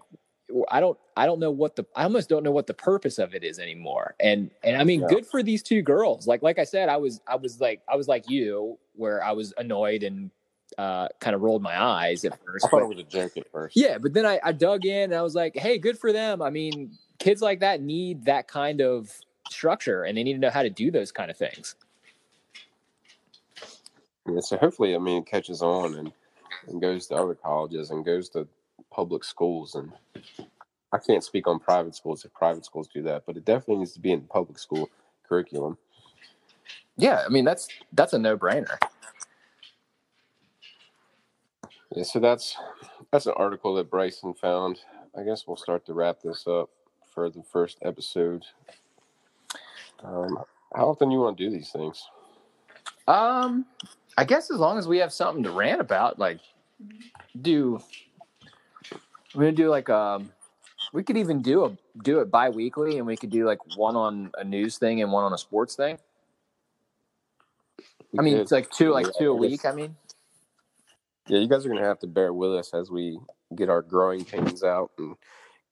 i 0.70 0.80
don't 0.80 0.98
i 1.18 1.26
don't 1.26 1.40
know 1.40 1.52
what 1.52 1.76
the 1.76 1.86
i 1.96 2.04
almost 2.04 2.30
don't 2.30 2.44
know 2.44 2.52
what 2.52 2.68
the 2.68 2.74
purpose 2.74 3.18
of 3.18 3.34
it 3.34 3.44
is 3.44 3.60
anymore 3.60 4.16
and 4.20 4.52
and 4.64 4.78
i 4.78 4.84
mean 4.84 5.02
Yeah. 5.02 5.08
good 5.10 5.26
for 5.26 5.42
these 5.44 5.64
two 5.64 5.82
girls 5.82 6.28
like 6.28 6.42
like 6.44 6.60
i 6.60 6.64
said 6.64 6.88
i 6.90 6.98
was 6.98 7.20
i 7.28 7.36
was 7.36 7.60
like 7.60 7.82
i 7.92 7.96
was 7.96 8.08
like 8.08 8.30
you 8.30 8.78
where 8.96 9.24
i 9.24 9.32
was 9.32 9.54
annoyed 9.58 10.04
and 10.04 10.30
uh 10.78 11.08
kind 11.20 11.36
of 11.36 11.42
rolled 11.42 11.62
my 11.62 11.82
eyes 11.82 12.24
at 12.26 12.40
first 12.46 12.66
I 12.66 12.70
thought 12.70 12.80
but- 12.80 12.84
it 12.92 12.96
was 12.96 13.00
a 13.00 13.04
joke 13.04 13.38
at 13.38 13.52
first. 13.52 13.76
yeah, 13.76 13.98
but 13.98 14.14
then 14.14 14.26
I, 14.26 14.40
I 14.44 14.52
dug 14.54 14.86
in 14.86 15.04
and 15.12 15.16
I 15.16 15.22
was 15.22 15.36
like, 15.36 15.56
hey, 15.56 15.78
good 15.78 16.00
for 16.00 16.12
them. 16.12 16.42
I 16.42 16.50
mean, 16.50 16.98
kids 17.20 17.44
like 17.44 17.60
that 17.60 17.82
need 17.82 18.26
that 18.26 18.48
kind 18.48 18.82
of 18.82 19.12
structure 19.52 20.04
and 20.04 20.18
they 20.18 20.24
need 20.24 20.34
to 20.34 20.40
know 20.40 20.50
how 20.50 20.64
to 20.64 20.72
do 20.72 20.90
those 20.90 21.12
kind 21.12 21.30
of 21.30 21.38
things. 21.38 21.76
Yeah, 24.28 24.40
so 24.40 24.58
hopefully, 24.58 24.96
I 24.96 24.98
mean, 25.00 25.22
it 25.22 25.26
catches 25.28 25.62
on 25.62 25.96
and, 25.96 26.12
and 26.68 26.82
goes 26.82 27.08
to 27.08 27.16
other 27.16 27.36
colleges 27.36 27.92
and 27.92 28.06
goes 28.06 28.30
to 28.30 28.48
public 28.92 29.24
schools. 29.24 29.76
And 29.76 29.92
I 30.92 30.98
can't 30.98 31.24
speak 31.24 31.48
on 31.48 31.60
private 31.60 31.96
schools 31.96 32.26
if 32.26 32.34
private 32.34 32.66
schools 32.66 32.88
do 32.88 33.02
that, 33.04 33.24
but 33.26 33.38
it 33.38 33.46
definitely 33.46 33.78
needs 33.78 33.94
to 33.94 34.00
be 34.00 34.12
in 34.12 34.22
the 34.22 34.28
public 34.28 34.60
school 34.60 34.90
curriculum. 35.28 35.78
Yeah, 36.98 37.24
I 37.26 37.30
mean 37.30 37.46
that's 37.46 37.68
that's 37.94 38.14
a 38.14 38.20
no 38.20 38.38
brainer. 38.38 38.78
Yeah, 41.96 42.04
so 42.04 42.20
that's 42.20 42.56
that's 43.12 43.26
an 43.26 43.34
article 43.36 43.76
that 43.76 43.90
Bryson 43.90 44.34
found. 44.34 44.80
I 45.18 45.24
guess 45.24 45.46
we'll 45.48 45.58
start 45.58 45.86
to 45.86 45.94
wrap 45.94 46.22
this 46.22 46.48
up 46.48 46.70
for 47.14 47.30
the 47.30 47.44
first 47.44 47.78
episode. 47.84 48.46
Um, 50.04 50.40
how 50.76 50.90
often 50.90 51.12
you 51.12 51.20
want 51.20 51.38
to 51.38 51.44
do 51.44 51.52
these 51.52 51.72
things? 51.72 52.08
Um, 53.08 53.66
I 54.18 54.24
guess 54.24 54.50
as 54.50 54.58
long 54.60 54.78
as 54.78 54.88
we 54.88 54.98
have 54.98 55.14
something 55.14 55.44
to 55.44 55.52
rant 55.52 55.82
about, 55.82 56.20
like 56.20 56.40
do 57.40 57.82
we're 59.34 59.42
gonna 59.44 59.52
do 59.54 59.70
like 59.70 59.90
um 59.90 60.32
we 60.94 61.04
could 61.04 61.18
even 61.18 61.42
do 61.42 61.66
a 61.66 61.78
do 62.04 62.20
it 62.20 62.32
bi-weekly 62.32 62.98
and 62.98 63.08
we 63.08 63.18
could 63.18 63.32
do 63.32 63.46
like 63.46 63.60
one 63.78 63.96
on 63.96 64.32
a 64.38 64.44
news 64.44 64.78
thing 64.78 65.02
and 65.02 65.12
one 65.12 65.24
on 65.24 65.34
a 65.34 65.38
sports 65.38 65.76
thing. 65.76 65.98
I 68.18 68.22
mean, 68.22 68.36
Yeah, 68.36 68.42
it's 68.42 68.52
like 68.52 68.70
two 68.72 68.92
like 68.92 69.08
yeah, 69.08 69.12
two 69.18 69.32
a 69.32 69.36
week. 69.36 69.66
I 69.66 69.72
mean, 69.72 69.96
Yeah, 71.28 71.40
you 71.40 71.48
guys 71.48 71.66
are 71.66 71.70
gonna 71.70 71.84
have 71.84 72.00
to 72.00 72.08
bear 72.08 72.34
with 72.34 72.54
us 72.54 72.74
as 72.74 72.92
we 72.92 73.20
get 73.56 73.70
our 73.70 73.82
growing 73.82 74.24
pains 74.26 74.64
out 74.64 74.92
and 74.98 75.16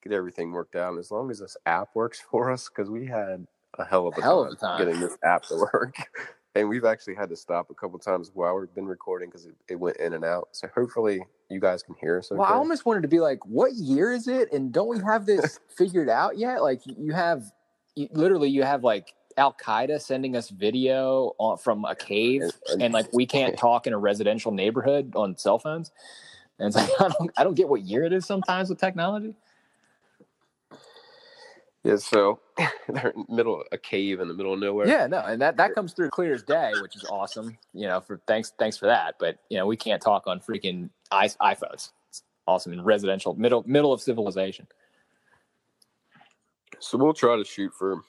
get 0.03 0.14
everything 0.14 0.51
worked 0.51 0.76
out. 0.76 0.91
And 0.91 0.99
as 0.99 1.12
long 1.12 1.30
as 1.30 1.39
this 1.39 1.57
app 1.66 1.89
works 1.95 2.20
for 2.20 2.51
us, 2.51 2.70
because 2.70 2.89
we 2.89 3.05
had 3.07 3.45
a 3.78 3.86
hell 3.86 4.07
of 4.07 4.18
a 4.18 4.22
Hell 4.22 4.43
time, 4.43 4.51
of 4.53 4.57
a 4.57 4.62
time. 4.62 4.88
getting 4.88 4.99
this 5.01 5.18
app 5.24 5.43
to 5.43 5.55
work, 5.74 5.95
and 6.56 6.68
we've 6.68 6.86
actually 6.86 7.16
had 7.16 7.30
to 7.30 7.36
stop 7.36 7.70
a 7.70 7.74
couple 7.74 7.97
times 7.99 8.32
while 8.34 8.60
we've 8.60 8.74
been 8.74 8.86
recording 8.86 9.30
because 9.30 9.45
it, 9.45 9.56
it 9.70 9.76
went 9.76 9.97
in 9.97 10.14
and 10.14 10.26
out. 10.26 10.49
So 10.52 10.68
hopefully 10.76 11.24
you 11.49 11.60
guys 11.60 11.82
can 11.82 11.95
hear 11.95 12.18
us. 12.18 12.32
Okay? 12.32 12.39
Well, 12.39 12.47
I 12.47 12.56
almost 12.56 12.86
wanted 12.86 13.02
to 13.04 13.08
be 13.08 13.20
like, 13.20 13.45
what 13.45 13.74
year 13.74 14.12
is 14.12 14.28
it? 14.28 14.52
And 14.52 14.72
don't 14.72 14.88
we 14.89 14.99
have 14.99 15.26
this 15.26 15.60
figured 15.78 16.10
out 16.10 16.38
yet? 16.38 16.62
Like, 16.62 16.82
you 16.86 17.14
have 17.14 17.52
you, 17.95 18.10
literally 18.12 18.49
you 18.49 18.64
have 18.64 18.84
like 18.84 19.14
Al 19.38 19.54
Qaeda 19.54 20.02
sending 20.02 20.36
us 20.36 20.49
video 20.49 21.34
on, 21.38 21.58
from 21.58 21.86
a 21.86 21.95
cave, 21.95 22.43
And- 22.80 22.93
like 22.93 23.12
we 23.14 23.26
can't 23.26 23.58
talk 23.58 23.88
in 23.88 23.93
a 23.93 23.97
residential 23.97 24.52
neighborhood 24.52 25.14
on 25.16 25.38
cell 25.38 25.60
phones. 25.60 25.91
And 26.60 26.68
it's 26.68 26.76
like 26.76 26.89
I 26.99 27.14
don't 27.18 27.32
I 27.38 27.43
don't 27.43 27.56
get 27.56 27.70
what 27.70 27.82
year 27.82 28.04
it 28.04 28.12
is 28.14 28.26
sometimes 28.26 28.70
with 28.70 28.80
technology. 28.80 29.36
Yeah, 31.84 31.95
so 31.95 32.39
they're 32.89 33.09
in 33.09 33.25
the 33.27 33.36
middle 33.36 33.61
of 33.61 33.67
a 33.71 33.77
cave 33.77 34.19
in 34.19 34.27
the 34.27 34.34
middle 34.34 34.53
of 34.53 34.59
nowhere. 34.59 34.88
Yeah, 34.88 35.07
no, 35.07 35.19
and 35.19 35.41
that 35.41 35.57
that 35.57 35.73
comes 35.73 35.93
through 35.93 36.09
clear 36.09 36.34
as 36.34 36.43
day, 36.43 36.71
which 36.82 36.95
is 36.95 37.03
awesome. 37.05 37.57
You 37.73 37.88
know, 37.88 37.99
for 38.01 38.21
thanks 38.27 38.53
thanks 38.59 38.77
for 38.77 38.86
that. 38.86 39.15
But 39.19 39.39
you 39.49 39.57
know, 39.57 39.65
we 39.65 39.77
can't 39.77 40.01
talk 40.01 40.27
on 40.27 40.39
freaking 40.39 40.89
iPhones. 41.11 41.89
It's 42.09 42.23
awesome 42.45 42.73
in 42.73 42.84
residential 42.84 43.34
middle 43.34 43.63
middle 43.65 43.93
of 43.93 44.01
civilization. 44.01 44.67
So 46.79 46.97
we'll 46.97 47.13
try 47.13 47.36
to 47.36 47.43
shoot 47.43 47.73
for 47.73 48.01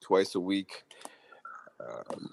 twice 0.00 0.34
a 0.34 0.40
week. 0.40 0.84
Um, 1.80 2.30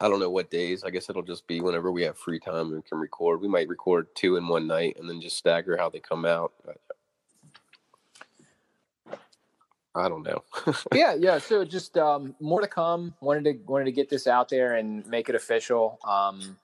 I 0.00 0.08
don't 0.08 0.20
know 0.20 0.30
what 0.30 0.50
days. 0.50 0.84
I 0.84 0.90
guess 0.90 1.08
it'll 1.08 1.22
just 1.22 1.46
be 1.46 1.60
whenever 1.60 1.92
we 1.92 2.02
have 2.02 2.18
free 2.18 2.40
time 2.40 2.72
and 2.72 2.84
can 2.84 2.98
record. 2.98 3.40
We 3.40 3.48
might 3.48 3.68
record 3.68 4.08
two 4.14 4.36
in 4.36 4.48
one 4.48 4.66
night 4.66 4.96
and 4.98 5.08
then 5.08 5.20
just 5.20 5.36
stagger 5.36 5.76
how 5.76 5.88
they 5.88 6.00
come 6.00 6.24
out. 6.24 6.52
I 9.94 10.08
don't 10.08 10.22
know. 10.22 10.42
yeah, 10.94 11.14
yeah. 11.14 11.38
So 11.38 11.64
just 11.64 11.98
um, 11.98 12.34
more 12.40 12.60
to 12.60 12.66
come. 12.66 13.14
Wanted 13.20 13.44
to 13.44 13.52
wanted 13.70 13.84
to 13.86 13.92
get 13.92 14.08
this 14.08 14.26
out 14.26 14.48
there 14.48 14.76
and 14.76 15.06
make 15.06 15.28
it 15.28 15.34
official. 15.34 15.98
Um, 16.06 16.56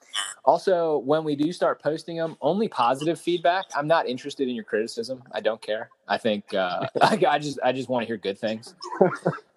also, 0.45 0.99
when 0.99 1.25
we 1.25 1.37
do 1.37 1.53
start 1.53 1.83
posting 1.83 2.17
them, 2.17 2.37
only 2.41 2.69
positive 2.69 3.21
feedback. 3.21 3.67
I'm 3.77 3.87
not 3.87 4.09
interested 4.09 4.49
in 4.49 4.55
your 4.55 4.65
criticism. 4.65 5.23
I 5.33 5.41
don't 5.41 5.61
care. 5.61 5.91
I 6.09 6.17
think 6.17 6.55
uh, 6.55 6.87
I, 7.03 7.23
I 7.29 7.39
just 7.39 7.59
I 7.63 7.73
just 7.73 7.89
want 7.89 8.03
to 8.03 8.07
hear 8.07 8.17
good 8.17 8.39
things. 8.39 8.75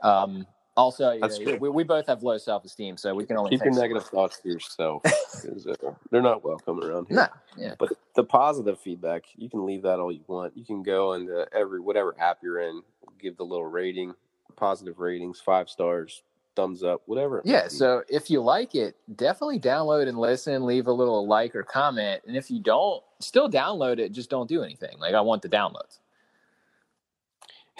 Um, 0.01 0.45
also, 0.77 1.17
That's 1.19 1.37
we, 1.37 1.69
we 1.69 1.83
both 1.83 2.07
have 2.07 2.23
low 2.23 2.37
self 2.37 2.63
esteem, 2.63 2.95
so 2.95 3.13
we 3.13 3.25
can 3.25 3.37
only 3.37 3.51
Keep 3.51 3.65
your 3.65 3.73
negative 3.73 4.05
thoughts 4.05 4.39
to 4.39 4.49
yourself. 4.49 5.03
uh, 5.05 5.91
they're 6.09 6.21
not 6.21 6.45
welcome 6.45 6.81
around 6.81 7.07
here. 7.09 7.17
No, 7.17 7.27
yeah. 7.57 7.75
But 7.77 7.89
the 8.15 8.23
positive 8.23 8.79
feedback, 8.79 9.23
you 9.35 9.49
can 9.49 9.65
leave 9.65 9.81
that 9.81 9.99
all 9.99 10.11
you 10.11 10.23
want. 10.27 10.55
You 10.55 10.63
can 10.63 10.81
go 10.81 11.13
into 11.13 11.45
every 11.53 11.81
whatever 11.81 12.15
app 12.19 12.39
you're 12.41 12.61
in, 12.61 12.81
give 13.21 13.37
the 13.37 13.45
little 13.45 13.65
rating, 13.65 14.13
positive 14.55 14.99
ratings, 14.99 15.39
five 15.39 15.69
stars, 15.69 16.23
thumbs 16.55 16.83
up, 16.83 17.01
whatever. 17.05 17.41
Yeah, 17.45 17.67
so 17.67 18.03
if 18.09 18.29
you 18.29 18.41
like 18.41 18.75
it, 18.75 18.95
definitely 19.15 19.59
download 19.59 20.07
and 20.07 20.17
listen, 20.17 20.65
leave 20.65 20.87
a 20.87 20.91
little 20.91 21.27
like 21.27 21.55
or 21.55 21.63
comment. 21.63 22.21
And 22.27 22.35
if 22.35 22.51
you 22.51 22.59
don't, 22.59 23.03
still 23.19 23.49
download 23.49 23.99
it, 23.99 24.11
just 24.11 24.29
don't 24.29 24.49
do 24.49 24.63
anything. 24.63 24.97
Like 24.99 25.13
I 25.13 25.21
want 25.21 25.41
the 25.41 25.49
downloads. 25.49 25.99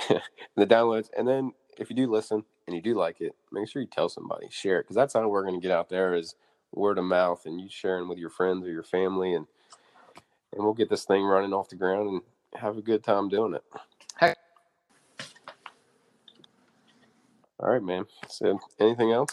the 0.55 0.65
downloads, 0.65 1.09
and 1.17 1.27
then 1.27 1.53
if 1.77 1.89
you 1.89 1.95
do 1.95 2.09
listen 2.09 2.43
and 2.65 2.75
you 2.75 2.81
do 2.81 2.95
like 2.95 3.21
it, 3.21 3.35
make 3.51 3.67
sure 3.67 3.81
you 3.81 3.87
tell 3.87 4.09
somebody, 4.09 4.47
share 4.49 4.79
it, 4.79 4.83
because 4.83 4.95
that's 4.95 5.13
how 5.13 5.27
we're 5.27 5.43
going 5.43 5.59
to 5.59 5.61
get 5.61 5.75
out 5.75 5.89
there 5.89 6.15
is 6.15 6.35
word 6.73 6.97
of 6.97 7.03
mouth, 7.03 7.45
and 7.45 7.59
you 7.59 7.67
sharing 7.69 8.07
with 8.07 8.17
your 8.17 8.29
friends 8.29 8.65
or 8.65 8.71
your 8.71 8.83
family, 8.83 9.33
and 9.33 9.45
and 10.53 10.63
we'll 10.63 10.73
get 10.73 10.89
this 10.89 11.05
thing 11.05 11.23
running 11.23 11.53
off 11.53 11.69
the 11.69 11.75
ground 11.75 12.09
and 12.09 12.21
have 12.59 12.77
a 12.77 12.81
good 12.81 13.03
time 13.03 13.29
doing 13.29 13.53
it. 13.53 13.63
Heck. 14.17 14.37
All 17.61 17.69
right, 17.69 17.83
man. 17.83 18.05
So, 18.27 18.59
anything 18.79 19.11
else? 19.11 19.29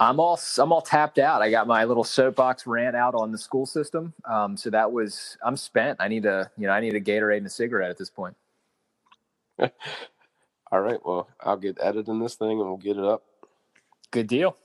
I'm 0.00 0.18
all 0.20 0.38
I'm 0.58 0.72
all 0.72 0.82
tapped 0.82 1.18
out. 1.18 1.40
I 1.42 1.50
got 1.50 1.66
my 1.66 1.84
little 1.84 2.04
soapbox 2.04 2.66
rant 2.66 2.96
out 2.96 3.14
on 3.14 3.32
the 3.32 3.38
school 3.38 3.66
system. 3.66 4.12
Um, 4.24 4.56
so 4.56 4.70
that 4.70 4.90
was 4.90 5.36
I'm 5.44 5.56
spent. 5.56 5.98
I 6.00 6.08
need 6.08 6.26
a 6.26 6.50
you 6.58 6.66
know 6.66 6.72
I 6.72 6.80
need 6.80 6.94
a 6.94 7.00
Gatorade 7.00 7.38
and 7.38 7.46
a 7.46 7.50
cigarette 7.50 7.90
at 7.90 7.98
this 7.98 8.10
point. 8.10 8.36
All 9.60 10.80
right. 10.80 10.98
Well, 11.04 11.28
I'll 11.40 11.56
get 11.56 11.78
editing 11.80 12.18
this 12.18 12.34
thing 12.34 12.52
and 12.58 12.60
we'll 12.60 12.76
get 12.76 12.96
it 12.96 13.04
up. 13.04 13.22
Good 14.10 14.26
deal. 14.26 14.56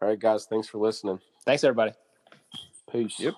All 0.00 0.08
right, 0.08 0.18
guys. 0.18 0.46
Thanks 0.46 0.68
for 0.68 0.78
listening. 0.78 1.20
Thanks 1.44 1.62
everybody. 1.62 1.92
Peace. 2.90 3.20
Yep. 3.20 3.34